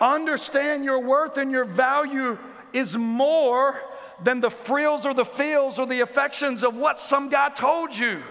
Understand 0.00 0.84
your 0.84 1.00
worth 1.00 1.36
and 1.36 1.50
your 1.50 1.64
value 1.64 2.38
is 2.72 2.96
more 2.96 3.80
than 4.22 4.40
the 4.40 4.50
frills 4.50 5.04
or 5.04 5.14
the 5.14 5.24
feels 5.24 5.78
or 5.80 5.86
the 5.86 6.00
affections 6.00 6.62
of 6.62 6.76
what 6.76 7.00
some 7.00 7.28
guy 7.28 7.48
told 7.48 7.96
you. 7.96 8.22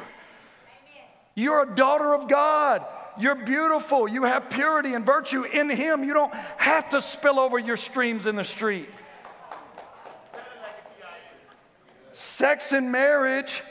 You're 1.36 1.64
a 1.64 1.76
daughter 1.76 2.14
of 2.14 2.30
God. 2.30 2.86
You're 3.20 3.36
beautiful. 3.36 4.08
You 4.08 4.24
have 4.24 4.50
purity 4.50 4.94
and 4.94 5.06
virtue 5.06 5.44
in 5.44 5.70
Him. 5.70 6.04
You 6.04 6.14
don't 6.14 6.34
have 6.58 6.90
to 6.90 7.02
spill 7.02 7.40
over 7.40 7.60
your 7.60 7.78
streams 7.78 8.26
in 8.26 8.36
the 8.38 8.46
street. 8.46 8.90
Sex 12.14 12.72
and 12.72 12.92
marriage 12.92 13.62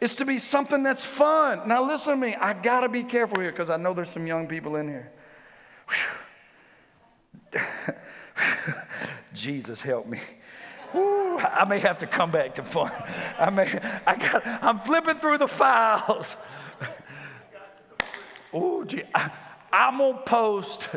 is 0.00 0.16
to 0.16 0.24
be 0.24 0.38
something 0.38 0.82
that's 0.82 1.04
fun. 1.04 1.66
Now, 1.68 1.86
listen 1.86 2.14
to 2.14 2.26
me. 2.26 2.34
I 2.34 2.52
got 2.52 2.80
to 2.80 2.88
be 2.88 3.02
careful 3.02 3.40
here 3.40 3.50
because 3.50 3.70
I 3.70 3.76
know 3.76 3.94
there's 3.94 4.10
some 4.10 4.26
young 4.26 4.46
people 4.46 4.76
in 4.76 4.88
here. 4.88 5.12
Jesus, 9.34 9.80
help 9.80 10.06
me. 10.06 10.20
Ooh, 10.94 11.38
I 11.38 11.64
may 11.64 11.78
have 11.80 11.98
to 11.98 12.06
come 12.06 12.30
back 12.30 12.54
to 12.56 12.62
fun. 12.62 12.92
I 13.38 13.50
may, 13.50 13.68
I 14.06 14.16
got, 14.16 14.46
I'm 14.62 14.78
flipping 14.80 15.16
through 15.16 15.38
the 15.38 15.48
files. 15.48 16.36
Ooh, 18.54 18.84
gee, 18.86 19.02
I, 19.14 19.30
I'm 19.72 19.98
gonna 19.98 20.18
post 20.18 20.88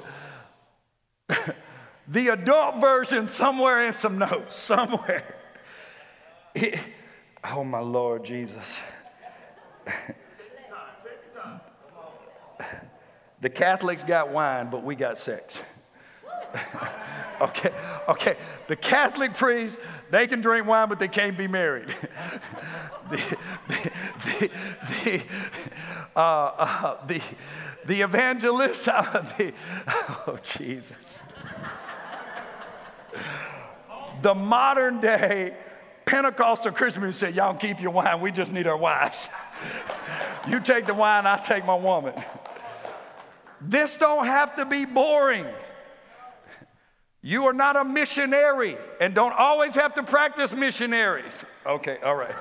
the 2.07 2.27
adult 2.29 2.79
version 2.79 3.27
somewhere 3.27 3.85
in 3.85 3.93
some 3.93 4.17
notes, 4.17 4.55
somewhere. 4.55 5.35
It, 6.55 6.79
oh, 7.43 7.63
my 7.63 7.79
Lord 7.79 8.25
Jesus. 8.25 8.79
the 13.41 13.49
Catholics 13.49 14.03
got 14.03 14.29
wine, 14.29 14.69
but 14.69 14.83
we 14.83 14.95
got 14.95 15.17
sex. 15.17 15.61
okay, 17.41 17.71
okay. 18.07 18.37
The 18.67 18.75
Catholic 18.75 19.33
priests, 19.33 19.77
they 20.09 20.27
can 20.27 20.41
drink 20.41 20.67
wine, 20.67 20.89
but 20.89 20.99
they 20.99 21.07
can't 21.07 21.37
be 21.37 21.47
married. 21.47 21.89
the, 23.09 23.37
the, 23.67 23.91
the, 24.25 24.51
the, 25.03 25.23
uh, 26.15 26.19
uh, 26.19 27.05
the, 27.05 27.21
the 27.85 28.01
evangelist, 28.01 28.87
uh, 28.91 29.21
the, 29.37 29.53
oh, 29.87 30.37
Jesus. 30.43 31.23
the 34.21 34.35
modern 34.35 34.99
day 34.99 35.55
Pentecostal 36.09 36.71
Christians 36.71 37.15
said, 37.17 37.35
Y'all 37.35 37.53
keep 37.53 37.79
your 37.79 37.91
wine, 37.91 38.19
we 38.19 38.31
just 38.31 38.51
need 38.51 38.65
our 38.65 38.75
wives. 38.75 39.29
you 40.49 40.59
take 40.59 40.87
the 40.87 40.93
wine, 40.95 41.27
I 41.27 41.37
take 41.37 41.63
my 41.67 41.75
woman. 41.75 42.15
This 43.61 43.95
don't 43.95 44.25
have 44.25 44.55
to 44.55 44.65
be 44.65 44.85
boring. 44.85 45.45
You 47.21 47.45
are 47.45 47.53
not 47.53 47.75
a 47.75 47.85
missionary 47.85 48.75
and 48.99 49.13
don't 49.13 49.37
always 49.37 49.75
have 49.75 49.93
to 49.95 50.03
practice 50.03 50.51
missionaries. 50.51 51.45
Okay, 51.63 51.99
all 52.03 52.15
right. 52.15 52.33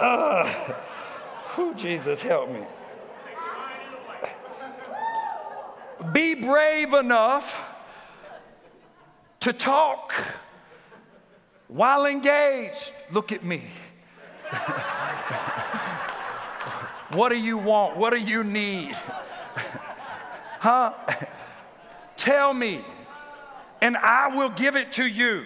uh, 0.00 0.72
whew, 1.54 1.72
Jesus, 1.74 2.20
help 2.20 2.50
me. 2.50 2.64
Be 6.12 6.34
brave 6.34 6.94
enough 6.94 7.74
to 9.40 9.52
talk 9.52 10.14
while 11.66 12.06
engaged. 12.06 12.92
Look 13.10 13.32
at 13.32 13.44
me. 13.44 13.62
what 17.12 17.30
do 17.30 17.38
you 17.38 17.58
want? 17.58 17.96
What 17.96 18.12
do 18.12 18.18
you 18.18 18.44
need? 18.44 18.92
huh? 20.60 20.92
Tell 22.16 22.54
me, 22.54 22.84
and 23.80 23.96
I 23.96 24.28
will 24.34 24.50
give 24.50 24.76
it 24.76 24.92
to 24.92 25.06
you. 25.06 25.44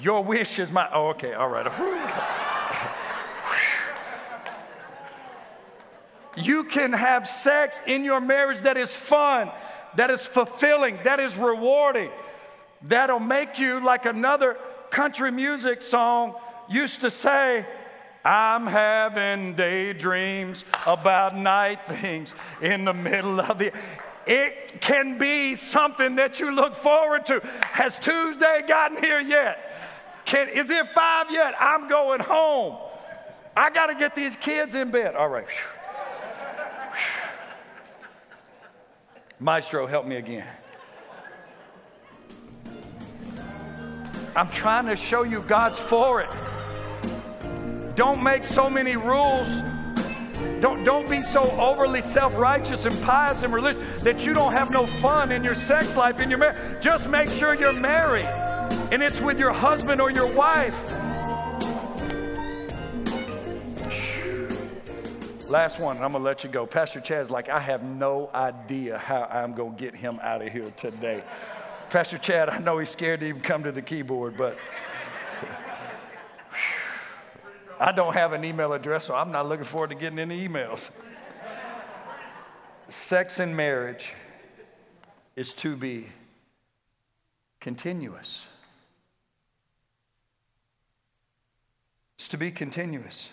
Your 0.00 0.22
wish 0.22 0.58
is 0.58 0.70
my. 0.70 0.88
Oh, 0.92 1.08
okay, 1.08 1.34
all 1.34 1.48
right. 1.48 1.66
you 6.38 6.64
can 6.64 6.92
have 6.92 7.28
sex 7.28 7.80
in 7.86 8.04
your 8.04 8.20
marriage 8.20 8.60
that 8.60 8.76
is 8.76 8.94
fun, 8.94 9.50
that 9.96 10.10
is 10.10 10.24
fulfilling, 10.26 10.98
that 11.04 11.20
is 11.20 11.36
rewarding, 11.36 12.10
that'll 12.82 13.20
make 13.20 13.58
you 13.58 13.84
like 13.84 14.06
another 14.06 14.56
country 14.90 15.30
music 15.30 15.82
song 15.82 16.34
used 16.68 17.00
to 17.00 17.10
say, 17.10 17.66
I'm 18.24 18.66
having 18.66 19.54
daydreams 19.54 20.64
about 20.86 21.36
night 21.36 21.80
things 21.88 22.34
in 22.60 22.84
the 22.84 22.94
middle 22.94 23.40
of 23.40 23.58
the. 23.58 23.72
It 24.26 24.82
can 24.82 25.18
be 25.18 25.54
something 25.54 26.16
that 26.16 26.38
you 26.38 26.50
look 26.50 26.74
forward 26.74 27.24
to. 27.26 27.40
Has 27.62 27.98
Tuesday 27.98 28.62
gotten 28.68 29.02
here 29.02 29.20
yet? 29.20 29.64
Can, 30.26 30.50
is 30.50 30.68
it 30.68 30.86
five 30.88 31.30
yet? 31.30 31.54
I'm 31.58 31.88
going 31.88 32.20
home. 32.20 32.76
I 33.56 33.70
got 33.70 33.86
to 33.86 33.94
get 33.94 34.14
these 34.14 34.36
kids 34.36 34.74
in 34.74 34.90
bed. 34.90 35.14
All 35.14 35.28
right. 35.28 35.48
Maestro, 39.40 39.86
help 39.86 40.06
me 40.06 40.16
again. 40.16 40.46
I'm 44.34 44.50
trying 44.50 44.86
to 44.86 44.96
show 44.96 45.22
you 45.22 45.40
God's 45.42 45.78
for 45.78 46.20
it. 46.20 46.30
Don't 47.94 48.22
make 48.22 48.44
so 48.44 48.68
many 48.68 48.96
rules. 48.96 49.62
Don't, 50.60 50.82
don't 50.84 51.08
be 51.08 51.22
so 51.22 51.50
overly 51.52 52.02
self 52.02 52.36
righteous 52.36 52.84
and 52.84 53.00
pious 53.02 53.42
and 53.42 53.52
religious 53.52 54.02
that 54.02 54.26
you 54.26 54.34
don't 54.34 54.52
have 54.52 54.70
no 54.70 54.86
fun 54.86 55.30
in 55.30 55.44
your 55.44 55.54
sex 55.54 55.96
life, 55.96 56.20
in 56.20 56.30
your 56.30 56.38
marriage. 56.38 56.82
Just 56.82 57.08
make 57.08 57.28
sure 57.28 57.54
you're 57.54 57.72
married 57.72 58.26
and 58.90 59.02
it's 59.02 59.20
with 59.20 59.38
your 59.38 59.52
husband 59.52 60.00
or 60.00 60.10
your 60.10 60.26
wife. 60.26 60.76
Last 65.48 65.80
one, 65.80 65.96
and 65.96 66.04
I'm 66.04 66.12
gonna 66.12 66.22
let 66.22 66.44
you 66.44 66.50
go. 66.50 66.66
Pastor 66.66 67.00
Chad's 67.00 67.30
like, 67.30 67.48
I 67.48 67.58
have 67.58 67.82
no 67.82 68.28
idea 68.34 68.98
how 68.98 69.26
I'm 69.30 69.54
gonna 69.54 69.74
get 69.76 69.96
him 69.96 70.20
out 70.22 70.42
of 70.42 70.52
here 70.52 70.70
today. 70.76 71.24
Pastor 71.88 72.18
Chad, 72.18 72.50
I 72.50 72.58
know 72.58 72.76
he's 72.76 72.90
scared 72.90 73.20
to 73.20 73.26
even 73.26 73.40
come 73.40 73.62
to 73.62 73.72
the 73.72 73.80
keyboard, 73.80 74.36
but 74.36 74.58
I 77.80 77.92
don't 77.92 78.12
have 78.12 78.34
an 78.34 78.44
email 78.44 78.74
address, 78.74 79.06
so 79.06 79.14
I'm 79.14 79.32
not 79.32 79.48
looking 79.48 79.64
forward 79.64 79.88
to 79.88 79.96
getting 79.96 80.18
any 80.18 80.46
emails. 80.46 80.90
Sex 82.88 83.38
and 83.38 83.56
marriage 83.56 84.12
is 85.34 85.54
to 85.54 85.76
be 85.76 86.08
continuous. 87.58 88.44
It's 92.16 92.28
to 92.28 92.36
be 92.36 92.50
continuous. 92.50 93.30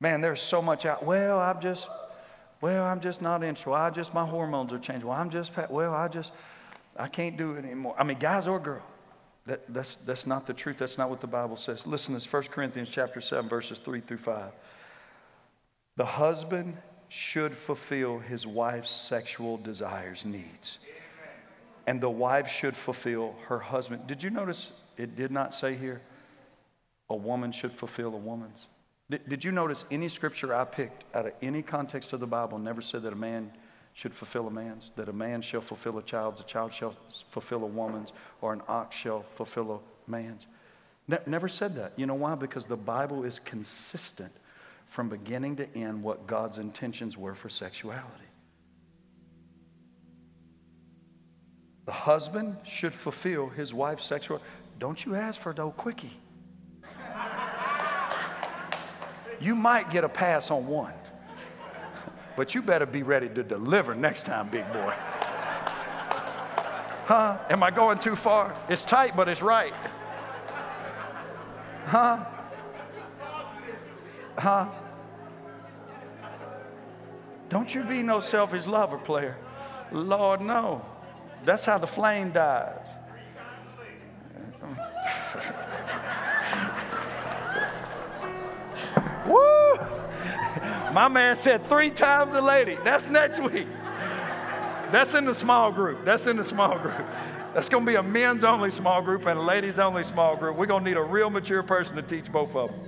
Man, 0.00 0.20
there's 0.20 0.40
so 0.40 0.60
much 0.60 0.86
out. 0.86 1.04
Well, 1.04 1.38
I'm 1.38 1.60
just, 1.60 1.88
well, 2.60 2.84
I'm 2.84 3.00
just 3.00 3.22
not 3.22 3.42
interested. 3.42 3.70
Well, 3.70 3.80
I 3.80 3.90
just, 3.90 4.12
my 4.14 4.26
hormones 4.26 4.72
are 4.72 4.78
changing. 4.78 5.08
Well, 5.08 5.18
I'm 5.18 5.30
just, 5.30 5.52
well, 5.70 5.94
I 5.94 6.08
just, 6.08 6.32
I 6.96 7.08
can't 7.08 7.36
do 7.36 7.52
it 7.52 7.64
anymore. 7.64 7.94
I 7.98 8.04
mean, 8.04 8.18
guys 8.18 8.46
or 8.46 8.58
girl. 8.58 8.82
That, 9.46 9.62
that's, 9.72 9.96
that's 10.06 10.26
not 10.26 10.46
the 10.46 10.54
truth. 10.54 10.78
That's 10.78 10.96
not 10.96 11.10
what 11.10 11.20
the 11.20 11.26
Bible 11.26 11.56
says. 11.56 11.86
Listen, 11.86 12.14
to 12.14 12.20
this 12.20 12.32
1 12.32 12.44
Corinthians 12.44 12.88
chapter 12.88 13.20
7, 13.20 13.48
verses 13.48 13.78
3 13.78 14.00
through 14.00 14.18
5. 14.18 14.52
The 15.96 16.04
husband 16.04 16.76
should 17.08 17.54
fulfill 17.54 18.18
his 18.18 18.46
wife's 18.46 18.90
sexual 18.90 19.58
desires, 19.58 20.24
needs. 20.24 20.78
And 21.86 22.00
the 22.00 22.10
wife 22.10 22.48
should 22.48 22.76
fulfill 22.76 23.34
her 23.48 23.58
husband. 23.58 24.06
Did 24.06 24.22
you 24.22 24.30
notice 24.30 24.72
it 24.96 25.14
did 25.14 25.30
not 25.30 25.52
say 25.54 25.74
here 25.74 26.00
a 27.10 27.16
woman 27.16 27.52
should 27.52 27.72
fulfill 27.72 28.14
a 28.14 28.18
woman's? 28.18 28.68
Did, 29.10 29.28
did 29.28 29.44
you 29.44 29.52
notice 29.52 29.84
any 29.90 30.08
scripture 30.08 30.54
I 30.54 30.64
picked 30.64 31.04
out 31.14 31.26
of 31.26 31.32
any 31.42 31.62
context 31.62 32.12
of 32.12 32.20
the 32.20 32.26
Bible 32.26 32.58
never 32.58 32.80
said 32.80 33.02
that 33.02 33.12
a 33.12 33.16
man 33.16 33.52
should 33.92 34.14
fulfill 34.14 34.48
a 34.48 34.50
man's, 34.50 34.92
that 34.96 35.08
a 35.08 35.12
man 35.12 35.40
shall 35.40 35.60
fulfill 35.60 35.98
a 35.98 36.02
child's, 36.02 36.40
a 36.40 36.44
child 36.44 36.72
shall 36.72 36.96
fulfill 37.30 37.62
a 37.62 37.66
woman's, 37.66 38.12
or 38.40 38.52
an 38.52 38.62
ox 38.66 38.96
shall 38.96 39.24
fulfill 39.34 39.82
a 40.06 40.10
man's? 40.10 40.46
Ne- 41.06 41.18
never 41.26 41.48
said 41.48 41.76
that. 41.76 41.92
You 41.96 42.06
know 42.06 42.14
why? 42.14 42.34
Because 42.34 42.66
the 42.66 42.76
Bible 42.76 43.24
is 43.24 43.38
consistent 43.38 44.32
from 44.88 45.08
beginning 45.08 45.56
to 45.56 45.76
end 45.76 46.02
what 46.02 46.26
God's 46.26 46.58
intentions 46.58 47.16
were 47.16 47.34
for 47.34 47.48
sexuality. 47.48 48.08
The 51.84 51.92
husband 51.92 52.56
should 52.64 52.94
fulfill 52.94 53.48
his 53.48 53.74
wife's 53.74 54.06
sexual. 54.06 54.40
Don't 54.78 55.04
you 55.04 55.14
ask 55.14 55.38
for 55.40 55.52
no 55.52 55.70
quickie. 55.70 56.18
You 59.40 59.54
might 59.54 59.90
get 59.90 60.04
a 60.04 60.08
pass 60.08 60.50
on 60.50 60.66
one, 60.66 60.94
but 62.36 62.54
you 62.54 62.62
better 62.62 62.86
be 62.86 63.02
ready 63.02 63.28
to 63.28 63.42
deliver 63.42 63.94
next 63.94 64.24
time, 64.24 64.48
big 64.48 64.70
boy. 64.72 64.94
Huh? 67.06 67.38
Am 67.50 67.62
I 67.62 67.70
going 67.70 67.98
too 67.98 68.16
far? 68.16 68.54
It's 68.68 68.82
tight, 68.82 69.14
but 69.14 69.28
it's 69.28 69.42
right. 69.42 69.74
Huh? 71.86 72.24
Huh? 74.38 74.68
Don't 77.50 77.74
you 77.74 77.84
be 77.84 78.02
no 78.02 78.20
selfish 78.20 78.66
lover 78.66 78.98
player. 78.98 79.36
Lord, 79.92 80.40
no. 80.40 80.84
That's 81.44 81.64
how 81.64 81.78
the 81.78 81.86
flame 81.86 82.32
dies. 82.32 82.88
My 90.94 91.08
man 91.08 91.34
said 91.34 91.68
three 91.68 91.90
times 91.90 92.36
a 92.36 92.40
lady. 92.40 92.78
That's 92.84 93.08
next 93.08 93.42
week. 93.42 93.66
That's 94.92 95.14
in 95.14 95.24
the 95.24 95.34
small 95.34 95.72
group. 95.72 96.04
That's 96.04 96.28
in 96.28 96.36
the 96.36 96.44
small 96.44 96.78
group. 96.78 97.04
That's 97.52 97.68
going 97.68 97.84
to 97.84 97.90
be 97.90 97.96
a 97.96 98.02
men's 98.02 98.44
only 98.44 98.70
small 98.70 99.02
group 99.02 99.26
and 99.26 99.36
a 99.36 99.42
ladies 99.42 99.80
only 99.80 100.04
small 100.04 100.36
group. 100.36 100.56
We're 100.56 100.66
going 100.66 100.84
to 100.84 100.88
need 100.88 100.96
a 100.96 101.02
real 101.02 101.30
mature 101.30 101.64
person 101.64 101.96
to 101.96 102.02
teach 102.02 102.30
both 102.30 102.54
of 102.54 102.70
them. 102.70 102.78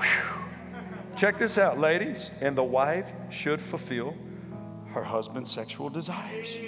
Whew. 0.00 1.16
Check 1.16 1.38
this 1.38 1.56
out, 1.56 1.78
ladies. 1.78 2.32
And 2.40 2.58
the 2.58 2.64
wife 2.64 3.12
should 3.30 3.60
fulfill 3.60 4.16
her 4.94 5.04
husband's 5.04 5.52
sexual 5.52 5.88
desires. 5.88 6.58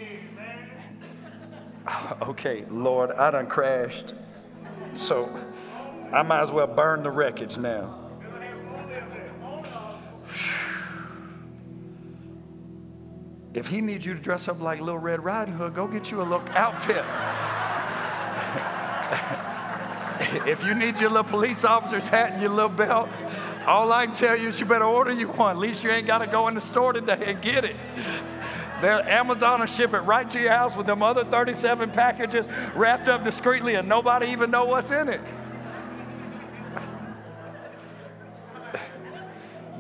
Okay, 2.23 2.65
Lord, 2.71 3.11
I 3.13 3.33
done 3.33 3.49
crashed. 3.49 4.15
So 4.95 5.29
I 6.13 6.23
might 6.23 6.43
as 6.43 6.53
well 6.53 6.69
burn 6.69 7.03
the 7.03 7.11
wreckage 7.11 7.57
now. 7.57 8.10
If 13.53 13.67
he 13.67 13.81
needs 13.81 14.07
you 14.07 14.15
to 14.15 14.21
dress 14.21 14.47
up 14.47 14.61
like 14.61 14.81
Little 14.81 14.99
Red 14.99 15.25
Riding 15.25 15.55
Hood, 15.55 15.75
go 15.75 15.89
get 15.89 16.11
you 16.11 16.21
a 16.21 16.23
little 16.23 16.49
outfit. 16.51 16.97
if 20.47 20.63
you 20.65 20.75
need 20.75 21.01
your 21.01 21.11
little 21.11 21.25
police 21.25 21.65
officer's 21.65 22.07
hat 22.07 22.33
and 22.33 22.41
your 22.41 22.51
little 22.51 22.69
belt, 22.69 23.09
all 23.67 23.93
I 23.93 24.07
can 24.07 24.15
tell 24.15 24.39
you 24.39 24.49
is 24.49 24.61
you 24.61 24.67
better 24.67 24.85
order 24.85 25.13
you 25.13 25.27
one. 25.27 25.57
At 25.57 25.59
least 25.59 25.83
you 25.83 25.91
ain't 25.91 26.07
got 26.07 26.19
to 26.19 26.29
go 26.29 26.47
in 26.47 26.55
the 26.55 26.61
store 26.61 26.93
today 26.93 27.21
and 27.27 27.43
get 27.43 27.65
it. 27.65 27.75
They'll, 28.81 29.01
Amazon 29.01 29.61
will 29.61 29.67
ship 29.67 29.95
it 29.95 30.01
right 30.01 30.31
to 30.31 30.41
your 30.41 30.53
house 30.53 30.77
with 30.77 30.87
them 30.87 31.03
other 31.03 31.25
37 31.25 31.91
packages 31.91 32.49
wrapped 32.75 33.09
up 33.09 33.25
discreetly 33.25 33.75
and 33.75 33.89
nobody 33.89 34.29
even 34.29 34.53
know 34.53 34.65
what's 34.65 34.93
in 34.93 35.09
it. 35.09 35.21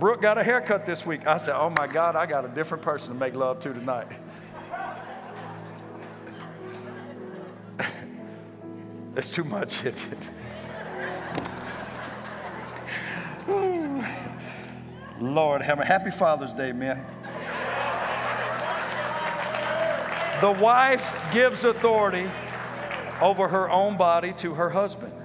Brooke 0.00 0.20
got 0.22 0.38
a 0.38 0.42
haircut 0.42 0.86
this 0.86 1.04
week. 1.04 1.26
I 1.26 1.36
said, 1.36 1.54
Oh 1.54 1.68
my 1.68 1.86
God, 1.86 2.16
I 2.16 2.24
got 2.24 2.46
a 2.46 2.48
different 2.48 2.82
person 2.82 3.12
to 3.12 3.18
make 3.20 3.34
love 3.34 3.60
to 3.60 3.74
tonight. 3.74 4.10
That's 9.14 9.30
too 9.30 9.44
much? 9.44 9.82
Lord, 15.20 15.60
have 15.60 15.80
a 15.80 15.84
happy 15.84 16.10
Father's 16.10 16.54
Day, 16.54 16.72
man. 16.72 17.04
The 20.40 20.50
wife 20.50 21.14
gives 21.34 21.64
authority 21.64 22.26
over 23.20 23.48
her 23.48 23.68
own 23.68 23.98
body 23.98 24.32
to 24.38 24.54
her 24.54 24.70
husband 24.70 25.19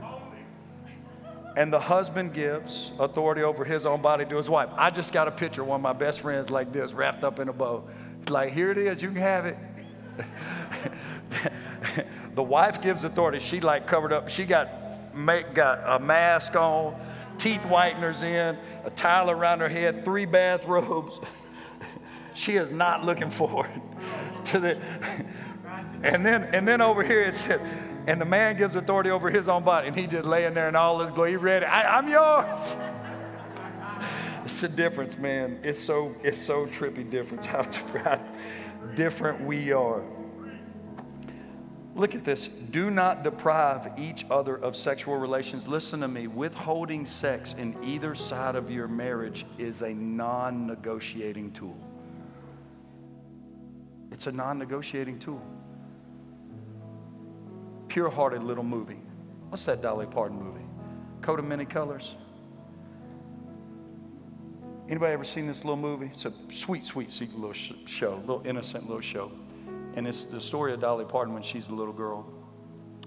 and 1.55 1.71
the 1.71 1.79
husband 1.79 2.33
gives 2.33 2.91
authority 2.99 3.41
over 3.41 3.63
his 3.63 3.85
own 3.85 4.01
body 4.01 4.25
to 4.25 4.35
his 4.35 4.49
wife. 4.49 4.69
I 4.75 4.89
just 4.89 5.13
got 5.13 5.27
a 5.27 5.31
picture 5.31 5.61
of 5.61 5.67
one 5.67 5.77
of 5.77 5.81
my 5.81 5.93
best 5.93 6.21
friends 6.21 6.49
like 6.49 6.73
this, 6.73 6.93
wrapped 6.93 7.23
up 7.23 7.39
in 7.39 7.49
a 7.49 7.53
bow. 7.53 7.87
Like, 8.27 8.51
here 8.51 8.71
it 8.71 8.77
is, 8.77 9.01
you 9.01 9.09
can 9.09 9.17
have 9.17 9.45
it. 9.45 9.57
the 12.35 12.43
wife 12.43 12.81
gives 12.81 13.03
authority. 13.03 13.39
She 13.39 13.61
like 13.61 13.87
covered 13.87 14.11
up. 14.11 14.29
She 14.29 14.45
got 14.45 15.15
make, 15.15 15.53
got 15.53 15.81
a 15.85 16.03
mask 16.03 16.55
on, 16.55 16.99
teeth 17.37 17.61
whiteners 17.61 18.23
in, 18.23 18.57
a 18.83 18.89
towel 18.89 19.31
around 19.31 19.59
her 19.59 19.69
head, 19.69 20.03
three 20.03 20.25
bathrobes. 20.25 21.19
she 22.33 22.53
is 22.53 22.71
not 22.71 23.05
looking 23.05 23.29
forward 23.29 23.69
to 24.45 24.59
the. 24.59 24.77
And 26.03 26.25
then 26.25 26.43
and 26.53 26.67
then 26.67 26.81
over 26.81 27.03
here 27.03 27.21
it 27.21 27.33
says 27.33 27.61
and 28.07 28.21
the 28.21 28.25
man 28.25 28.57
gives 28.57 28.75
authority 28.75 29.09
over 29.09 29.29
his 29.29 29.49
own 29.49 29.63
body, 29.63 29.87
and 29.87 29.95
he 29.95 30.07
just 30.07 30.27
laying 30.27 30.53
there 30.53 30.69
in 30.69 30.75
all 30.75 30.99
his 30.99 31.11
glory. 31.11 31.31
He 31.31 31.37
ready. 31.37 31.65
I, 31.65 31.97
I'm 31.97 32.07
yours. 32.07 32.75
it's 34.45 34.61
the 34.61 34.69
difference, 34.69 35.17
man. 35.17 35.59
It's 35.63 35.79
so 35.79 36.15
it's 36.23 36.37
so 36.37 36.67
trippy 36.67 37.09
difference 37.09 37.45
how, 37.45 37.63
how 38.03 38.21
different 38.95 39.41
we 39.41 39.71
are. 39.71 40.03
Look 41.95 42.13
at 42.13 42.25
this. 42.25 42.49
Do 42.49 42.91
not 42.91 43.23
deprive 43.23 43.97
each 43.97 44.25
other 44.29 44.57
of 44.57 44.75
sexual 44.75 45.15
relations. 45.15 45.65
Listen 45.65 46.01
to 46.01 46.09
me. 46.09 46.27
Withholding 46.27 47.05
sex 47.05 47.55
in 47.57 47.81
either 47.83 48.13
side 48.13 48.55
of 48.55 48.69
your 48.69 48.89
marriage 48.89 49.45
is 49.57 49.81
a 49.81 49.93
non 49.93 50.67
negotiating 50.67 51.53
tool. 51.53 51.77
It's 54.11 54.27
a 54.27 54.31
non 54.31 54.59
negotiating 54.59 55.19
tool 55.19 55.41
pure 57.95 58.09
hearted 58.09 58.43
little 58.43 58.61
movie. 58.61 58.99
What's 59.47 59.63
that 59.63 59.81
Dolly 59.81 60.05
Parton 60.05 60.37
movie? 60.37 60.65
Coat 61.21 61.39
of 61.39 61.45
Many 61.45 61.63
Colors. 61.63 62.15
Anybody 64.89 65.13
ever 65.13 65.23
seen 65.23 65.47
this 65.47 65.63
little 65.63 65.77
movie? 65.77 66.07
It's 66.07 66.25
a 66.25 66.33
sweet, 66.49 66.83
sweet, 66.83 67.09
sweet 67.09 67.33
little 67.33 67.53
show, 67.53 68.17
little 68.27 68.43
innocent 68.45 68.87
little 68.87 68.99
show. 68.99 69.31
And 69.95 70.05
it's 70.05 70.25
the 70.25 70.41
story 70.41 70.73
of 70.73 70.81
Dolly 70.81 71.05
Parton 71.05 71.33
when 71.33 71.41
she's 71.41 71.69
a 71.69 71.73
little 71.73 71.93
girl. 71.93 72.27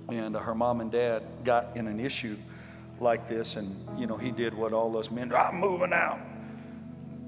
And 0.08 0.34
uh, 0.34 0.38
her 0.38 0.54
mom 0.54 0.80
and 0.80 0.90
dad 0.90 1.22
got 1.44 1.76
in 1.76 1.86
an 1.86 2.00
issue 2.00 2.38
like 2.98 3.28
this. 3.28 3.56
And, 3.56 3.86
you 4.00 4.06
know, 4.06 4.16
he 4.16 4.30
did 4.30 4.54
what 4.54 4.72
all 4.72 4.96
us 4.96 5.10
men 5.10 5.28
do 5.28 5.34
I'm 5.34 5.56
moving 5.56 5.92
out. 5.92 6.18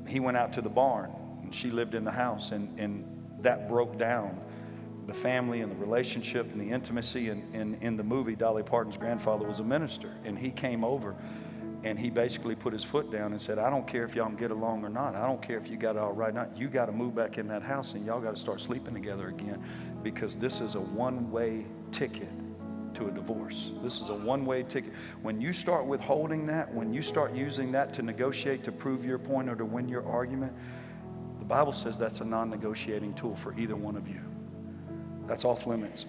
He 0.09 0.19
went 0.19 0.39
out 0.39 0.55
to 0.55 0.63
the 0.63 0.71
barn 0.71 1.11
and 1.43 1.55
she 1.55 1.69
lived 1.69 1.95
in 1.95 2.05
the 2.05 2.11
house. 2.11 2.53
And, 2.53 2.81
and 2.81 3.05
that 3.43 3.69
broke 3.69 3.99
down 3.99 4.41
the 5.11 5.19
family 5.19 5.61
and 5.61 5.71
the 5.73 5.77
relationship 5.77 6.51
and 6.53 6.61
the 6.61 6.73
intimacy. 6.73 7.29
And, 7.29 7.55
and 7.55 7.83
in 7.83 7.97
the 7.97 8.05
movie, 8.05 8.37
Dolly 8.37 8.63
Parton's 8.63 8.97
grandfather 8.97 9.47
was 9.47 9.59
a 9.59 9.65
minister, 9.65 10.15
and 10.25 10.39
he 10.39 10.51
came 10.51 10.85
over 10.85 11.17
and 11.83 11.99
he 11.99 12.11
basically 12.11 12.55
put 12.55 12.75
his 12.75 12.85
foot 12.85 13.11
down 13.11 13.33
and 13.33 13.41
said, 13.41 13.59
I 13.59 13.71
don't 13.71 13.87
care 13.87 14.05
if 14.05 14.15
y'all 14.15 14.31
get 14.31 14.51
along 14.51 14.85
or 14.85 14.91
not. 14.91 15.15
I 15.15 15.27
don't 15.27 15.41
care 15.41 15.57
if 15.57 15.71
you 15.71 15.79
got 15.79 15.97
it 15.97 15.99
all 15.99 16.13
right 16.13 16.29
or 16.29 16.33
not. 16.33 16.57
You 16.57 16.69
got 16.69 16.87
to 16.87 16.93
move 16.93 17.15
back 17.15 17.39
in 17.39 17.49
that 17.49 17.63
house 17.63 17.95
and 17.95 18.05
y'all 18.05 18.21
got 18.21 18.35
to 18.35 18.41
start 18.41 18.61
sleeping 18.61 18.93
together 18.93 19.29
again 19.29 19.65
because 20.03 20.35
this 20.37 20.61
is 20.61 20.75
a 20.75 20.81
one 20.81 21.31
way 21.31 21.65
ticket 21.91 22.29
to 22.95 23.09
a 23.09 23.11
divorce. 23.11 23.71
This 23.83 23.99
is 23.99 24.11
a 24.11 24.15
one 24.15 24.45
way 24.45 24.63
ticket. 24.63 24.93
When 25.23 25.41
you 25.41 25.55
start 25.55 25.87
withholding 25.87 26.47
that, 26.49 26.73
when 26.73 26.93
you 26.93 27.01
start 27.01 27.35
using 27.35 27.73
that 27.73 27.95
to 27.95 28.03
negotiate 28.03 28.63
to 28.65 28.73
prove 28.73 29.03
your 29.03 29.19
point 29.19 29.49
or 29.49 29.57
to 29.57 29.65
win 29.65 29.89
your 29.89 30.07
argument, 30.07 30.53
the 31.39 31.47
Bible 31.47 31.73
says 31.73 31.97
that's 31.97 32.21
a 32.21 32.27
non 32.27 32.51
negotiating 32.51 33.15
tool 33.15 33.37
for 33.37 33.59
either 33.59 33.75
one 33.75 33.97
of 33.97 34.07
you. 34.07 34.21
That's 35.31 35.45
off 35.45 35.64
limits. 35.64 36.07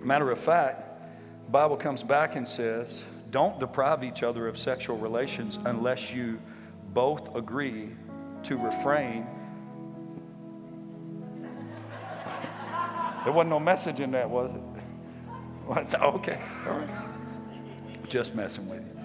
Matter 0.00 0.30
of 0.30 0.38
fact, 0.38 1.02
the 1.46 1.50
Bible 1.50 1.76
comes 1.76 2.04
back 2.04 2.36
and 2.36 2.46
says, 2.46 3.02
don't 3.32 3.58
deprive 3.58 4.04
each 4.04 4.22
other 4.22 4.46
of 4.46 4.56
sexual 4.56 4.96
relations 4.96 5.58
unless 5.64 6.12
you 6.12 6.40
both 6.94 7.34
agree 7.34 7.88
to 8.44 8.56
refrain. 8.56 9.26
there 13.24 13.32
wasn't 13.32 13.50
no 13.50 13.58
message 13.58 13.98
in 13.98 14.12
that, 14.12 14.30
was 14.30 14.52
it? 14.52 14.60
okay, 16.00 16.40
all 16.68 16.78
right. 16.78 18.08
Just 18.08 18.36
messing 18.36 18.68
with 18.68 18.78
you. 18.78 19.02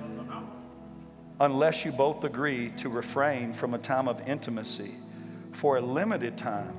Unless 1.40 1.84
you 1.84 1.92
both 1.92 2.24
agree 2.24 2.70
to 2.78 2.90
refrain 2.90 3.54
from 3.54 3.74
a 3.74 3.80
time 3.80 4.08
of 4.08 4.22
intimacy 4.28 4.94
for 5.52 5.78
a 5.78 5.82
limited 5.82 6.38
time 6.38 6.78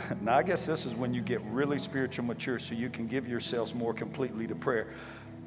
Now, 0.20 0.38
I 0.38 0.42
guess 0.42 0.66
this 0.66 0.86
is 0.86 0.94
when 0.94 1.14
you 1.14 1.22
get 1.22 1.40
really 1.44 1.78
spiritual 1.78 2.24
mature 2.24 2.58
so 2.58 2.74
you 2.74 2.90
can 2.90 3.06
give 3.06 3.28
yourselves 3.28 3.74
more 3.74 3.94
completely 3.94 4.46
to 4.46 4.54
prayer. 4.54 4.88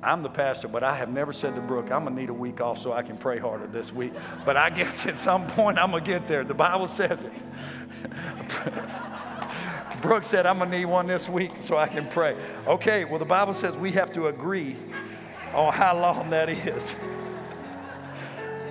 I'm 0.01 0.23
the 0.23 0.29
pastor, 0.29 0.69
but 0.69 0.81
I 0.81 0.95
have 0.95 1.09
never 1.09 1.33
said 1.33 1.55
to 1.55 1.61
Brooke, 1.61 1.91
I'm 1.91 2.03
going 2.03 2.15
to 2.15 2.21
need 2.21 2.29
a 2.29 2.33
week 2.33 2.61
off 2.61 2.79
so 2.79 2.93
I 2.93 3.01
can 3.01 3.17
pray 3.17 3.37
harder 3.37 3.67
this 3.67 3.93
week. 3.93 4.13
But 4.45 4.55
I 4.55 4.69
guess 4.69 5.05
at 5.05 5.17
some 5.17 5.45
point 5.47 5.77
I'm 5.77 5.91
going 5.91 6.03
to 6.03 6.09
get 6.09 6.27
there. 6.27 6.43
The 6.43 6.53
Bible 6.53 6.87
says 6.87 7.23
it. 7.23 7.31
Brooke 10.01 10.23
said, 10.23 10.45
I'm 10.45 10.59
going 10.59 10.71
to 10.71 10.77
need 10.77 10.85
one 10.85 11.05
this 11.05 11.27
week 11.27 11.51
so 11.59 11.77
I 11.77 11.87
can 11.87 12.07
pray. 12.07 12.37
Okay, 12.65 13.03
well, 13.03 13.19
the 13.19 13.25
Bible 13.25 13.53
says 13.53 13.75
we 13.75 13.91
have 13.91 14.13
to 14.13 14.27
agree 14.27 14.77
on 15.53 15.73
how 15.73 15.99
long 15.99 16.29
that 16.29 16.47
is. 16.47 16.95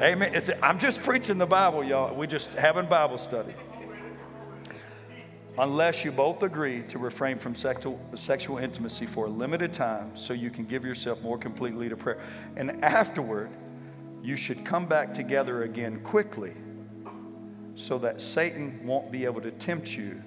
Amen. 0.00 0.40
I'm 0.62 0.78
just 0.78 1.02
preaching 1.02 1.36
the 1.36 1.44
Bible, 1.44 1.84
y'all. 1.84 2.14
We're 2.14 2.26
just 2.26 2.50
having 2.52 2.86
Bible 2.86 3.18
study 3.18 3.52
unless 5.58 6.04
you 6.04 6.12
both 6.12 6.42
agree 6.42 6.82
to 6.82 6.98
refrain 6.98 7.38
from 7.38 7.54
sexual, 7.54 7.98
sexual 8.14 8.58
intimacy 8.58 9.06
for 9.06 9.26
a 9.26 9.28
limited 9.28 9.72
time 9.72 10.16
so 10.16 10.32
you 10.32 10.50
can 10.50 10.64
give 10.64 10.84
yourself 10.84 11.20
more 11.22 11.36
completely 11.36 11.88
to 11.88 11.96
prayer. 11.96 12.20
And 12.56 12.84
afterward, 12.84 13.50
you 14.22 14.36
should 14.36 14.64
come 14.64 14.86
back 14.86 15.12
together 15.12 15.64
again 15.64 16.00
quickly 16.00 16.52
so 17.74 17.98
that 17.98 18.20
Satan 18.20 18.80
won't 18.84 19.10
be 19.10 19.24
able 19.24 19.40
to 19.40 19.50
tempt 19.52 19.96
you 19.96 20.22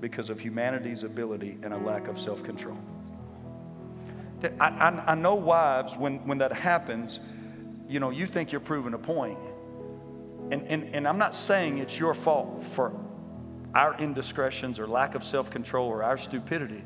because 0.00 0.30
of 0.30 0.40
humanity's 0.40 1.02
ability 1.02 1.58
and 1.62 1.72
a 1.72 1.78
lack 1.78 2.08
of 2.08 2.20
self 2.20 2.42
control. 2.42 2.78
I, 4.60 4.66
I, 4.68 5.04
I, 5.12 5.14
know 5.14 5.34
wives, 5.34 5.96
when, 5.96 6.18
when 6.26 6.38
that 6.38 6.52
happens, 6.52 7.20
you 7.88 8.00
know, 8.00 8.10
you 8.10 8.26
think 8.26 8.52
you're 8.52 8.60
proving 8.60 8.92
a 8.92 8.98
point. 8.98 9.38
And, 10.50 10.62
and, 10.68 10.94
and 10.94 11.08
I'm 11.08 11.18
not 11.18 11.34
saying 11.34 11.78
it's 11.78 11.98
your 11.98 12.12
fault 12.14 12.62
for 12.62 12.92
our 13.76 13.94
indiscretions 13.98 14.78
or 14.78 14.86
lack 14.86 15.14
of 15.14 15.22
self 15.22 15.50
control 15.50 15.86
or 15.86 16.02
our 16.02 16.16
stupidity. 16.16 16.82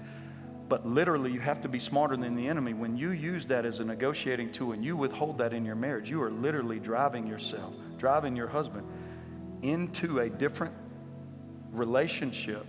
But 0.69 0.85
literally, 0.87 1.31
you 1.33 1.39
have 1.41 1.61
to 1.63 1.69
be 1.69 1.79
smarter 1.79 2.17
than 2.17 2.35
the 2.35 2.49
enemy. 2.49 2.75
When 2.75 2.97
you 2.97 3.11
use 3.11 3.47
that 3.47 3.65
as 3.65 3.79
a 3.79 3.85
negotiating 3.85 4.51
tool 4.51 4.73
and 4.73 4.85
you 4.85 4.97
withhold 4.97 5.39
that 5.39 5.53
in 5.53 5.65
your 5.65 5.77
marriage, 5.77 6.11
you 6.11 6.21
are 6.21 6.33
literally 6.33 6.81
driving 6.81 7.29
yourself, 7.29 7.73
driving 7.97 8.35
your 8.35 8.49
husband 8.49 8.89
into 9.63 10.19
a 10.19 10.29
different 10.29 10.75
relationship 11.71 12.67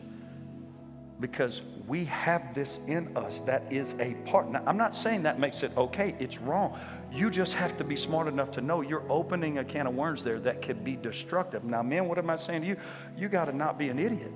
because 1.22 1.62
we 1.88 2.04
have 2.06 2.54
this 2.54 2.80
in 2.88 3.16
us 3.16 3.40
that 3.42 3.72
is 3.72 3.96
a 4.00 4.16
part. 4.26 4.50
Now, 4.50 4.64
I'm 4.66 4.78
not 4.78 4.96
saying 4.96 5.24
that 5.24 5.40
makes 5.40 5.64
it 5.64 5.76
okay, 5.78 6.16
it's 6.20 6.40
wrong. 6.40 6.78
You 7.12 7.30
just 7.30 7.54
have 7.54 7.78
to 7.78 7.84
be 7.84 7.96
smart 7.96 8.28
enough 8.28 8.52
to 8.52 8.62
know 8.62 8.82
you're 8.82 9.10
opening 9.10 9.60
a 9.60 9.64
can 9.64 9.88
of 9.88 9.94
worms 9.94 10.24
there 10.24 10.40
that 10.40 10.62
could 10.62 10.84
be 10.84 10.96
destructive. 10.96 11.64
Now, 11.64 11.84
man, 11.84 12.08
what 12.08 12.18
am 12.18 12.30
I 12.30 12.36
saying 12.36 12.62
to 12.62 12.68
you? 12.68 12.78
You 13.16 13.30
got 13.30 13.46
to 13.46 13.54
not 13.56 13.78
be 13.78 13.90
an 13.90 14.00
idiot. 14.00 14.34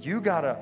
You 0.00 0.20
got 0.20 0.42
to 0.42 0.56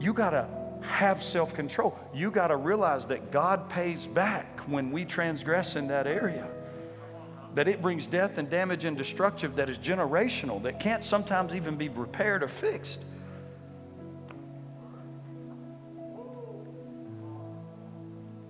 you 0.00 0.12
got 0.12 0.30
to 0.30 0.48
have 0.82 1.22
self-control. 1.22 1.96
You 2.12 2.32
got 2.32 2.48
to 2.48 2.56
realize 2.56 3.06
that 3.06 3.30
God 3.30 3.70
pays 3.70 4.06
back 4.06 4.60
when 4.66 4.90
we 4.90 5.04
transgress 5.04 5.76
in 5.76 5.86
that 5.88 6.08
area 6.08 6.48
that 7.54 7.68
it 7.68 7.82
brings 7.82 8.06
death 8.06 8.38
and 8.38 8.48
damage 8.48 8.84
and 8.84 8.96
destructive 8.96 9.54
that 9.56 9.68
is 9.68 9.78
generational, 9.78 10.62
that 10.62 10.80
can't 10.80 11.04
sometimes 11.04 11.54
even 11.54 11.76
be 11.76 11.88
repaired 11.90 12.42
or 12.42 12.48
fixed. 12.48 13.00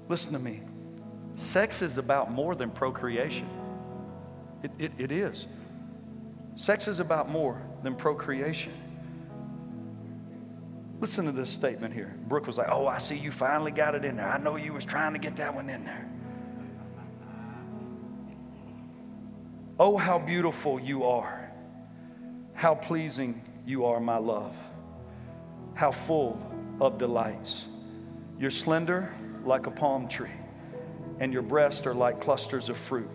Listen 0.08 0.32
to 0.32 0.38
me. 0.38 0.62
Sex 1.36 1.82
is 1.82 1.98
about 1.98 2.30
more 2.30 2.54
than 2.54 2.70
procreation. 2.70 3.48
It, 4.62 4.70
it, 4.78 4.92
it 4.98 5.12
is. 5.12 5.46
Sex 6.54 6.86
is 6.88 7.00
about 7.00 7.30
more 7.30 7.60
than 7.82 7.94
procreation. 7.94 8.72
Listen 11.00 11.24
to 11.24 11.32
this 11.32 11.50
statement 11.50 11.92
here. 11.92 12.14
Brooke 12.28 12.46
was 12.46 12.58
like, 12.58 12.68
Oh, 12.70 12.86
I 12.86 12.98
see 12.98 13.16
you 13.16 13.32
finally 13.32 13.72
got 13.72 13.94
it 13.94 14.04
in 14.04 14.16
there. 14.16 14.28
I 14.28 14.38
know 14.38 14.56
you 14.56 14.72
was 14.72 14.84
trying 14.84 15.14
to 15.14 15.18
get 15.18 15.36
that 15.36 15.54
one 15.54 15.68
in 15.68 15.84
there. 15.84 16.08
Oh, 19.80 19.96
how 19.96 20.18
beautiful 20.18 20.78
you 20.78 21.04
are. 21.04 21.50
How 22.54 22.74
pleasing 22.74 23.42
you 23.66 23.86
are, 23.86 23.98
my 23.98 24.18
love. 24.18 24.54
How 25.74 25.90
full 25.90 26.40
of 26.80 26.98
delights. 26.98 27.64
You're 28.38 28.50
slender 28.50 29.12
like 29.46 29.66
a 29.66 29.70
palm 29.70 30.08
tree, 30.08 30.30
and 31.20 31.32
your 31.32 31.42
breasts 31.42 31.86
are 31.86 31.94
like 31.94 32.20
clusters 32.20 32.68
of 32.68 32.78
fruit. 32.78 33.10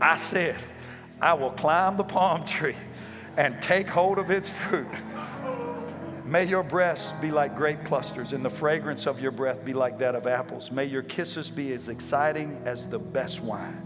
I 0.00 0.16
said, 0.16 0.56
I 1.20 1.34
will 1.34 1.50
climb 1.50 1.96
the 1.96 2.04
palm 2.04 2.44
tree 2.44 2.76
and 3.36 3.60
take 3.60 3.88
hold 3.88 4.18
of 4.18 4.30
its 4.30 4.48
fruit. 4.48 4.88
May 6.24 6.44
your 6.44 6.62
breasts 6.62 7.12
be 7.20 7.30
like 7.30 7.56
grape 7.56 7.84
clusters, 7.84 8.32
and 8.32 8.44
the 8.44 8.50
fragrance 8.50 9.06
of 9.06 9.20
your 9.20 9.30
breath 9.30 9.64
be 9.64 9.72
like 9.72 9.98
that 9.98 10.14
of 10.14 10.26
apples. 10.26 10.70
May 10.70 10.84
your 10.84 11.02
kisses 11.02 11.50
be 11.50 11.72
as 11.72 11.88
exciting 11.88 12.60
as 12.64 12.86
the 12.86 12.98
best 12.98 13.40
wine. 13.40 13.84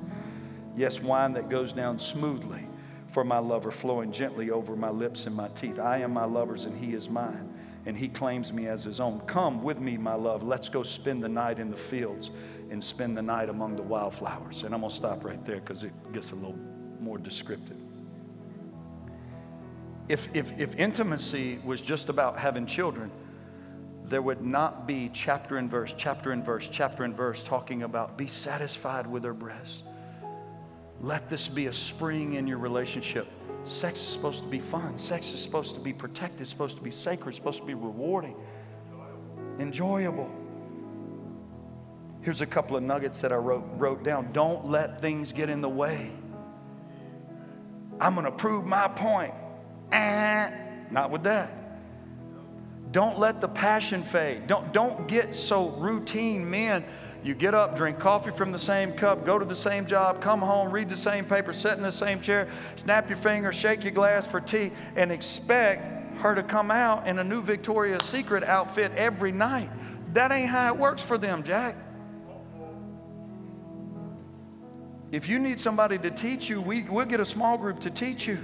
Yes, 0.76 1.00
wine 1.00 1.34
that 1.34 1.48
goes 1.48 1.72
down 1.72 1.98
smoothly 1.98 2.66
for 3.08 3.24
my 3.24 3.38
lover, 3.38 3.70
flowing 3.70 4.10
gently 4.10 4.50
over 4.50 4.74
my 4.74 4.90
lips 4.90 5.26
and 5.26 5.36
my 5.36 5.48
teeth. 5.48 5.78
I 5.78 5.98
am 5.98 6.12
my 6.12 6.24
lover's, 6.24 6.64
and 6.64 6.76
he 6.76 6.94
is 6.94 7.08
mine 7.08 7.51
and 7.86 7.96
he 7.96 8.08
claims 8.08 8.52
me 8.52 8.68
as 8.68 8.84
his 8.84 9.00
own. 9.00 9.20
Come 9.20 9.62
with 9.62 9.78
me, 9.78 9.96
my 9.96 10.14
love. 10.14 10.42
Let's 10.42 10.68
go 10.68 10.82
spend 10.82 11.22
the 11.22 11.28
night 11.28 11.58
in 11.58 11.70
the 11.70 11.76
fields 11.76 12.30
and 12.70 12.82
spend 12.82 13.16
the 13.16 13.22
night 13.22 13.48
among 13.48 13.76
the 13.76 13.82
wildflowers. 13.82 14.62
And 14.62 14.74
I'm 14.74 14.80
going 14.80 14.90
to 14.90 14.96
stop 14.96 15.24
right 15.24 15.44
there 15.44 15.60
because 15.60 15.84
it 15.84 15.92
gets 16.12 16.32
a 16.32 16.36
little 16.36 16.58
more 17.00 17.18
descriptive. 17.18 17.76
If, 20.08 20.28
if, 20.34 20.58
if 20.58 20.76
intimacy 20.76 21.58
was 21.64 21.80
just 21.80 22.08
about 22.08 22.38
having 22.38 22.66
children, 22.66 23.10
there 24.04 24.22
would 24.22 24.44
not 24.44 24.86
be 24.86 25.10
chapter 25.12 25.56
and 25.56 25.70
verse, 25.70 25.94
chapter 25.96 26.32
and 26.32 26.44
verse, 26.44 26.68
chapter 26.70 27.04
and 27.04 27.16
verse 27.16 27.42
talking 27.42 27.82
about 27.82 28.16
be 28.16 28.28
satisfied 28.28 29.06
with 29.06 29.24
her 29.24 29.34
breasts. 29.34 29.82
Let 31.02 31.28
this 31.28 31.48
be 31.48 31.66
a 31.66 31.72
spring 31.72 32.34
in 32.34 32.46
your 32.46 32.58
relationship 32.58 33.28
Sex 33.64 34.00
is 34.00 34.08
supposed 34.08 34.42
to 34.42 34.48
be 34.48 34.58
fun. 34.58 34.98
Sex 34.98 35.32
is 35.32 35.40
supposed 35.40 35.74
to 35.74 35.80
be 35.80 35.92
protected, 35.92 36.40
it's 36.40 36.50
supposed 36.50 36.76
to 36.76 36.82
be 36.82 36.90
sacred, 36.90 37.28
it's 37.28 37.36
supposed 37.36 37.60
to 37.60 37.66
be 37.66 37.74
rewarding, 37.74 38.34
enjoyable. 39.58 40.30
Here's 42.22 42.40
a 42.40 42.46
couple 42.46 42.76
of 42.76 42.82
nuggets 42.82 43.20
that 43.20 43.32
I 43.32 43.36
wrote, 43.36 43.64
wrote 43.76 44.02
down. 44.04 44.32
Don't 44.32 44.66
let 44.66 45.00
things 45.00 45.32
get 45.32 45.48
in 45.48 45.60
the 45.60 45.68
way. 45.68 46.10
I'm 48.00 48.14
going 48.14 48.26
to 48.26 48.32
prove 48.32 48.64
my 48.64 48.88
point. 48.88 49.34
Eh, 49.90 50.50
not 50.90 51.10
with 51.10 51.24
that. 51.24 51.52
Don't 52.92 53.18
let 53.18 53.40
the 53.40 53.48
passion 53.48 54.02
fade. 54.02 54.46
Don't, 54.46 54.72
don't 54.72 55.08
get 55.08 55.34
so 55.34 55.70
routine, 55.70 56.48
men 56.48 56.84
you 57.24 57.34
get 57.34 57.54
up, 57.54 57.76
drink 57.76 57.98
coffee 57.98 58.32
from 58.32 58.50
the 58.50 58.58
same 58.58 58.92
cup, 58.92 59.24
go 59.24 59.38
to 59.38 59.44
the 59.44 59.54
same 59.54 59.86
job, 59.86 60.20
come 60.20 60.40
home, 60.40 60.70
read 60.70 60.88
the 60.88 60.96
same 60.96 61.24
paper, 61.24 61.52
sit 61.52 61.76
in 61.76 61.82
the 61.82 61.92
same 61.92 62.20
chair, 62.20 62.48
snap 62.76 63.08
your 63.08 63.18
fingers, 63.18 63.54
shake 63.54 63.84
your 63.84 63.92
glass 63.92 64.26
for 64.26 64.40
tea, 64.40 64.72
and 64.96 65.12
expect 65.12 66.18
her 66.18 66.34
to 66.34 66.42
come 66.42 66.70
out 66.70 67.06
in 67.06 67.18
a 67.18 67.24
new 67.24 67.40
Victoria's 67.40 68.04
Secret 68.04 68.42
outfit 68.44 68.92
every 68.96 69.32
night. 69.32 69.70
That 70.14 70.32
ain't 70.32 70.50
how 70.50 70.72
it 70.72 70.78
works 70.78 71.02
for 71.02 71.16
them, 71.16 71.42
Jack. 71.42 71.76
If 75.12 75.28
you 75.28 75.38
need 75.38 75.60
somebody 75.60 75.98
to 75.98 76.10
teach 76.10 76.48
you, 76.48 76.60
we, 76.60 76.82
we'll 76.82 77.06
get 77.06 77.20
a 77.20 77.24
small 77.24 77.58
group 77.58 77.80
to 77.80 77.90
teach 77.90 78.26
you. 78.26 78.38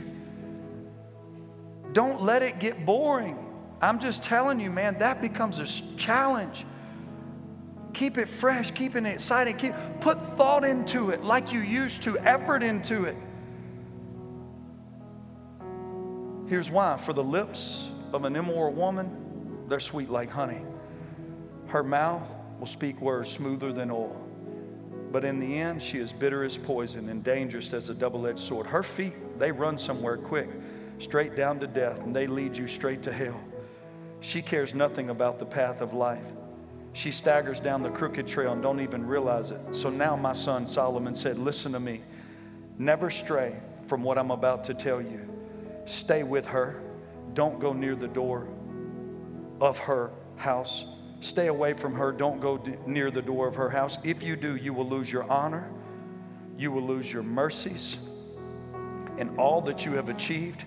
Don't 1.92 2.22
let 2.22 2.42
it 2.42 2.58
get 2.58 2.84
boring. 2.84 3.38
I'm 3.80 3.98
just 3.98 4.22
telling 4.22 4.60
you, 4.60 4.70
man, 4.70 4.98
that 4.98 5.20
becomes 5.20 5.58
a 5.58 5.66
challenge. 5.96 6.66
Keep 7.99 8.16
it 8.16 8.28
fresh, 8.28 8.70
keep 8.70 8.94
it 8.94 9.05
exciting. 9.05 9.57
Keep, 9.57 9.74
put 10.01 10.22
thought 10.36 10.62
into 10.62 11.11
it 11.11 11.24
like 11.24 11.53
you 11.53 11.59
used 11.59 12.05
to, 12.05 12.16
effort 12.20 12.62
into 12.62 13.07
it. 13.07 13.16
Here's 16.46 16.70
why 16.70 16.96
for 16.96 17.12
the 17.12 17.24
lips 17.24 17.88
of 18.12 18.24
an 18.24 18.36
immoral 18.36 18.72
woman, 18.72 19.64
they're 19.66 19.80
sweet 19.80 20.11
like 20.11 20.30
honey. 20.30 20.61
Her 21.66 21.82
mouth 21.82 22.22
will 22.61 22.68
speak 22.68 23.01
words 23.01 23.30
smoother 23.30 23.72
than 23.72 23.90
oil. 23.90 24.16
But 25.11 25.24
in 25.24 25.40
the 25.40 25.59
end, 25.59 25.82
she 25.82 25.99
is 25.99 26.12
bitter 26.12 26.44
as 26.44 26.57
poison 26.57 27.09
and 27.09 27.24
dangerous 27.24 27.72
as 27.72 27.88
a 27.88 27.94
double 27.94 28.28
edged 28.28 28.38
sword. 28.38 28.68
Her 28.68 28.84
feet, 28.84 29.40
they 29.40 29.51
run 29.51 29.76
somewhere 29.76 30.16
quick, 30.16 30.51
straight 31.01 31.34
down 31.34 31.59
to 31.59 31.66
death, 31.66 31.99
and 31.99 32.14
they 32.14 32.28
lead 32.28 32.57
you 32.57 32.68
straight 32.68 33.03
to 33.03 33.12
hell. 33.12 33.40
She 34.20 34.40
cares 34.40 34.72
nothing 34.72 35.11
about 35.11 35.40
the 35.40 35.46
path 35.46 35.80
of 35.80 35.94
life. 35.94 36.26
She 36.99 37.12
staggers 37.12 37.61
down 37.61 37.84
the 37.84 37.90
crooked 37.90 38.26
trail 38.26 38.55
and 38.55 38.61
don't 38.61 38.80
even 38.80 39.07
realize 39.07 39.53
it. 39.53 39.61
So 39.70 39.88
now 39.88 40.16
my 40.16 40.32
son 40.32 40.66
Solomon 40.66 41.14
said, 41.14 41.38
Listen 41.38 41.70
to 41.70 41.78
me. 41.78 42.01
Never 42.76 43.09
stray 43.09 43.55
from 43.86 44.03
what 44.03 44.18
I'm 44.18 44.32
about 44.32 44.64
to 44.64 44.74
tell 44.74 45.01
you. 45.01 45.20
Stay 45.86 46.24
with 46.24 46.44
her. 46.46 46.82
Don't 47.34 47.61
go 47.61 47.72
near 47.72 47.94
the 47.94 48.09
door 48.09 48.49
of 49.61 49.78
her 49.78 50.11
house. 50.34 50.86
Stay 51.20 51.46
away 51.46 51.72
from 51.72 51.94
her. 51.94 52.11
Don't 52.11 52.40
go 52.40 52.61
near 52.84 53.12
the 53.12 53.22
door 53.22 53.46
of 53.46 53.55
her 53.55 53.70
house. 53.70 53.99
If 54.03 54.24
you 54.24 54.34
do, 54.34 54.57
you 54.57 54.72
will 54.72 54.88
lose 54.88 55.09
your 55.09 55.30
honor. 55.30 55.70
You 56.57 56.72
will 56.72 56.82
lose 56.82 57.12
your 57.12 57.22
mercies 57.22 57.96
and 59.18 59.38
all 59.38 59.61
that 59.61 59.84
you 59.84 59.92
have 59.92 60.09
achieved 60.09 60.64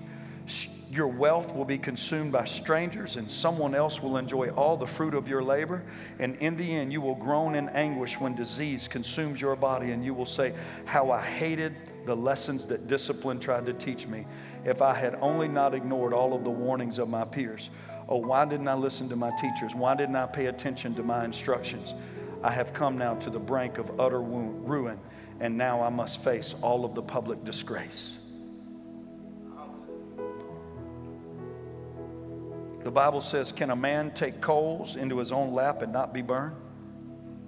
your 0.91 1.07
wealth 1.07 1.55
will 1.55 1.63
be 1.63 1.77
consumed 1.77 2.33
by 2.33 2.43
strangers, 2.43 3.15
and 3.15 3.31
someone 3.31 3.73
else 3.73 4.01
will 4.01 4.17
enjoy 4.17 4.49
all 4.49 4.75
the 4.75 4.85
fruit 4.85 5.13
of 5.13 5.25
your 5.25 5.41
labor. 5.41 5.83
And 6.19 6.35
in 6.37 6.57
the 6.57 6.75
end, 6.75 6.91
you 6.91 6.99
will 6.99 7.15
groan 7.15 7.55
in 7.55 7.69
anguish 7.69 8.19
when 8.19 8.35
disease 8.35 8.89
consumes 8.89 9.39
your 9.39 9.55
body, 9.55 9.91
and 9.91 10.03
you 10.03 10.13
will 10.13 10.25
say, 10.25 10.53
How 10.83 11.09
I 11.09 11.21
hated 11.21 11.75
the 12.05 12.15
lessons 12.15 12.65
that 12.65 12.87
discipline 12.87 13.39
tried 13.39 13.65
to 13.67 13.73
teach 13.73 14.05
me. 14.05 14.25
If 14.65 14.81
I 14.81 14.93
had 14.93 15.15
only 15.21 15.47
not 15.47 15.73
ignored 15.73 16.13
all 16.13 16.33
of 16.33 16.43
the 16.43 16.49
warnings 16.49 16.97
of 16.97 17.07
my 17.07 17.23
peers. 17.23 17.69
Oh, 18.09 18.17
why 18.17 18.43
didn't 18.43 18.67
I 18.67 18.73
listen 18.73 19.07
to 19.09 19.15
my 19.15 19.31
teachers? 19.39 19.73
Why 19.73 19.95
didn't 19.95 20.17
I 20.17 20.25
pay 20.25 20.47
attention 20.47 20.93
to 20.95 21.03
my 21.03 21.23
instructions? 21.23 21.93
I 22.43 22.51
have 22.51 22.73
come 22.73 22.97
now 22.97 23.15
to 23.15 23.29
the 23.29 23.39
brink 23.39 23.77
of 23.77 23.97
utter 23.99 24.21
ruin, 24.21 24.99
and 25.39 25.57
now 25.57 25.81
I 25.81 25.89
must 25.89 26.21
face 26.21 26.53
all 26.61 26.83
of 26.83 26.95
the 26.95 27.01
public 27.01 27.45
disgrace. 27.45 28.17
The 32.83 32.91
Bible 32.91 33.21
says, 33.21 33.51
Can 33.51 33.69
a 33.69 33.75
man 33.75 34.11
take 34.11 34.41
coals 34.41 34.95
into 34.95 35.17
his 35.19 35.31
own 35.31 35.53
lap 35.53 35.81
and 35.81 35.93
not 35.93 36.13
be 36.13 36.21
burned? 36.21 36.55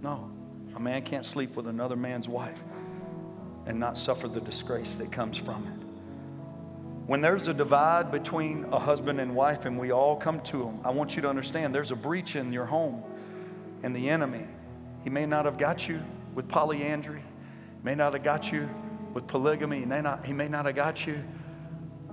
No. 0.02 0.30
A 0.76 0.80
man 0.80 1.02
can't 1.04 1.26
sleep 1.26 1.56
with 1.56 1.68
another 1.68 1.96
man's 1.96 2.28
wife 2.28 2.60
and 3.66 3.80
not 3.80 3.98
suffer 3.98 4.28
the 4.28 4.42
disgrace 4.42 4.96
that 4.96 5.12
comes 5.12 5.38
from 5.38 5.66
it. 5.68 5.84
When 7.08 7.22
there's 7.22 7.48
a 7.48 7.54
divide 7.54 8.12
between 8.12 8.66
a 8.72 8.80
husband 8.80 9.20
and 9.20 9.36
wife 9.36 9.66
and 9.66 9.78
we 9.78 9.92
all 9.92 10.16
come 10.16 10.40
to 10.42 10.60
them, 10.60 10.80
I 10.86 10.92
want 10.92 11.16
you 11.16 11.22
to 11.24 11.30
understand 11.30 11.76
there's 11.76 11.92
a 11.92 11.96
breach 11.96 12.36
in 12.36 12.54
your 12.54 12.66
home 12.66 13.04
and 13.84 13.96
the 13.96 14.10
enemy. 14.10 14.48
He 15.04 15.10
may 15.10 15.26
not 15.26 15.46
have 15.46 15.58
got 15.58 15.88
you 15.88 16.02
with 16.34 16.48
polyandry, 16.48 17.22
may 17.84 17.96
not 17.96 18.14
have 18.14 18.24
got 18.24 18.52
you 18.52 18.70
with 19.14 19.28
polygamy, 19.28 19.80
he 19.80 19.86
may 19.86 20.02
not, 20.02 20.26
he 20.26 20.34
may 20.34 20.48
not 20.48 20.66
have 20.66 20.76
got 20.76 21.06
you 21.06 21.22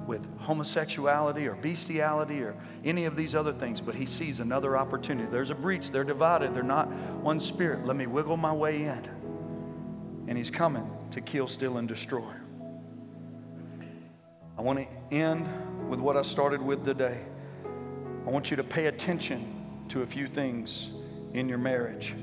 with 0.07 0.26
homosexuality 0.40 1.46
or 1.46 1.55
bestiality 1.55 2.42
or 2.42 2.55
any 2.84 3.05
of 3.05 3.16
these 3.16 3.34
other 3.34 3.53
things, 3.53 3.80
but 3.80 3.94
he 3.94 4.07
sees 4.07 4.40
another 4.40 4.76
opportunity. 4.76 5.28
There's 5.30 5.51
a 5.51 5.55
breach, 5.55 5.90
they're 5.90 6.05
divided, 6.05 6.55
they're 6.55 6.62
not 6.62 6.88
one 7.22 7.38
spirit. 7.38 7.84
Let 7.84 7.96
me 7.96 8.07
wiggle 8.07 8.36
my 8.36 8.53
way 8.53 8.84
in. 8.84 9.09
And 10.28 10.36
he's 10.36 10.51
coming 10.51 10.90
to 11.11 11.20
kill, 11.20 11.48
steal, 11.48 11.76
and 11.76 11.88
destroy. 11.88 12.32
I 14.59 14.62
want 14.62 14.78
to 14.78 15.14
end 15.14 15.48
with 15.88 16.01
what 16.01 16.16
I 16.16 16.22
started 16.22 16.61
with 16.61 16.84
today. 16.84 17.18
I 18.26 18.30
want 18.30 18.51
you 18.51 18.57
to 18.57 18.64
pay 18.64 18.86
attention 18.86 19.84
to 19.88 20.03
a 20.03 20.07
few 20.07 20.26
things 20.26 20.90
in 21.32 21.48
your 21.48 21.59
marriage 21.59 22.14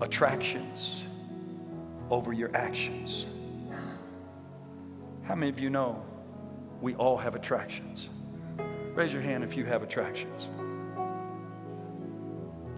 attractions 0.00 1.02
over 2.10 2.32
your 2.32 2.54
actions. 2.56 3.26
How 5.24 5.34
many 5.34 5.50
of 5.50 5.60
you 5.60 5.70
know 5.70 6.02
we 6.82 6.94
all 6.96 7.16
have 7.16 7.34
attractions? 7.34 8.08
Raise 8.94 9.12
your 9.12 9.22
hand 9.22 9.42
if 9.42 9.56
you 9.56 9.64
have 9.64 9.82
attractions. 9.82 10.48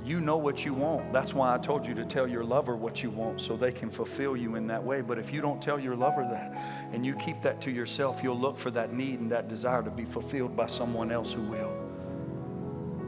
You 0.05 0.20
know 0.20 0.36
what 0.36 0.66
you 0.66 0.74
want. 0.74 1.14
That's 1.14 1.32
why 1.32 1.55
I 1.55 1.59
told 1.59 1.86
you 1.86 1.94
to 1.94 2.05
tell 2.05 2.28
your 2.28 2.44
lover 2.44 2.76
what 2.76 3.02
you 3.02 3.09
want 3.09 3.40
so 3.40 3.57
they 3.57 3.72
can 3.72 3.90
fulfill 3.90 4.36
you 4.36 4.57
in 4.57 4.66
that 4.66 4.84
way. 4.84 5.00
But 5.00 5.18
if 5.18 5.32
you 5.32 5.40
don't 5.40 5.62
tell 5.62 5.80
your 5.80 5.96
lover 5.96 6.28
that 6.30 6.55
and 6.92 7.07
you 7.07 7.14
keep 7.16 7.40
that 7.40 7.62
to 7.62 7.70
yourself, 7.70 8.22
you'll 8.22 8.38
look 8.38 8.59
for 8.59 8.70
that 8.72 8.92
need 8.92 9.20
and 9.20 9.32
that 9.32 9.48
desire 9.48 9.82
to 9.82 9.90
be 9.90 10.05
fulfilled 10.05 10.55
by 10.55 10.66
someone 10.66 11.11
else 11.11 11.32
who 11.32 11.42
will. 11.42 11.72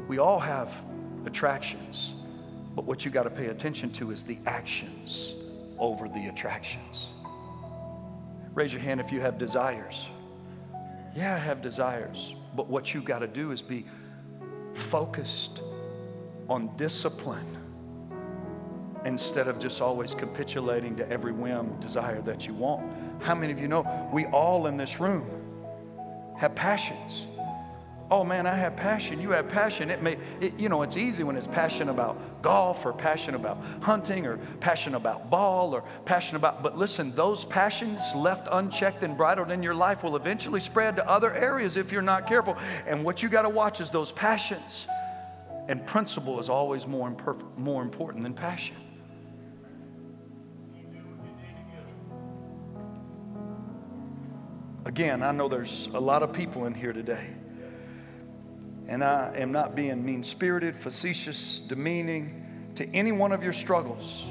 We 0.09 0.19
all 0.19 0.41
have 0.41 0.83
attractions, 1.27 2.15
but 2.75 2.87
what 2.87 3.05
you 3.05 3.11
got 3.11 3.25
to 3.25 3.31
pay 3.31 3.49
attention 3.49 3.93
to 3.93 4.11
is 4.11 4.23
the 4.23 4.39
actions 4.47 5.35
over 5.79 6.09
the 6.09 6.29
attractions. 6.29 7.09
Raise 8.55 8.73
your 8.73 8.81
hand 8.81 9.01
if 9.01 9.13
you 9.13 9.21
have 9.21 9.37
desires. 9.37 10.07
Yeah, 11.17 11.35
I 11.35 11.39
have 11.39 11.63
desires, 11.63 12.35
but 12.55 12.69
what 12.69 12.93
you 12.93 13.01
got 13.01 13.21
to 13.21 13.27
do 13.27 13.51
is 13.51 13.63
be 13.63 13.87
focused 14.75 15.63
on 16.47 16.77
discipline 16.77 17.57
instead 19.07 19.49
of 19.49 19.59
just 19.59 19.81
always 19.81 20.15
capitulating 20.15 20.95
to 20.97 21.09
every 21.11 21.33
whim, 21.33 21.81
desire 21.81 22.21
that 22.21 22.47
you 22.47 22.53
want. 22.53 22.93
How 23.23 23.35
many 23.35 23.51
of 23.51 23.59
you 23.59 23.67
know 23.67 24.11
we 24.13 24.27
all 24.27 24.67
in 24.67 24.77
this 24.77 25.01
room 25.01 25.27
have 26.39 26.55
passions? 26.55 27.25
Oh 28.09 28.23
man, 28.23 28.47
I 28.47 28.55
have 28.55 28.77
passion. 28.77 29.21
You 29.21 29.31
have 29.31 29.49
passion. 29.49 29.91
It 29.91 30.01
may, 30.01 30.17
it, 30.41 30.59
you 30.61 30.69
know, 30.69 30.83
it's 30.83 30.97
easy 30.97 31.25
when 31.25 31.37
it's 31.37 31.49
passion 31.49 31.89
about 31.89 32.41
golf 32.41 32.87
or 32.87 32.93
passion 32.93 33.35
about 33.35 33.59
hunting 33.81 34.27
or 34.27 34.37
passion 34.61 34.95
about 34.95 35.29
ball 35.29 35.75
or 35.75 35.83
passion 36.05 36.37
about, 36.37 36.63
but 36.63 36.79
listen, 36.79 37.13
those 37.17 37.45
passions 37.45 38.15
left 38.15 38.47
unchecked 38.53 39.03
and 39.03 39.17
bridled 39.17 39.51
in 39.51 39.61
your 39.61 39.75
life 39.75 40.05
will 40.05 40.15
eventually 40.15 40.61
spread 40.61 40.95
to 40.97 41.09
other 41.09 41.35
areas 41.35 41.77
if 41.77 41.91
you're 41.91 42.01
not 42.01 42.29
careful. 42.29 42.57
And 42.87 43.05
what 43.05 43.25
you 43.25 43.29
got 43.29 43.43
to 43.43 43.49
watch 43.49 43.81
is 43.81 43.91
those 43.91 44.13
passions. 44.13 44.87
And 45.67 45.85
principle 45.85 46.39
is 46.39 46.49
always 46.49 46.87
more, 46.87 47.11
imper- 47.11 47.59
more 47.59 47.83
important 47.83 48.23
than 48.23 48.35
passion. 48.35 48.77
Again, 54.85 55.25
I 55.25 55.33
know 55.33 55.49
there's 55.49 55.89
a 55.89 55.99
lot 55.99 56.23
of 56.23 56.33
people 56.33 56.67
in 56.67 56.75
here 56.75 56.93
today 56.93 57.31
and 58.89 59.03
I 59.03 59.33
am 59.37 59.53
not 59.53 59.75
being 59.75 60.05
mean 60.05 60.23
spirited, 60.23 60.77
facetious, 60.77 61.61
demeaning 61.67 62.73
to 62.77 62.89
any 62.95 63.13
one 63.13 63.33
of 63.33 63.43
your 63.43 63.53
struggles. 63.53 64.31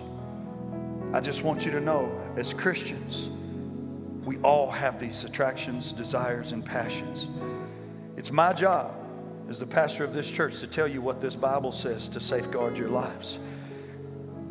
I 1.13 1.19
just 1.19 1.43
want 1.43 1.65
you 1.65 1.71
to 1.71 1.81
know, 1.81 2.21
as 2.37 2.53
Christians, 2.53 3.29
we 4.25 4.37
all 4.37 4.71
have 4.71 4.99
these 4.99 5.23
attractions, 5.23 5.91
desires, 5.91 6.51
and 6.51 6.65
passions. 6.65 7.27
It's 8.17 8.31
my 8.31 8.53
job 8.53 8.93
as 9.49 9.59
the 9.59 9.67
pastor 9.67 10.03
of 10.03 10.13
this 10.13 10.29
church 10.29 10.59
to 10.59 10.67
tell 10.67 10.87
you 10.87 11.01
what 11.01 11.21
this 11.21 11.35
Bible 11.35 11.71
says 11.71 12.07
to 12.09 12.19
safeguard 12.19 12.77
your 12.77 12.89
lives. 12.89 13.39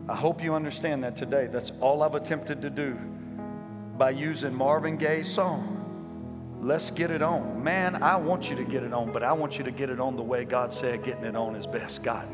I 0.09 0.15
hope 0.15 0.43
you 0.43 0.55
understand 0.55 1.03
that 1.05 1.17
today. 1.17 1.49
That's 1.51 1.73
all 1.81 2.03
I've 2.03 2.15
attempted 2.15 2.61
to 2.63 2.71
do 2.71 2.95
by 3.97 4.11
using 4.11 4.55
Marvin 4.55 4.97
Gaye's 4.97 5.33
song 5.33 5.84
Let's 6.65 6.91
get 6.91 7.11
it 7.11 7.21
on. 7.21 7.63
Man, 7.63 8.03
I 8.03 8.17
want 8.17 8.49
you 8.49 8.57
to 8.57 8.65
get 8.65 8.85
it 8.85 8.95
on, 8.95 9.13
but 9.13 9.23
I 9.23 9.35
want 9.35 9.59
you 9.59 9.65
to 9.65 9.71
get 9.71 9.91
it 9.91 10.01
on 10.01 10.17
the 10.17 10.23
way 10.23 10.47
God 10.47 10.73
said 10.73 11.05
getting 11.05 11.25
it 11.25 11.37
on 11.37 11.55
is 11.57 11.67
best. 11.67 12.03
God. 12.03 12.27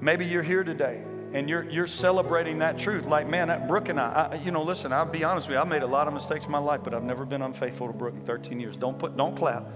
Maybe 0.00 0.24
you're 0.24 0.44
here 0.44 0.62
today 0.62 1.02
and 1.32 1.48
you're, 1.48 1.68
you're 1.68 1.88
celebrating 1.88 2.60
that 2.60 2.78
truth. 2.78 3.06
Like, 3.06 3.28
man, 3.28 3.48
that 3.48 3.66
Brooke 3.66 3.88
and 3.88 3.98
I, 3.98 4.28
I, 4.30 4.34
you 4.36 4.52
know, 4.52 4.62
listen, 4.62 4.92
I'll 4.92 5.06
be 5.06 5.24
honest 5.24 5.48
with 5.48 5.56
you. 5.56 5.60
I've 5.60 5.66
made 5.66 5.82
a 5.82 5.88
lot 5.88 6.06
of 6.06 6.14
mistakes 6.14 6.44
in 6.44 6.52
my 6.52 6.60
life, 6.60 6.82
but 6.84 6.94
I've 6.94 7.02
never 7.02 7.24
been 7.24 7.42
unfaithful 7.42 7.88
to 7.88 7.92
Brooke 7.92 8.14
in 8.14 8.24
13 8.24 8.60
years. 8.60 8.76
Don't 8.76 8.96
put, 8.96 9.16
don't 9.16 9.36
clap. 9.36 9.68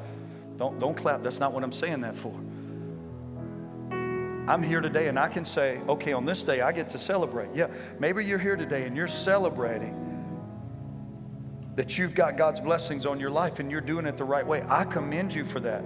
Don't, 0.58 0.78
don't 0.78 0.96
clap. 0.96 1.24
That's 1.24 1.40
not 1.40 1.52
what 1.52 1.64
I'm 1.64 1.72
saying 1.72 2.02
that 2.02 2.16
for. 2.16 2.32
I'm 4.48 4.62
here 4.62 4.80
today 4.80 5.08
and 5.08 5.18
I 5.18 5.26
can 5.26 5.44
say, 5.44 5.80
okay, 5.88 6.12
on 6.12 6.24
this 6.24 6.44
day 6.44 6.60
I 6.60 6.70
get 6.70 6.88
to 6.90 7.00
celebrate. 7.00 7.48
Yeah, 7.52 7.66
maybe 7.98 8.24
you're 8.24 8.38
here 8.38 8.54
today 8.54 8.84
and 8.84 8.96
you're 8.96 9.08
celebrating 9.08 10.10
that 11.76 11.96
you've 11.96 12.14
got 12.14 12.36
God's 12.36 12.60
blessings 12.60 13.06
on 13.06 13.20
your 13.20 13.30
life 13.30 13.58
and 13.58 13.70
you're 13.70 13.80
doing 13.80 14.06
it 14.06 14.16
the 14.16 14.24
right 14.24 14.46
way. 14.46 14.62
I 14.68 14.84
commend 14.84 15.32
you 15.32 15.44
for 15.44 15.60
that. 15.60 15.84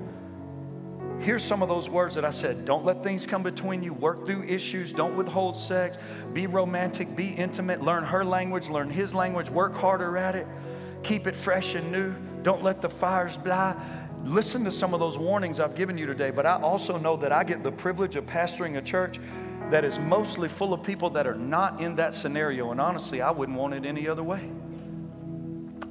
Here's 1.20 1.44
some 1.44 1.62
of 1.62 1.68
those 1.68 1.88
words 1.88 2.14
that 2.16 2.24
I 2.24 2.30
said 2.30 2.64
Don't 2.64 2.84
let 2.84 3.02
things 3.02 3.26
come 3.26 3.42
between 3.42 3.82
you. 3.82 3.92
Work 3.94 4.26
through 4.26 4.44
issues. 4.44 4.92
Don't 4.92 5.16
withhold 5.16 5.56
sex. 5.56 5.96
Be 6.32 6.46
romantic. 6.46 7.14
Be 7.14 7.28
intimate. 7.28 7.82
Learn 7.82 8.04
her 8.04 8.24
language. 8.24 8.68
Learn 8.68 8.90
his 8.90 9.14
language. 9.14 9.48
Work 9.48 9.74
harder 9.74 10.16
at 10.16 10.36
it. 10.36 10.46
Keep 11.02 11.26
it 11.26 11.36
fresh 11.36 11.74
and 11.74 11.90
new. 11.92 12.14
Don't 12.42 12.62
let 12.62 12.80
the 12.80 12.90
fires 12.90 13.36
die. 13.38 13.74
Listen 14.24 14.64
to 14.64 14.72
some 14.72 14.94
of 14.94 15.00
those 15.00 15.18
warnings 15.18 15.60
I've 15.60 15.74
given 15.74 15.96
you 15.96 16.06
today. 16.06 16.30
But 16.30 16.46
I 16.46 16.60
also 16.60 16.98
know 16.98 17.16
that 17.16 17.32
I 17.32 17.44
get 17.44 17.62
the 17.62 17.72
privilege 17.72 18.16
of 18.16 18.26
pastoring 18.26 18.78
a 18.78 18.82
church 18.82 19.20
that 19.70 19.84
is 19.84 19.98
mostly 19.98 20.48
full 20.48 20.72
of 20.72 20.82
people 20.82 21.10
that 21.10 21.26
are 21.26 21.34
not 21.34 21.80
in 21.80 21.96
that 21.96 22.14
scenario. 22.14 22.70
And 22.70 22.80
honestly, 22.80 23.22
I 23.22 23.30
wouldn't 23.30 23.56
want 23.56 23.74
it 23.74 23.86
any 23.86 24.08
other 24.08 24.22
way. 24.22 24.50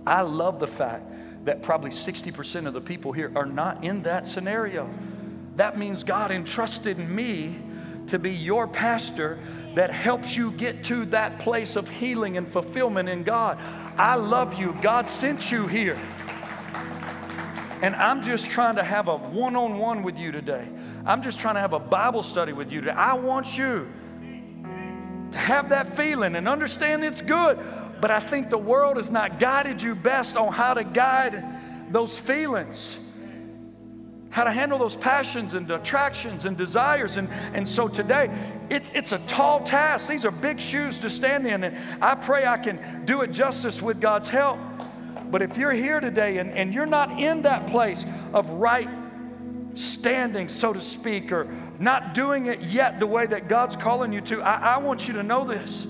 I 0.05 0.21
love 0.21 0.59
the 0.59 0.67
fact 0.67 1.05
that 1.45 1.61
probably 1.61 1.91
60% 1.91 2.67
of 2.67 2.73
the 2.73 2.81
people 2.81 3.11
here 3.11 3.31
are 3.35 3.45
not 3.45 3.83
in 3.83 4.03
that 4.03 4.27
scenario. 4.27 4.89
That 5.55 5.77
means 5.77 6.03
God 6.03 6.31
entrusted 6.31 6.97
me 6.97 7.59
to 8.07 8.19
be 8.19 8.31
your 8.31 8.67
pastor 8.67 9.39
that 9.75 9.91
helps 9.91 10.37
you 10.37 10.51
get 10.51 10.83
to 10.85 11.05
that 11.05 11.39
place 11.39 11.75
of 11.75 11.89
healing 11.89 12.37
and 12.37 12.47
fulfillment 12.47 13.09
in 13.09 13.23
God. 13.23 13.57
I 13.97 14.15
love 14.15 14.59
you. 14.59 14.77
God 14.81 15.09
sent 15.09 15.51
you 15.51 15.67
here. 15.67 15.99
And 17.81 17.95
I'm 17.95 18.23
just 18.23 18.49
trying 18.49 18.75
to 18.75 18.83
have 18.83 19.07
a 19.07 19.17
one 19.17 19.55
on 19.55 19.77
one 19.77 20.03
with 20.03 20.17
you 20.17 20.31
today. 20.31 20.67
I'm 21.05 21.21
just 21.21 21.39
trying 21.39 21.55
to 21.55 21.61
have 21.61 21.73
a 21.73 21.79
Bible 21.79 22.23
study 22.23 22.53
with 22.53 22.71
you 22.71 22.79
today. 22.81 22.93
I 22.93 23.13
want 23.13 23.57
you 23.57 23.91
to 25.31 25.37
have 25.37 25.69
that 25.69 25.97
feeling 25.97 26.35
and 26.35 26.47
understand 26.47 27.03
it's 27.03 27.21
good. 27.21 27.59
But 28.03 28.11
I 28.11 28.19
think 28.19 28.49
the 28.49 28.57
world 28.57 28.97
has 28.97 29.09
not 29.09 29.39
guided 29.39 29.81
you 29.81 29.95
best 29.95 30.35
on 30.35 30.51
how 30.51 30.73
to 30.73 30.83
guide 30.83 31.41
those 31.89 32.19
feelings, 32.19 32.97
how 34.29 34.43
to 34.43 34.51
handle 34.51 34.77
those 34.77 34.97
passions 34.97 35.53
and 35.53 35.71
attractions 35.71 36.43
and 36.43 36.57
desires. 36.57 37.15
And, 37.15 37.29
and 37.53 37.65
so 37.65 37.87
today, 37.87 38.29
it's, 38.69 38.89
it's 38.89 39.13
a 39.13 39.19
tall 39.19 39.61
task. 39.61 40.09
These 40.09 40.25
are 40.25 40.31
big 40.31 40.59
shoes 40.59 40.97
to 40.97 41.09
stand 41.09 41.47
in. 41.47 41.63
And 41.63 42.03
I 42.03 42.15
pray 42.15 42.45
I 42.45 42.57
can 42.57 43.05
do 43.05 43.21
it 43.21 43.31
justice 43.31 43.81
with 43.81 44.01
God's 44.01 44.27
help. 44.27 44.59
But 45.31 45.41
if 45.41 45.55
you're 45.55 45.71
here 45.71 46.01
today 46.01 46.39
and, 46.39 46.51
and 46.51 46.73
you're 46.73 46.85
not 46.85 47.09
in 47.17 47.43
that 47.43 47.67
place 47.67 48.05
of 48.33 48.49
right 48.49 48.89
standing, 49.75 50.49
so 50.49 50.73
to 50.73 50.81
speak, 50.81 51.31
or 51.31 51.47
not 51.79 52.13
doing 52.13 52.47
it 52.47 52.59
yet 52.63 52.99
the 52.99 53.07
way 53.07 53.25
that 53.27 53.47
God's 53.47 53.77
calling 53.77 54.11
you 54.11 54.19
to, 54.19 54.41
I, 54.41 54.75
I 54.75 54.77
want 54.79 55.07
you 55.07 55.13
to 55.13 55.23
know 55.23 55.45
this. 55.45 55.87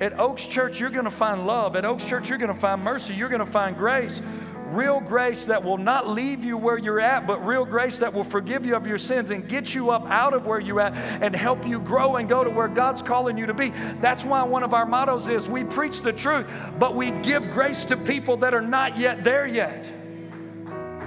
At 0.00 0.18
Oaks 0.18 0.46
Church, 0.46 0.80
you're 0.80 0.90
going 0.90 1.04
to 1.04 1.10
find 1.10 1.46
love. 1.46 1.76
At 1.76 1.84
Oaks 1.84 2.06
Church, 2.06 2.30
you're 2.30 2.38
going 2.38 2.52
to 2.52 2.58
find 2.58 2.82
mercy. 2.82 3.14
You're 3.14 3.28
going 3.28 3.44
to 3.44 3.50
find 3.50 3.76
grace. 3.76 4.22
Real 4.68 5.00
grace 5.00 5.46
that 5.46 5.62
will 5.62 5.76
not 5.76 6.08
leave 6.08 6.44
you 6.44 6.56
where 6.56 6.78
you're 6.78 7.00
at, 7.00 7.26
but 7.26 7.44
real 7.44 7.64
grace 7.64 7.98
that 7.98 8.14
will 8.14 8.24
forgive 8.24 8.64
you 8.64 8.76
of 8.76 8.86
your 8.86 8.98
sins 8.98 9.30
and 9.30 9.46
get 9.48 9.74
you 9.74 9.90
up 9.90 10.08
out 10.08 10.32
of 10.32 10.46
where 10.46 10.60
you're 10.60 10.80
at 10.80 10.94
and 11.22 11.34
help 11.34 11.66
you 11.66 11.80
grow 11.80 12.16
and 12.16 12.28
go 12.28 12.44
to 12.44 12.50
where 12.50 12.68
God's 12.68 13.02
calling 13.02 13.36
you 13.36 13.46
to 13.46 13.54
be. 13.54 13.70
That's 14.00 14.24
why 14.24 14.44
one 14.44 14.62
of 14.62 14.72
our 14.72 14.86
mottos 14.86 15.28
is 15.28 15.48
we 15.48 15.64
preach 15.64 16.02
the 16.02 16.12
truth, 16.12 16.46
but 16.78 16.94
we 16.94 17.10
give 17.10 17.50
grace 17.50 17.84
to 17.86 17.96
people 17.96 18.36
that 18.38 18.54
are 18.54 18.62
not 18.62 18.96
yet 18.96 19.24
there 19.24 19.46
yet. 19.46 19.92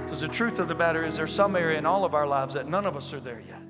Because 0.04 0.20
the 0.20 0.28
truth 0.28 0.58
of 0.58 0.68
the 0.68 0.74
matter 0.74 1.04
is, 1.04 1.16
there's 1.16 1.32
some 1.32 1.56
area 1.56 1.78
in 1.78 1.86
all 1.86 2.04
of 2.04 2.14
our 2.14 2.26
lives 2.26 2.54
that 2.54 2.68
none 2.68 2.84
of 2.84 2.96
us 2.96 3.14
are 3.14 3.20
there 3.20 3.42
yet. 3.48 3.63